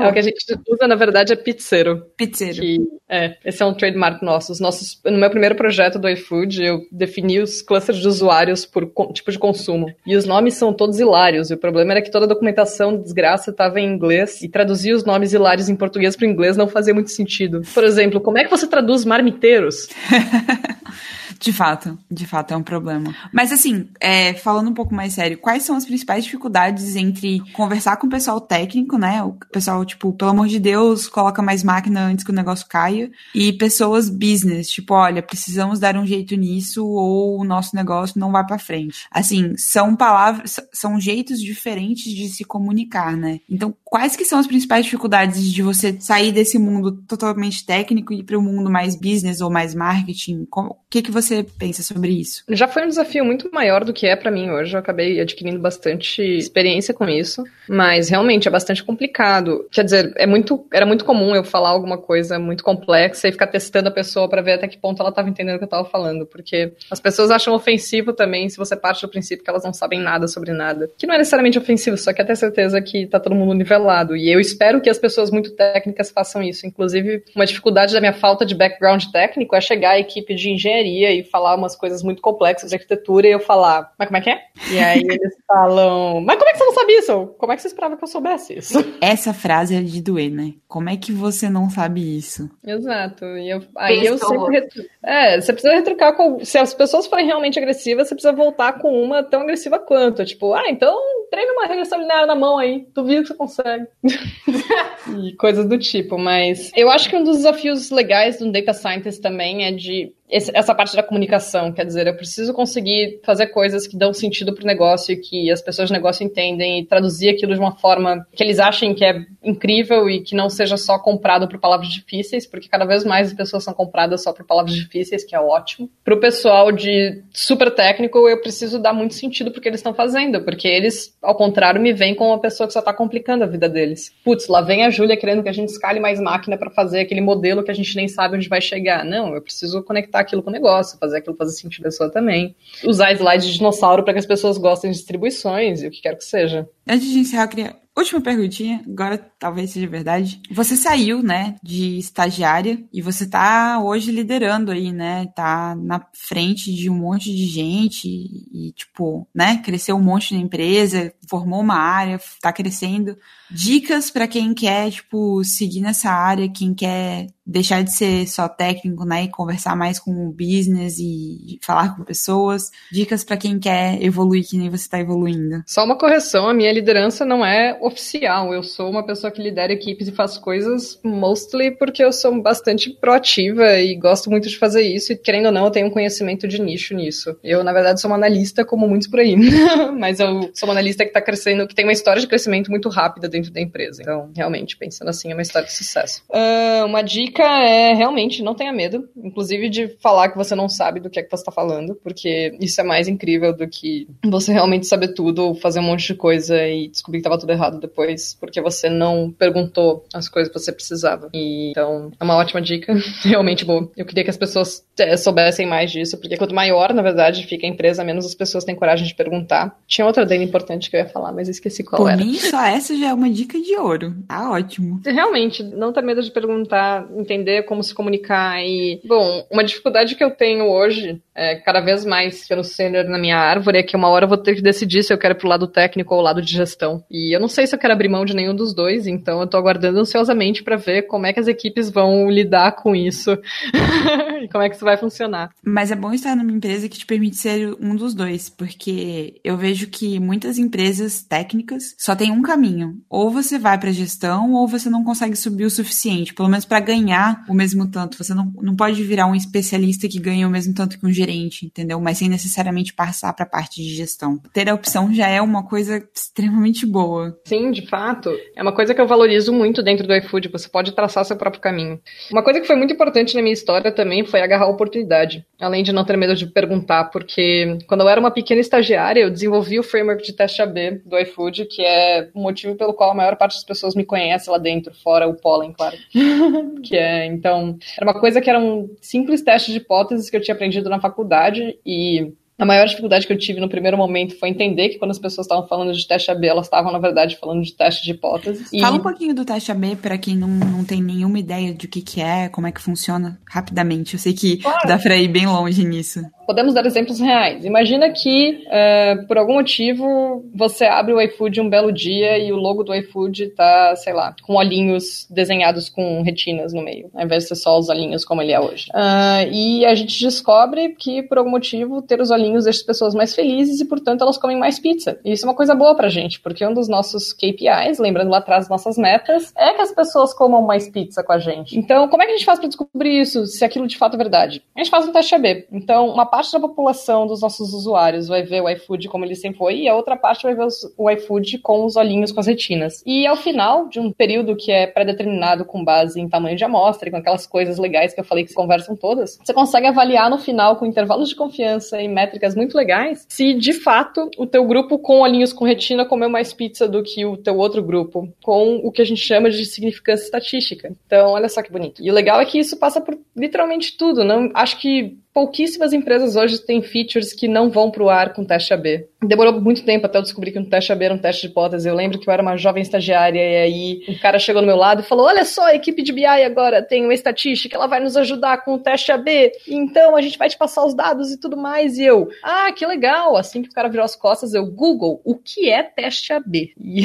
É 0.00 0.08
o 0.08 0.12
que 0.12 0.18
a 0.18 0.22
gente 0.22 0.42
usa, 0.68 0.88
na 0.88 0.94
verdade, 0.94 1.32
é 1.32 1.36
pizzeiro. 1.36 2.06
Pizzeiro. 2.16 2.60
Que, 2.60 2.78
é, 3.08 3.36
esse 3.44 3.62
é 3.62 3.66
um 3.66 3.74
trademark 3.74 4.22
nosso. 4.22 4.52
Os 4.52 4.58
nossos, 4.58 4.98
no 5.04 5.18
meu 5.18 5.28
primeiro 5.28 5.54
projeto 5.54 5.98
do 5.98 6.08
iFood, 6.08 6.64
eu 6.64 6.80
defini 6.90 7.38
os 7.38 7.60
clusters 7.60 7.98
de 7.98 8.08
usuários 8.08 8.64
por 8.64 8.90
tipo 9.12 9.30
de 9.30 9.38
consumo. 9.38 9.92
E 10.06 10.16
os 10.16 10.24
nomes 10.24 10.54
são 10.54 10.72
todos 10.72 10.98
hilários. 10.98 11.50
E 11.50 11.54
o 11.54 11.58
problema 11.58 11.92
era 11.92 12.02
que 12.02 12.10
toda 12.10 12.24
a 12.24 12.28
documentação 12.28 12.96
desgraça 12.96 13.50
estava 13.50 13.78
em 13.78 13.86
inglês 13.86 14.42
e 14.42 14.48
traduzir 14.48 14.94
os 14.94 15.04
nomes 15.04 15.34
hilários 15.34 15.68
em 15.68 15.76
português 15.76 16.16
para 16.16 16.26
inglês 16.26 16.56
não 16.56 16.66
fazia 16.66 16.94
muito 16.94 17.10
sentido. 17.10 17.60
Por 17.74 17.84
exemplo, 17.84 18.20
como 18.20 18.38
é 18.38 18.44
que 18.44 18.50
você 18.50 18.66
traduz 18.66 19.04
marmiteiros? 19.04 19.88
De 21.40 21.54
fato, 21.54 21.98
de 22.10 22.26
fato 22.26 22.52
é 22.52 22.56
um 22.56 22.62
problema. 22.62 23.14
Mas 23.32 23.50
assim, 23.50 23.88
é, 23.98 24.34
falando 24.34 24.68
um 24.68 24.74
pouco 24.74 24.94
mais 24.94 25.14
sério, 25.14 25.38
quais 25.38 25.62
são 25.62 25.74
as 25.74 25.86
principais 25.86 26.24
dificuldades 26.24 26.94
entre 26.96 27.40
conversar 27.54 27.96
com 27.96 28.06
o 28.06 28.10
pessoal 28.10 28.38
técnico, 28.42 28.98
né? 28.98 29.22
O 29.22 29.32
pessoal, 29.50 29.82
tipo, 29.86 30.12
pelo 30.12 30.32
amor 30.32 30.48
de 30.48 30.60
Deus, 30.60 31.08
coloca 31.08 31.40
mais 31.40 31.64
máquina 31.64 32.04
antes 32.04 32.24
que 32.24 32.30
o 32.30 32.34
negócio 32.34 32.66
caia. 32.68 33.10
E 33.34 33.54
pessoas 33.54 34.10
business, 34.10 34.68
tipo, 34.68 34.92
olha, 34.92 35.22
precisamos 35.22 35.78
dar 35.78 35.96
um 35.96 36.04
jeito 36.04 36.36
nisso 36.36 36.86
ou 36.86 37.40
o 37.40 37.44
nosso 37.44 37.74
negócio 37.74 38.20
não 38.20 38.30
vai 38.30 38.44
para 38.44 38.58
frente. 38.58 39.06
Assim, 39.10 39.56
são 39.56 39.96
palavras, 39.96 40.60
são 40.74 41.00
jeitos 41.00 41.40
diferentes 41.40 42.12
de 42.12 42.28
se 42.28 42.44
comunicar, 42.44 43.16
né? 43.16 43.40
Então, 43.48 43.74
quais 43.82 44.14
que 44.14 44.26
são 44.26 44.38
as 44.38 44.46
principais 44.46 44.84
dificuldades 44.84 45.50
de 45.50 45.62
você 45.62 45.98
sair 46.00 46.32
desse 46.32 46.58
mundo 46.58 46.92
totalmente 47.08 47.64
técnico 47.64 48.12
e 48.12 48.22
para 48.22 48.38
o 48.38 48.42
mundo 48.42 48.70
mais 48.70 48.94
business 48.94 49.40
ou 49.40 49.50
mais 49.50 49.74
marketing? 49.74 50.46
O 50.54 50.74
que 50.90 51.00
que 51.00 51.10
você 51.10 51.29
você 51.30 51.46
pensa 51.58 51.82
sobre 51.82 52.10
isso? 52.10 52.42
Já 52.48 52.66
foi 52.66 52.84
um 52.84 52.88
desafio 52.88 53.24
muito 53.24 53.48
maior 53.52 53.84
do 53.84 53.92
que 53.92 54.06
é 54.06 54.16
para 54.16 54.30
mim 54.30 54.50
hoje. 54.50 54.74
Eu 54.74 54.80
acabei 54.80 55.20
adquirindo 55.20 55.60
bastante 55.60 56.22
experiência 56.22 56.92
com 56.92 57.08
isso, 57.08 57.44
mas 57.68 58.08
realmente 58.08 58.48
é 58.48 58.50
bastante 58.50 58.82
complicado. 58.82 59.66
Quer 59.70 59.84
dizer, 59.84 60.12
é 60.16 60.26
muito, 60.26 60.66
era 60.72 60.84
muito 60.84 61.04
comum 61.04 61.34
eu 61.34 61.44
falar 61.44 61.70
alguma 61.70 61.96
coisa 61.96 62.38
muito 62.38 62.64
complexa 62.64 63.28
e 63.28 63.32
ficar 63.32 63.46
testando 63.46 63.88
a 63.88 63.92
pessoa 63.92 64.28
para 64.28 64.42
ver 64.42 64.54
até 64.54 64.66
que 64.66 64.78
ponto 64.78 65.00
ela 65.00 65.10
estava 65.10 65.28
entendendo 65.28 65.54
o 65.54 65.58
que 65.58 65.64
eu 65.64 65.66
estava 65.66 65.88
falando, 65.88 66.26
porque 66.26 66.72
as 66.90 67.00
pessoas 67.00 67.30
acham 67.30 67.54
ofensivo 67.54 68.12
também 68.12 68.48
se 68.48 68.56
você 68.56 68.76
parte 68.76 69.02
do 69.02 69.08
princípio 69.08 69.44
que 69.44 69.50
elas 69.50 69.64
não 69.64 69.72
sabem 69.72 70.00
nada 70.00 70.26
sobre 70.26 70.52
nada. 70.52 70.90
Que 70.98 71.06
não 71.06 71.14
é 71.14 71.18
necessariamente 71.18 71.58
ofensivo, 71.58 71.96
só 71.96 72.12
quer 72.12 72.24
ter 72.24 72.36
certeza 72.36 72.80
que 72.82 73.06
tá 73.06 73.20
todo 73.20 73.34
mundo 73.34 73.54
nivelado. 73.54 74.16
E 74.16 74.32
eu 74.32 74.40
espero 74.40 74.80
que 74.80 74.90
as 74.90 74.98
pessoas 74.98 75.30
muito 75.30 75.52
técnicas 75.52 76.10
façam 76.10 76.42
isso. 76.42 76.66
Inclusive, 76.66 77.22
uma 77.34 77.46
dificuldade 77.46 77.94
da 77.94 78.00
minha 78.00 78.12
falta 78.12 78.44
de 78.44 78.54
background 78.54 79.04
técnico 79.12 79.54
é 79.54 79.60
chegar 79.60 79.90
à 79.90 79.98
equipe 79.98 80.34
de 80.34 80.50
engenharia 80.50 81.12
e 81.12 81.19
falar 81.24 81.54
umas 81.54 81.76
coisas 81.76 82.02
muito 82.02 82.22
complexas 82.22 82.70
de 82.70 82.76
arquitetura 82.76 83.26
e 83.26 83.32
eu 83.32 83.40
falar, 83.40 83.92
mas 83.98 84.08
como 84.08 84.18
é 84.18 84.20
que 84.20 84.30
é? 84.30 84.42
E 84.70 84.78
aí 84.78 85.00
eles 85.00 85.34
falam, 85.46 86.20
mas 86.20 86.38
como 86.38 86.48
é 86.48 86.52
que 86.52 86.58
você 86.58 86.64
não 86.64 86.74
sabe 86.74 86.92
isso? 86.92 87.26
Como 87.38 87.52
é 87.52 87.56
que 87.56 87.62
você 87.62 87.68
esperava 87.68 87.96
que 87.96 88.04
eu 88.04 88.08
soubesse 88.08 88.58
isso? 88.58 88.78
Essa 89.00 89.32
frase 89.32 89.76
é 89.76 89.80
de 89.80 90.02
doer, 90.02 90.30
né? 90.30 90.54
Como 90.68 90.88
é 90.88 90.96
que 90.96 91.12
você 91.12 91.48
não 91.48 91.68
sabe 91.70 92.18
isso? 92.18 92.48
Exato. 92.64 93.24
E 93.24 93.50
eu, 93.50 93.62
aí 93.76 94.04
eu 94.04 94.18
sempre. 94.18 94.68
É, 95.02 95.40
você 95.40 95.52
precisa 95.52 95.74
retrucar 95.74 96.16
com. 96.16 96.44
Se 96.44 96.58
as 96.58 96.74
pessoas 96.74 97.06
forem 97.06 97.26
realmente 97.26 97.58
agressivas, 97.58 98.08
você 98.08 98.14
precisa 98.14 98.34
voltar 98.34 98.78
com 98.78 99.02
uma 99.02 99.22
tão 99.22 99.42
agressiva 99.42 99.78
quanto. 99.78 100.24
Tipo, 100.24 100.54
ah, 100.54 100.68
então 100.68 100.96
treina 101.30 101.52
uma 101.52 101.66
regressão 101.66 102.00
linear 102.00 102.26
na 102.26 102.34
mão 102.34 102.58
aí. 102.58 102.86
Duvido 102.94 103.22
que 103.22 103.28
você 103.28 103.34
consegue. 103.34 103.86
e 105.24 105.32
coisas 105.36 105.66
do 105.66 105.78
tipo. 105.78 106.18
Mas 106.18 106.70
eu 106.76 106.90
acho 106.90 107.08
que 107.08 107.16
um 107.16 107.24
dos 107.24 107.38
desafios 107.38 107.90
legais 107.90 108.38
do 108.38 108.50
Data 108.50 108.72
Scientist 108.72 109.20
também 109.20 109.64
é 109.64 109.72
de 109.72 110.12
essa 110.30 110.74
parte 110.74 110.94
da 110.94 111.02
comunicação, 111.02 111.72
quer 111.72 111.84
dizer, 111.84 112.06
eu 112.06 112.14
preciso 112.14 112.52
conseguir 112.52 113.20
fazer 113.24 113.48
coisas 113.48 113.86
que 113.86 113.96
dão 113.96 114.12
sentido 114.12 114.54
para 114.54 114.64
o 114.64 114.66
negócio, 114.66 115.20
que 115.20 115.50
as 115.50 115.60
pessoas 115.60 115.90
do 115.90 115.92
negócio 115.92 116.24
entendem 116.24 116.80
e 116.80 116.86
traduzir 116.86 117.30
aquilo 117.30 117.54
de 117.54 117.60
uma 117.60 117.76
forma 117.76 118.26
que 118.32 118.42
eles 118.42 118.58
achem 118.58 118.94
que 118.94 119.04
é 119.04 119.24
incrível 119.42 120.08
e 120.08 120.20
que 120.20 120.34
não 120.34 120.48
seja 120.48 120.76
só 120.76 120.98
comprado 120.98 121.48
por 121.48 121.58
palavras 121.58 121.88
difíceis, 121.88 122.46
porque 122.46 122.68
cada 122.68 122.84
vez 122.84 123.04
mais 123.04 123.28
as 123.28 123.34
pessoas 123.34 123.64
são 123.64 123.74
compradas 123.74 124.22
só 124.22 124.32
por 124.32 124.46
palavras 124.46 124.74
difíceis, 124.74 125.24
que 125.24 125.34
é 125.34 125.40
ótimo. 125.40 125.90
Para 126.04 126.14
o 126.14 126.20
pessoal 126.20 126.70
de 126.70 127.22
super 127.32 127.70
técnico, 127.70 128.28
eu 128.28 128.40
preciso 128.40 128.78
dar 128.78 128.92
muito 128.92 129.14
sentido 129.14 129.50
porque 129.50 129.68
eles 129.68 129.80
estão 129.80 129.94
fazendo, 129.94 130.42
porque 130.42 130.68
eles, 130.68 131.16
ao 131.22 131.34
contrário, 131.34 131.80
me 131.80 131.92
veem 131.92 132.14
como 132.14 132.30
uma 132.30 132.40
pessoa 132.40 132.66
que 132.66 132.72
só 132.72 132.78
está 132.80 132.92
complicando 132.92 133.44
a 133.44 133.46
vida 133.46 133.68
deles. 133.68 134.12
Putz, 134.24 134.48
lá 134.48 134.60
vem 134.60 134.84
a 134.84 134.90
Júlia 134.90 135.16
querendo 135.16 135.42
que 135.42 135.48
a 135.48 135.52
gente 135.52 135.70
escale 135.70 136.00
mais 136.00 136.20
máquina 136.20 136.56
para 136.56 136.70
fazer 136.70 137.00
aquele 137.00 137.20
modelo 137.20 137.62
que 137.62 137.70
a 137.70 137.74
gente 137.74 137.96
nem 137.96 138.08
sabe 138.08 138.36
onde 138.36 138.48
vai 138.48 138.60
chegar. 138.60 139.04
Não, 139.04 139.34
eu 139.34 139.42
preciso 139.42 139.82
conectar 139.82 140.19
aquilo 140.20 140.42
com 140.42 140.50
o 140.50 140.52
negócio, 140.52 140.98
fazer 140.98 141.18
aquilo 141.18 141.36
fazer 141.36 141.52
sentido 141.52 141.82
da 141.82 141.88
pessoa 141.88 142.10
também. 142.10 142.54
Usar 142.84 143.12
slides 143.12 143.46
de 143.46 143.54
dinossauro 143.54 144.04
para 144.04 144.12
que 144.12 144.18
as 144.18 144.26
pessoas 144.26 144.58
gostem 144.58 144.90
de 144.90 144.96
distribuições 144.96 145.82
e 145.82 145.86
o 145.86 145.90
que 145.90 146.00
quer 146.00 146.16
que 146.16 146.24
seja. 146.24 146.68
Antes 146.88 147.10
de 147.10 147.18
encerrar, 147.18 147.44
eu 147.44 147.48
queria 147.48 147.76
Última 147.96 148.20
perguntinha, 148.20 148.82
agora 148.86 149.18
talvez 149.38 149.72
seja 149.72 149.86
verdade. 149.86 150.40
Você 150.50 150.76
saiu, 150.76 151.22
né, 151.22 151.56
de 151.62 151.98
estagiária 151.98 152.82
e 152.92 153.02
você 153.02 153.28
tá 153.28 153.78
hoje 153.82 154.12
liderando 154.12 154.70
aí, 154.70 154.92
né? 154.92 155.26
Tá 155.34 155.74
na 155.74 156.00
frente 156.14 156.72
de 156.72 156.88
um 156.88 156.94
monte 156.94 157.24
de 157.34 157.46
gente 157.46 158.08
e, 158.08 158.68
e 158.68 158.72
tipo, 158.72 159.28
né, 159.34 159.58
cresceu 159.58 159.96
um 159.96 160.02
monte 160.02 160.34
na 160.34 160.40
empresa, 160.40 161.12
formou 161.28 161.60
uma 161.60 161.74
área, 161.74 162.18
tá 162.40 162.52
crescendo. 162.52 163.18
Dicas 163.50 164.08
para 164.08 164.28
quem 164.28 164.54
quer, 164.54 164.90
tipo, 164.92 165.42
seguir 165.44 165.80
nessa 165.80 166.10
área, 166.10 166.48
quem 166.48 166.72
quer 166.72 167.26
deixar 167.50 167.82
de 167.82 167.92
ser 167.94 168.26
só 168.28 168.48
técnico, 168.48 169.04
né, 169.04 169.24
e 169.24 169.28
conversar 169.28 169.76
mais 169.76 169.98
com 169.98 170.28
o 170.28 170.32
business 170.32 170.98
e 170.98 171.58
falar 171.62 171.96
com 171.96 172.04
pessoas. 172.04 172.70
Dicas 172.92 173.24
para 173.24 173.36
quem 173.36 173.58
quer 173.58 174.00
evoluir 174.02 174.46
que 174.48 174.56
nem 174.56 174.70
você 174.70 174.84
está 174.84 175.00
evoluindo. 175.00 175.62
Só 175.66 175.84
uma 175.84 175.98
correção, 175.98 176.48
a 176.48 176.54
minha 176.54 176.72
liderança 176.72 177.24
não 177.24 177.44
é 177.44 177.76
oficial. 177.80 178.54
Eu 178.54 178.62
sou 178.62 178.88
uma 178.88 179.04
pessoa 179.04 179.30
que 179.30 179.42
lidera 179.42 179.72
equipes 179.72 180.06
e 180.06 180.12
faz 180.12 180.38
coisas 180.38 180.98
mostly 181.02 181.72
porque 181.72 182.04
eu 182.04 182.12
sou 182.12 182.40
bastante 182.40 182.90
proativa 182.90 183.78
e 183.80 183.96
gosto 183.96 184.30
muito 184.30 184.48
de 184.48 184.56
fazer 184.56 184.82
isso 184.82 185.12
e 185.12 185.16
querendo 185.16 185.46
ou 185.46 185.52
não, 185.52 185.64
eu 185.64 185.70
tenho 185.70 185.88
um 185.88 185.90
conhecimento 185.90 186.46
de 186.46 186.60
nicho 186.60 186.94
nisso. 186.94 187.36
Eu, 187.42 187.64
na 187.64 187.72
verdade, 187.72 188.00
sou 188.00 188.10
uma 188.10 188.16
analista 188.16 188.64
como 188.64 188.86
muitos 188.86 189.08
por 189.08 189.18
aí, 189.18 189.34
mas 189.98 190.20
eu 190.20 190.50
sou 190.54 190.68
uma 190.68 190.74
analista 190.74 191.02
que 191.04 191.10
está 191.10 191.20
crescendo, 191.20 191.66
que 191.66 191.74
tem 191.74 191.84
uma 191.84 191.92
história 191.92 192.20
de 192.20 192.28
crescimento 192.28 192.70
muito 192.70 192.88
rápida 192.88 193.28
dentro 193.28 193.50
da 193.50 193.60
empresa. 193.60 194.02
Então, 194.02 194.30
realmente, 194.36 194.76
pensando 194.76 195.08
assim, 195.08 195.30
é 195.30 195.34
uma 195.34 195.42
história 195.42 195.66
de 195.66 195.74
sucesso. 195.74 196.22
Uh, 196.30 196.86
uma 196.86 197.02
dica 197.02 197.39
é 197.42 197.94
realmente 197.94 198.42
não 198.42 198.54
tenha 198.54 198.72
medo, 198.72 199.08
inclusive 199.16 199.68
de 199.68 199.88
falar 200.00 200.30
que 200.30 200.36
você 200.36 200.54
não 200.54 200.68
sabe 200.68 201.00
do 201.00 201.10
que 201.10 201.18
é 201.18 201.22
que 201.22 201.30
você 201.30 201.42
está 201.42 201.52
falando, 201.52 201.94
porque 201.96 202.56
isso 202.60 202.80
é 202.80 202.84
mais 202.84 203.08
incrível 203.08 203.54
do 203.54 203.66
que 203.68 204.06
você 204.24 204.52
realmente 204.52 204.86
saber 204.86 205.14
tudo, 205.14 205.46
ou 205.46 205.54
fazer 205.54 205.80
um 205.80 205.84
monte 205.84 206.06
de 206.06 206.14
coisa 206.14 206.56
e 206.66 206.88
descobrir 206.88 207.18
que 207.18 207.26
estava 207.26 207.40
tudo 207.40 207.52
errado 207.52 207.80
depois, 207.80 208.36
porque 208.38 208.60
você 208.60 208.88
não 208.88 209.30
perguntou 209.30 210.04
as 210.12 210.28
coisas 210.28 210.52
que 210.52 210.58
você 210.58 210.72
precisava. 210.72 211.28
E, 211.34 211.70
então, 211.70 212.10
é 212.18 212.24
uma 212.24 212.36
ótima 212.36 212.60
dica, 212.60 212.94
realmente 213.22 213.64
boa. 213.64 213.90
Eu 213.96 214.04
queria 214.04 214.24
que 214.24 214.30
as 214.30 214.36
pessoas 214.36 214.84
é, 214.98 215.16
soubessem 215.16 215.66
mais 215.66 215.90
disso, 215.90 216.18
porque 216.18 216.36
quanto 216.36 216.54
maior, 216.54 216.92
na 216.92 217.02
verdade, 217.02 217.46
fica 217.46 217.66
a 217.66 217.70
empresa, 217.70 218.04
menos 218.04 218.26
as 218.26 218.34
pessoas 218.34 218.64
têm 218.64 218.74
coragem 218.74 219.06
de 219.06 219.14
perguntar. 219.14 219.78
Tinha 219.86 220.06
outra 220.06 220.24
dele 220.24 220.44
importante 220.44 220.90
que 220.90 220.96
eu 220.96 221.00
ia 221.00 221.08
falar, 221.08 221.32
mas 221.32 221.48
esqueci 221.48 221.82
qual 221.82 222.02
Por 222.02 222.10
era. 222.10 222.18
Por 222.18 222.26
mim, 222.26 222.34
só 222.34 222.64
essa 222.64 222.96
já 222.96 223.08
é 223.08 223.14
uma 223.14 223.30
dica 223.30 223.60
de 223.60 223.76
ouro. 223.76 224.14
Tá 224.28 224.50
ótimo. 224.50 225.00
Realmente, 225.04 225.62
não 225.62 225.92
ter 225.92 226.02
medo 226.02 226.22
de 226.22 226.30
perguntar, 226.30 227.06
entender 227.30 227.62
como 227.62 227.82
se 227.82 227.94
comunicar 227.94 228.60
e... 228.62 229.00
Bom, 229.04 229.46
uma 229.50 229.64
dificuldade 229.64 230.16
que 230.16 230.24
eu 230.24 230.30
tenho 230.30 230.64
hoje, 230.64 231.20
é, 231.34 231.56
cada 231.56 231.80
vez 231.80 232.04
mais 232.04 232.46
sendo 232.46 232.64
sênior 232.64 233.04
na 233.04 233.18
minha 233.18 233.38
árvore, 233.38 233.78
é 233.78 233.82
que 233.82 233.96
uma 233.96 234.08
hora 234.08 234.24
eu 234.24 234.28
vou 234.28 234.38
ter 234.38 234.56
que 234.56 234.62
decidir 234.62 235.02
se 235.02 235.12
eu 235.12 235.18
quero 235.18 235.34
ir 235.34 235.38
pro 235.38 235.48
lado 235.48 235.66
técnico 235.66 236.14
ou 236.14 236.20
lado 236.20 236.42
de 236.42 236.52
gestão. 236.52 237.04
E 237.10 237.34
eu 237.34 237.40
não 237.40 237.48
sei 237.48 237.66
se 237.66 237.74
eu 237.74 237.78
quero 237.78 237.92
abrir 237.92 238.08
mão 238.08 238.24
de 238.24 238.34
nenhum 238.34 238.54
dos 238.54 238.74
dois, 238.74 239.06
então 239.06 239.40
eu 239.40 239.46
tô 239.46 239.56
aguardando 239.56 240.00
ansiosamente 240.00 240.62
para 240.62 240.76
ver 240.76 241.02
como 241.02 241.26
é 241.26 241.32
que 241.32 241.40
as 241.40 241.46
equipes 241.46 241.90
vão 241.90 242.30
lidar 242.30 242.72
com 242.72 242.94
isso 242.94 243.32
e 244.42 244.48
como 244.48 244.64
é 244.64 244.68
que 244.68 244.76
isso 244.76 244.84
vai 244.84 244.96
funcionar. 244.96 245.50
Mas 245.62 245.90
é 245.90 245.96
bom 245.96 246.12
estar 246.12 246.34
numa 246.34 246.52
empresa 246.52 246.88
que 246.88 246.98
te 246.98 247.06
permite 247.06 247.36
ser 247.36 247.74
um 247.80 247.94
dos 247.94 248.14
dois, 248.14 248.48
porque 248.48 249.40
eu 249.44 249.56
vejo 249.56 249.88
que 249.88 250.18
muitas 250.18 250.58
empresas 250.58 251.22
técnicas 251.22 251.94
só 251.98 252.16
tem 252.16 252.30
um 252.30 252.42
caminho. 252.42 252.98
Ou 253.08 253.30
você 253.30 253.58
vai 253.58 253.78
para 253.78 253.92
gestão, 253.92 254.52
ou 254.52 254.66
você 254.66 254.90
não 254.90 255.04
consegue 255.04 255.36
subir 255.36 255.64
o 255.64 255.70
suficiente, 255.70 256.34
pelo 256.34 256.48
menos 256.48 256.64
para 256.64 256.80
ganhar 256.80 257.09
o 257.48 257.54
mesmo 257.54 257.90
tanto. 257.90 258.16
Você 258.16 258.34
não, 258.34 258.52
não 258.60 258.76
pode 258.76 259.02
virar 259.02 259.26
um 259.26 259.34
especialista 259.34 260.08
que 260.08 260.18
ganha 260.18 260.46
o 260.46 260.50
mesmo 260.50 260.74
tanto 260.74 260.98
que 260.98 261.06
um 261.06 261.12
gerente, 261.12 261.66
entendeu? 261.66 262.00
Mas 262.00 262.18
sem 262.18 262.28
necessariamente 262.28 262.92
passar 262.92 263.32
para 263.32 263.44
a 263.44 263.48
parte 263.48 263.82
de 263.82 263.94
gestão. 263.94 264.40
Ter 264.52 264.68
a 264.68 264.74
opção 264.74 265.12
já 265.12 265.28
é 265.28 265.40
uma 265.40 265.66
coisa 265.66 266.02
extremamente 266.14 266.86
boa. 266.86 267.38
Sim, 267.44 267.70
de 267.70 267.86
fato. 267.86 268.30
É 268.56 268.62
uma 268.62 268.72
coisa 268.72 268.94
que 268.94 269.00
eu 269.00 269.06
valorizo 269.06 269.52
muito 269.52 269.82
dentro 269.82 270.06
do 270.06 270.14
iFood. 270.14 270.48
Você 270.48 270.68
pode 270.68 270.92
traçar 270.92 271.24
seu 271.24 271.36
próprio 271.36 271.62
caminho. 271.62 272.00
Uma 272.30 272.42
coisa 272.42 272.60
que 272.60 272.66
foi 272.66 272.76
muito 272.76 272.92
importante 272.92 273.34
na 273.34 273.42
minha 273.42 273.52
história 273.52 273.92
também 273.92 274.24
foi 274.24 274.40
agarrar 274.40 274.64
a 274.64 274.70
oportunidade. 274.70 275.44
Além 275.60 275.82
de 275.82 275.92
não 275.92 276.04
ter 276.04 276.16
medo 276.16 276.34
de 276.34 276.46
perguntar, 276.46 277.04
porque 277.04 277.78
quando 277.86 278.02
eu 278.02 278.08
era 278.08 278.20
uma 278.20 278.30
pequena 278.30 278.60
estagiária, 278.60 279.20
eu 279.20 279.30
desenvolvi 279.30 279.78
o 279.78 279.82
framework 279.82 280.22
de 280.24 280.32
teste 280.32 280.62
AB 280.62 281.02
do 281.04 281.18
iFood, 281.18 281.66
que 281.66 281.82
é 281.82 282.30
o 282.34 282.40
motivo 282.40 282.74
pelo 282.76 282.94
qual 282.94 283.10
a 283.10 283.14
maior 283.14 283.36
parte 283.36 283.54
das 283.54 283.64
pessoas 283.64 283.94
me 283.94 284.04
conhece 284.04 284.48
lá 284.50 284.58
dentro, 284.58 284.94
fora 284.94 285.28
o 285.28 285.34
pólen, 285.34 285.72
claro. 285.72 285.96
que 286.82 286.96
é, 286.96 286.99
então, 287.26 287.78
era 287.96 288.06
uma 288.06 288.18
coisa 288.18 288.40
que 288.40 288.48
era 288.48 288.58
um 288.58 288.94
simples 289.00 289.42
teste 289.42 289.72
de 289.72 289.78
hipóteses 289.78 290.30
que 290.30 290.36
eu 290.36 290.40
tinha 290.40 290.54
aprendido 290.54 290.88
na 290.88 291.00
faculdade 291.00 291.78
e 291.84 292.32
a 292.60 292.66
maior 292.66 292.86
dificuldade 292.86 293.26
que 293.26 293.32
eu 293.32 293.38
tive 293.38 293.58
no 293.58 293.70
primeiro 293.70 293.96
momento 293.96 294.38
foi 294.38 294.50
entender 294.50 294.90
que 294.90 294.98
quando 294.98 295.12
as 295.12 295.18
pessoas 295.18 295.46
estavam 295.46 295.66
falando 295.66 295.94
de 295.94 296.06
teste 296.06 296.30
AB, 296.30 296.46
elas 296.46 296.66
estavam, 296.66 296.92
na 296.92 296.98
verdade, 296.98 297.36
falando 297.36 297.62
de 297.62 297.72
teste 297.72 298.04
de 298.04 298.10
hipóteses. 298.10 298.70
E... 298.70 298.80
Fala 298.80 298.96
um 298.96 299.00
pouquinho 299.00 299.34
do 299.34 299.46
teste 299.46 299.72
AB 299.72 299.96
para 299.96 300.18
quem 300.18 300.36
não, 300.36 300.48
não 300.48 300.84
tem 300.84 301.02
nenhuma 301.02 301.38
ideia 301.38 301.72
de 301.72 301.86
o 301.86 301.88
que, 301.88 302.02
que 302.02 302.20
é, 302.20 302.50
como 302.50 302.66
é 302.66 302.72
que 302.72 302.80
funciona, 302.80 303.38
rapidamente. 303.48 304.12
Eu 304.12 304.20
sei 304.20 304.34
que 304.34 304.58
claro. 304.58 304.86
dá 304.86 304.98
para 304.98 305.16
ir 305.16 305.28
bem 305.28 305.46
longe 305.46 305.82
nisso. 305.86 306.20
Podemos 306.46 306.74
dar 306.74 306.84
exemplos 306.84 307.20
reais. 307.20 307.64
Imagina 307.64 308.10
que, 308.10 308.64
uh, 308.66 309.26
por 309.26 309.38
algum 309.38 309.54
motivo, 309.54 310.44
você 310.52 310.84
abre 310.84 311.14
o 311.14 311.20
iFood 311.20 311.60
um 311.60 311.70
belo 311.70 311.92
dia 311.92 312.38
e 312.38 312.52
o 312.52 312.56
logo 312.56 312.82
do 312.82 312.92
iFood 312.92 313.54
tá, 313.54 313.94
sei 313.96 314.12
lá, 314.12 314.34
com 314.42 314.56
olhinhos 314.56 315.28
desenhados 315.30 315.88
com 315.88 316.22
retinas 316.22 316.72
no 316.72 316.82
meio, 316.82 317.08
ao 317.14 317.24
invés 317.24 317.44
de 317.44 317.50
ser 317.50 317.54
só 317.54 317.78
os 317.78 317.88
olhinhos 317.88 318.24
como 318.24 318.42
ele 318.42 318.52
é 318.52 318.60
hoje. 318.60 318.88
Uh, 318.90 319.48
e 319.52 319.86
a 319.86 319.94
gente 319.94 320.18
descobre 320.18 320.96
que, 320.98 321.22
por 321.22 321.38
algum 321.38 321.50
motivo, 321.50 322.02
ter 322.02 322.20
os 322.20 322.32
olhinhos 322.32 322.49
deixa 322.52 322.80
as 322.80 322.86
pessoas 322.86 323.14
mais 323.14 323.34
felizes 323.34 323.80
e, 323.80 323.84
portanto, 323.84 324.22
elas 324.22 324.38
comem 324.38 324.58
mais 324.58 324.78
pizza. 324.78 325.18
E 325.24 325.32
isso 325.32 325.44
é 325.44 325.48
uma 325.48 325.54
coisa 325.54 325.74
boa 325.74 325.94
pra 325.94 326.08
gente, 326.08 326.40
porque 326.40 326.66
um 326.66 326.74
dos 326.74 326.88
nossos 326.88 327.32
KPIs, 327.32 327.98
lembrando 327.98 328.30
lá 328.30 328.38
atrás 328.38 328.68
nossas 328.68 328.96
metas, 328.96 329.52
é 329.56 329.72
que 329.74 329.82
as 329.82 329.92
pessoas 329.92 330.34
comam 330.34 330.62
mais 330.62 330.88
pizza 330.88 331.22
com 331.22 331.32
a 331.32 331.38
gente. 331.38 331.78
Então, 331.78 332.08
como 332.08 332.22
é 332.22 332.26
que 332.26 332.32
a 332.32 332.36
gente 332.36 332.44
faz 332.44 332.58
para 332.58 332.68
descobrir 332.68 333.20
isso, 333.20 333.46
se 333.46 333.64
aquilo 333.64 333.86
de 333.86 333.96
fato 333.96 334.14
é 334.14 334.18
verdade? 334.18 334.62
A 334.76 334.80
gente 334.80 334.90
faz 334.90 335.06
um 335.06 335.12
teste 335.12 335.34
AB. 335.34 335.66
Então, 335.72 336.08
uma 336.08 336.26
parte 336.26 336.52
da 336.52 336.60
população 336.60 337.26
dos 337.26 337.40
nossos 337.40 337.72
usuários 337.72 338.28
vai 338.28 338.42
ver 338.42 338.62
o 338.62 338.68
iFood 338.68 339.08
como 339.08 339.24
ele 339.24 339.34
sempre 339.34 339.58
foi, 339.58 339.80
e 339.80 339.88
a 339.88 339.94
outra 339.94 340.16
parte 340.16 340.42
vai 340.42 340.54
ver 340.54 340.66
o 340.96 341.10
iFood 341.10 341.58
com 341.58 341.84
os 341.84 341.96
olhinhos, 341.96 342.32
com 342.32 342.40
as 342.40 342.46
retinas. 342.46 343.02
E 343.04 343.26
ao 343.26 343.36
final 343.36 343.88
de 343.88 344.00
um 344.00 344.10
período 344.12 344.56
que 344.56 344.72
é 344.72 344.86
pré-determinado 344.86 345.64
com 345.64 345.84
base 345.84 346.20
em 346.20 346.28
tamanho 346.28 346.56
de 346.56 346.64
amostra 346.64 347.08
e 347.08 347.12
com 347.12 347.18
aquelas 347.18 347.46
coisas 347.46 347.78
legais 347.78 348.14
que 348.14 348.20
eu 348.20 348.24
falei 348.24 348.44
que 348.44 348.50
se 348.50 348.56
conversam 348.56 348.96
todas, 348.96 349.38
você 349.42 349.52
consegue 349.52 349.86
avaliar 349.86 350.30
no 350.30 350.38
final, 350.38 350.76
com 350.76 350.86
intervalos 350.86 351.28
de 351.28 351.36
confiança 351.36 352.00
e 352.00 352.08
métricas 352.08 352.39
muito 352.54 352.76
legais, 352.76 353.26
se 353.28 353.54
de 353.54 353.72
fato 353.72 354.30
o 354.36 354.46
teu 354.46 354.64
grupo 354.64 354.98
com 354.98 355.20
olhinhos 355.20 355.52
com 355.52 355.64
retina 355.64 356.04
comeu 356.04 356.28
mais 356.28 356.52
pizza 356.52 356.88
do 356.88 357.02
que 357.02 357.24
o 357.24 357.36
teu 357.36 357.56
outro 357.56 357.82
grupo, 357.82 358.32
com 358.42 358.76
o 358.76 358.90
que 358.90 359.02
a 359.02 359.04
gente 359.04 359.20
chama 359.20 359.50
de 359.50 359.64
significância 359.64 360.24
estatística. 360.24 360.92
Então, 361.06 361.30
olha 361.30 361.48
só 361.48 361.62
que 361.62 361.72
bonito. 361.72 362.02
E 362.02 362.10
o 362.10 362.14
legal 362.14 362.40
é 362.40 362.44
que 362.44 362.58
isso 362.58 362.76
passa 362.78 363.00
por 363.00 363.18
literalmente 363.36 363.96
tudo. 363.96 364.24
Não, 364.24 364.50
acho 364.54 364.78
que 364.78 365.18
pouquíssimas 365.32 365.92
empresas 365.92 366.36
hoje 366.36 366.58
têm 366.58 366.82
features 366.82 367.32
que 367.32 367.46
não 367.46 367.70
vão 367.70 367.90
para 367.90 368.02
o 368.02 368.10
ar 368.10 368.32
com 368.32 368.44
teste 368.44 368.74
AB. 368.74 369.06
Demorou 369.22 369.60
muito 369.60 369.84
tempo 369.84 370.06
até 370.06 370.18
eu 370.18 370.22
descobrir 370.22 370.50
que 370.50 370.58
um 370.58 370.68
teste 370.68 370.92
AB 370.92 371.04
era 371.04 371.14
um 371.14 371.18
teste 371.18 371.42
de 371.42 371.48
hipótese. 371.48 371.88
Eu 371.88 371.94
lembro 371.94 372.18
que 372.18 372.28
eu 372.28 372.32
era 372.32 372.42
uma 372.42 372.56
jovem 372.56 372.82
estagiária 372.82 373.38
e 373.38 373.56
aí 373.56 374.04
um 374.08 374.18
cara 374.18 374.38
chegou 374.38 374.60
no 374.60 374.66
meu 374.66 374.76
lado 374.76 375.00
e 375.00 375.04
falou: 375.04 375.26
Olha 375.26 375.44
só, 375.44 375.66
a 375.66 375.74
equipe 375.74 376.02
de 376.02 376.12
BI 376.12 376.26
agora 376.26 376.82
tem 376.82 377.04
uma 377.04 377.14
estatística, 377.14 377.76
ela 377.76 377.86
vai 377.86 378.00
nos 378.00 378.16
ajudar 378.16 378.64
com 378.64 378.74
o 378.74 378.78
teste 378.78 379.12
AB. 379.12 379.52
Então 379.68 380.16
a 380.16 380.20
gente 380.20 380.38
vai 380.38 380.48
te 380.48 380.58
passar 380.58 380.84
os 380.84 380.94
dados 380.94 381.30
e 381.30 381.38
tudo 381.38 381.56
mais. 381.56 381.98
E 381.98 382.04
eu, 382.04 382.28
ah, 382.42 382.72
que 382.72 382.86
legal. 382.86 383.36
Assim 383.36 383.62
que 383.62 383.68
o 383.68 383.72
cara 383.72 383.88
virou 383.88 384.04
as 384.04 384.16
costas, 384.16 384.54
eu, 384.54 384.66
Google, 384.66 385.20
o 385.24 385.36
que 385.36 385.70
é 385.70 385.82
teste 385.82 386.32
AB? 386.32 386.72
E... 386.80 387.02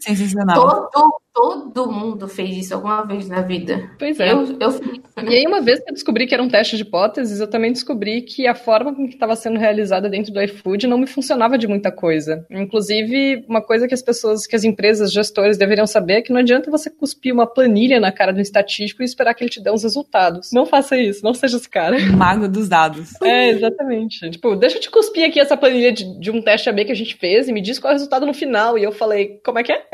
Sensacional. 0.00 0.88
Todo, 0.92 1.20
todo 1.32 1.90
mundo 1.90 2.28
fez 2.28 2.56
isso 2.56 2.74
alguma 2.74 3.02
vez 3.06 3.28
na 3.28 3.40
vida. 3.40 3.90
Pois 3.98 4.18
é. 4.18 4.32
Eu, 4.32 4.56
eu 4.58 4.70
fiz. 4.72 5.00
E 5.22 5.34
aí, 5.34 5.46
uma 5.46 5.60
vez 5.60 5.80
que 5.80 5.90
eu 5.90 5.94
descobri 5.94 6.26
que 6.26 6.34
era 6.34 6.42
um 6.42 6.48
teste 6.48 6.76
de 6.76 6.82
hipóteses, 6.82 7.40
eu 7.40 7.46
também 7.46 7.72
descobri 7.72 8.22
que 8.22 8.46
a 8.46 8.54
forma 8.54 8.94
com 8.94 9.06
que 9.06 9.14
estava 9.14 9.36
sendo 9.36 9.58
realizada 9.58 10.08
dentro 10.08 10.32
do 10.32 10.42
iFood 10.42 10.86
não 10.86 10.98
me 10.98 11.06
funcionava 11.06 11.56
de 11.56 11.68
muita 11.68 11.92
coisa. 11.92 12.44
Inclusive, 12.50 13.44
uma 13.48 13.62
coisa 13.62 13.86
que 13.86 13.94
as 13.94 14.02
pessoas, 14.02 14.46
que 14.46 14.56
as 14.56 14.64
empresas, 14.64 15.12
gestores 15.12 15.58
deveriam 15.58 15.86
saber 15.86 16.14
é 16.14 16.22
que 16.22 16.32
não 16.32 16.40
adianta 16.40 16.70
você 16.70 16.90
cuspir 16.90 17.32
uma 17.32 17.46
planilha 17.46 18.00
na 18.00 18.10
cara 18.10 18.32
do 18.32 18.40
estatístico 18.40 19.02
e 19.02 19.04
esperar 19.04 19.34
que 19.34 19.44
ele 19.44 19.50
te 19.50 19.62
dê 19.62 19.70
uns 19.70 19.82
resultados. 19.82 20.50
Não 20.52 20.66
faça 20.66 20.96
isso, 20.96 21.24
não 21.24 21.34
seja 21.34 21.56
esse 21.56 21.68
cara. 21.68 21.98
Mago 22.16 22.48
dos 22.48 22.68
dados. 22.68 23.12
É, 23.22 23.50
exatamente. 23.50 24.30
Tipo, 24.30 24.56
deixa 24.56 24.78
eu 24.78 24.80
te 24.80 24.90
cuspir 24.90 25.26
aqui 25.26 25.38
essa 25.38 25.56
planilha 25.56 25.92
de, 25.92 26.18
de 26.18 26.30
um 26.30 26.42
teste 26.42 26.68
AB 26.68 26.84
que 26.84 26.92
a 26.92 26.96
gente 26.96 27.14
fez 27.16 27.48
e 27.48 27.52
me 27.52 27.60
diz 27.60 27.78
qual 27.78 27.90
é 27.90 27.94
o 27.94 27.96
resultado 27.96 28.26
no 28.26 28.34
final. 28.34 28.78
E 28.78 28.82
eu 28.82 28.92
falei, 28.92 29.40
como 29.44 29.58
é 29.58 29.62
que 29.62 29.72
é? 29.72 29.84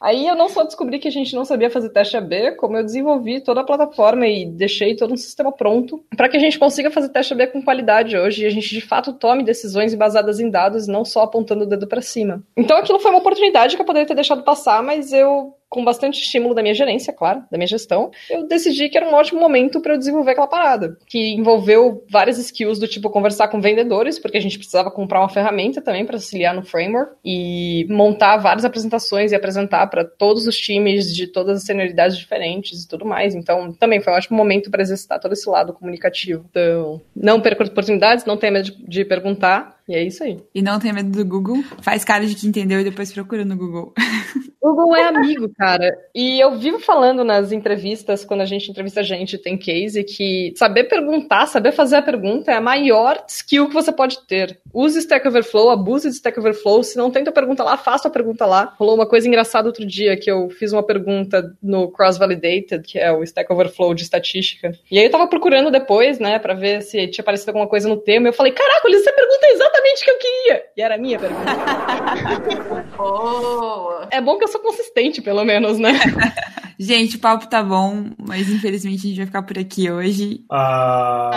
Aí 0.00 0.26
eu 0.26 0.34
não 0.34 0.48
só 0.48 0.64
descobri 0.64 0.79
que 0.98 1.08
a 1.08 1.10
gente 1.10 1.34
não 1.34 1.44
sabia 1.44 1.70
fazer 1.70 1.90
teste 1.90 2.16
AB, 2.16 2.52
como 2.56 2.76
eu 2.76 2.84
desenvolvi 2.84 3.40
toda 3.40 3.60
a 3.60 3.64
plataforma 3.64 4.26
e 4.26 4.46
deixei 4.46 4.96
todo 4.96 5.12
um 5.12 5.16
sistema 5.16 5.52
pronto 5.52 6.04
para 6.16 6.28
que 6.28 6.36
a 6.36 6.40
gente 6.40 6.58
consiga 6.58 6.90
fazer 6.90 7.08
teste 7.08 7.32
AB 7.32 7.48
com 7.48 7.62
qualidade 7.62 8.16
hoje 8.16 8.42
e 8.42 8.46
a 8.46 8.50
gente 8.50 8.68
de 8.68 8.80
fato 8.80 9.12
tome 9.12 9.42
decisões 9.42 9.94
baseadas 9.94 10.40
em 10.40 10.50
dados, 10.50 10.86
não 10.86 11.04
só 11.04 11.22
apontando 11.22 11.64
o 11.64 11.66
dedo 11.66 11.86
para 11.86 12.00
cima. 12.00 12.42
Então 12.56 12.76
aquilo 12.76 13.00
foi 13.00 13.10
uma 13.10 13.20
oportunidade 13.20 13.76
que 13.76 13.82
eu 13.82 13.86
poderia 13.86 14.06
ter 14.06 14.14
deixado 14.14 14.42
passar, 14.42 14.82
mas 14.82 15.12
eu 15.12 15.54
com 15.70 15.84
bastante 15.84 16.20
estímulo 16.20 16.52
da 16.52 16.62
minha 16.62 16.74
gerência, 16.74 17.12
claro, 17.12 17.44
da 17.48 17.56
minha 17.56 17.66
gestão, 17.66 18.10
eu 18.28 18.46
decidi 18.48 18.88
que 18.88 18.98
era 18.98 19.08
um 19.08 19.14
ótimo 19.14 19.40
momento 19.40 19.80
para 19.80 19.94
eu 19.94 19.98
desenvolver 19.98 20.32
aquela 20.32 20.48
parada, 20.48 20.98
que 21.06 21.32
envolveu 21.32 22.04
várias 22.10 22.38
skills 22.38 22.80
do 22.80 22.88
tipo 22.88 23.08
conversar 23.08 23.46
com 23.46 23.60
vendedores, 23.60 24.18
porque 24.18 24.36
a 24.36 24.40
gente 24.40 24.58
precisava 24.58 24.90
comprar 24.90 25.20
uma 25.20 25.28
ferramenta 25.28 25.80
também 25.80 26.04
para 26.04 26.16
auxiliar 26.16 26.52
no 26.52 26.64
framework 26.64 27.14
e 27.24 27.86
montar 27.88 28.36
várias 28.38 28.64
apresentações 28.64 29.30
e 29.30 29.36
apresentar 29.36 29.86
para 29.86 30.04
todos 30.04 30.46
os 30.48 30.58
times 30.58 31.14
de 31.14 31.28
todas 31.28 31.58
as 31.58 31.64
senioridades 31.64 32.18
diferentes 32.18 32.82
e 32.82 32.88
tudo 32.88 33.04
mais. 33.04 33.36
Então, 33.36 33.72
também 33.72 34.00
foi 34.00 34.12
um 34.12 34.16
ótimo 34.16 34.36
momento 34.36 34.72
para 34.72 34.82
exercitar 34.82 35.20
todo 35.20 35.32
esse 35.32 35.48
lado 35.48 35.72
comunicativo. 35.72 36.44
Então, 36.50 37.00
não 37.14 37.40
perca 37.40 37.62
oportunidades, 37.62 38.24
não 38.24 38.36
tenha 38.36 38.52
medo 38.52 38.64
de, 38.64 38.84
de 38.88 39.04
perguntar 39.04 39.79
E 39.90 39.94
é 39.94 40.04
isso 40.04 40.22
aí. 40.22 40.38
E 40.54 40.62
não 40.62 40.78
tem 40.78 40.92
medo 40.92 41.10
do 41.10 41.24
Google. 41.24 41.64
Faz 41.82 42.04
cara 42.04 42.24
de 42.24 42.36
que 42.36 42.46
entendeu 42.46 42.78
e 42.78 42.84
depois 42.84 43.12
procura 43.12 43.44
no 43.44 43.56
Google. 43.56 43.92
Google 44.62 44.94
é 44.94 45.02
amigo, 45.02 45.50
cara. 45.58 45.90
E 46.14 46.38
eu 46.38 46.56
vivo 46.56 46.78
falando 46.78 47.24
nas 47.24 47.50
entrevistas, 47.50 48.24
quando 48.24 48.42
a 48.42 48.44
gente 48.44 48.70
entrevista 48.70 49.00
a 49.00 49.02
gente, 49.02 49.36
tem 49.36 49.58
case, 49.58 50.04
que 50.04 50.52
saber 50.54 50.84
perguntar, 50.84 51.46
saber 51.46 51.72
fazer 51.72 51.96
a 51.96 52.02
pergunta 52.02 52.52
é 52.52 52.54
a 52.54 52.60
maior 52.60 53.24
skill 53.26 53.66
que 53.66 53.74
você 53.74 53.90
pode 53.90 54.20
ter. 54.28 54.60
Use 54.72 54.98
Stack 54.98 55.26
Overflow, 55.26 55.70
abuse 55.70 56.08
de 56.08 56.14
Stack 56.14 56.38
Overflow. 56.38 56.84
Se 56.84 56.96
não 56.96 57.10
tem 57.10 57.24
tua 57.24 57.32
pergunta 57.32 57.64
lá, 57.64 57.76
faça 57.76 58.06
a 58.06 58.10
pergunta 58.10 58.46
lá. 58.46 58.76
Rolou 58.78 58.94
uma 58.94 59.08
coisa 59.08 59.26
engraçada 59.26 59.66
outro 59.66 59.84
dia, 59.84 60.16
que 60.16 60.30
eu 60.30 60.50
fiz 60.50 60.72
uma 60.72 60.84
pergunta 60.84 61.52
no 61.60 61.90
Cross 61.90 62.16
Validated, 62.16 62.82
que 62.86 62.98
é 62.98 63.10
o 63.10 63.24
Stack 63.24 63.52
Overflow 63.52 63.92
de 63.92 64.02
estatística. 64.02 64.72
E 64.88 65.00
aí 65.00 65.06
eu 65.06 65.10
tava 65.10 65.26
procurando 65.26 65.68
depois, 65.68 66.20
né, 66.20 66.38
pra 66.38 66.54
ver 66.54 66.82
se 66.82 67.08
tinha 67.08 67.22
aparecido 67.22 67.50
alguma 67.50 67.66
coisa 67.66 67.88
no 67.88 67.96
tema. 67.96 68.28
E 68.28 68.30
eu 68.30 68.34
falei, 68.34 68.52
caraca, 68.52 68.88
essa 68.88 69.12
pergunta 69.12 69.46
é 69.46 69.52
exatamente 69.52 69.79
o 69.80 70.04
que 70.04 70.10
eu 70.10 70.18
queria. 70.18 70.62
E 70.76 70.82
era 70.82 70.94
a 70.94 70.98
minha 70.98 71.18
pergunta. 71.18 71.44
Boa! 72.96 74.08
É 74.10 74.20
bom 74.20 74.38
que 74.38 74.44
eu 74.44 74.48
sou 74.48 74.60
consistente, 74.60 75.20
pelo 75.22 75.44
menos, 75.44 75.78
né? 75.78 75.92
Gente, 76.78 77.16
o 77.16 77.20
papo 77.20 77.46
tá 77.46 77.62
bom, 77.62 78.06
mas 78.18 78.48
infelizmente 78.48 78.98
a 78.98 79.08
gente 79.08 79.16
vai 79.18 79.26
ficar 79.26 79.42
por 79.42 79.58
aqui 79.58 79.90
hoje. 79.90 80.40
Ah, 80.50 81.30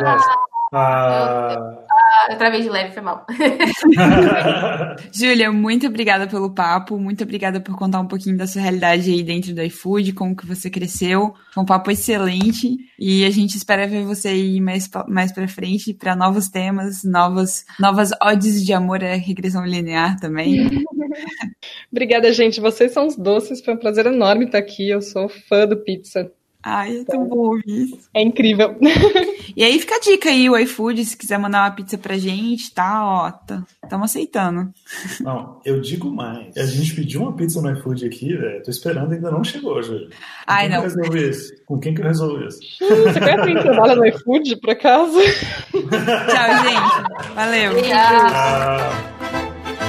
Ah. 0.00 0.34
Ah, 0.72 1.56
Ah, 1.87 1.87
Através 2.28 2.64
de 2.64 2.70
leve 2.70 2.92
foi 2.92 3.02
mal. 3.02 3.26
Júlia, 5.12 5.52
muito 5.52 5.86
obrigada 5.86 6.26
pelo 6.26 6.50
papo, 6.50 6.98
muito 6.98 7.22
obrigada 7.24 7.60
por 7.60 7.76
contar 7.76 8.00
um 8.00 8.06
pouquinho 8.06 8.36
da 8.36 8.46
sua 8.46 8.62
realidade 8.62 9.10
aí 9.10 9.22
dentro 9.22 9.54
do 9.54 9.62
iFood, 9.62 10.12
como 10.12 10.36
que 10.36 10.46
você 10.46 10.70
cresceu. 10.70 11.34
Foi 11.52 11.62
um 11.62 11.66
papo 11.66 11.90
excelente 11.90 12.76
e 12.98 13.24
a 13.24 13.30
gente 13.30 13.56
espera 13.56 13.86
ver 13.86 14.04
você 14.04 14.28
aí 14.28 14.60
mais, 14.60 14.88
mais 15.08 15.32
pra 15.32 15.48
frente 15.48 15.94
para 15.94 16.16
novos 16.16 16.48
temas, 16.48 17.04
novas, 17.04 17.64
novas 17.78 18.10
odds 18.22 18.64
de 18.64 18.72
amor 18.72 19.02
à 19.02 19.14
regressão 19.14 19.64
linear 19.64 20.18
também. 20.18 20.84
Obrigada, 21.90 22.32
gente. 22.32 22.60
Vocês 22.60 22.92
são 22.92 23.06
os 23.06 23.16
doces. 23.16 23.60
Foi 23.60 23.74
um 23.74 23.78
prazer 23.78 24.06
enorme 24.06 24.46
estar 24.46 24.58
aqui. 24.58 24.88
Eu 24.88 25.02
sou 25.02 25.28
fã 25.28 25.66
do 25.66 25.76
pizza. 25.76 26.30
Ai, 26.62 26.98
é 26.98 27.04
tão 27.04 27.24
bom 27.24 27.50
ouvir 27.50 27.84
isso. 27.84 28.08
É 28.14 28.22
incrível. 28.22 28.76
E 29.56 29.64
aí 29.64 29.76
fica 29.80 29.96
a 29.96 29.98
dica 29.98 30.28
aí, 30.28 30.48
o 30.48 30.56
iFood, 30.56 31.04
se 31.04 31.16
quiser 31.16 31.36
mandar 31.36 31.64
uma 31.64 31.70
pizza 31.72 31.98
pra 31.98 32.16
gente, 32.16 32.72
tá, 32.72 33.04
ó, 33.04 33.30
tá, 33.32 33.64
tamo 33.88 34.04
aceitando. 34.04 34.72
não, 35.20 35.60
eu 35.64 35.80
digo 35.80 36.10
mais. 36.10 36.56
A 36.56 36.64
gente 36.66 36.94
pediu 36.94 37.22
uma 37.22 37.32
pizza 37.34 37.60
no 37.60 37.72
iFood 37.72 38.06
aqui, 38.06 38.36
velho. 38.36 38.62
Tô 38.62 38.70
esperando, 38.70 39.12
ainda 39.12 39.30
não 39.32 39.42
chegou, 39.42 39.82
Júlio. 39.82 40.10
Com 40.10 40.14
Ai, 40.46 40.68
quem 40.68 40.76
não. 40.76 40.82
Que 40.82 40.86
eu 40.86 40.96
resolvi 40.96 41.28
isso? 41.28 41.52
Com 41.66 41.80
quem 41.80 41.94
que 41.94 42.00
eu 42.02 42.04
resolvi 42.04 42.46
isso? 42.46 42.58
Você 42.78 43.18
conhece 43.18 43.40
alguém 43.40 43.56
que 43.56 43.62
trabalha 43.62 43.96
no 43.96 44.06
iFood, 44.06 44.56
por 44.60 44.70
acaso? 44.70 45.18
Tchau, 45.72 46.50
gente. 46.62 47.34
Valeu. 47.34 47.72
Ah, 47.92 49.17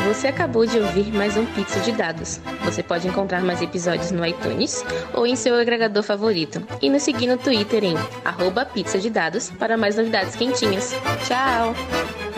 Você 0.07 0.27
acabou 0.27 0.65
de 0.65 0.79
ouvir 0.79 1.11
mais 1.13 1.37
um 1.37 1.45
Pizza 1.45 1.79
de 1.81 1.91
Dados. 1.91 2.39
Você 2.63 2.81
pode 2.81 3.07
encontrar 3.07 3.41
mais 3.41 3.61
episódios 3.61 4.11
no 4.11 4.25
iTunes 4.25 4.83
ou 5.13 5.27
em 5.27 5.35
seu 5.35 5.55
agregador 5.55 6.03
favorito. 6.03 6.61
E 6.81 6.89
nos 6.89 7.03
seguir 7.03 7.27
no 7.27 7.37
Twitter 7.37 7.83
em 7.83 7.95
arroba 8.23 8.65
de 8.99 9.09
dados 9.09 9.49
para 9.51 9.77
mais 9.77 9.95
novidades 9.95 10.35
quentinhas. 10.35 10.93
Tchau! 11.27 12.28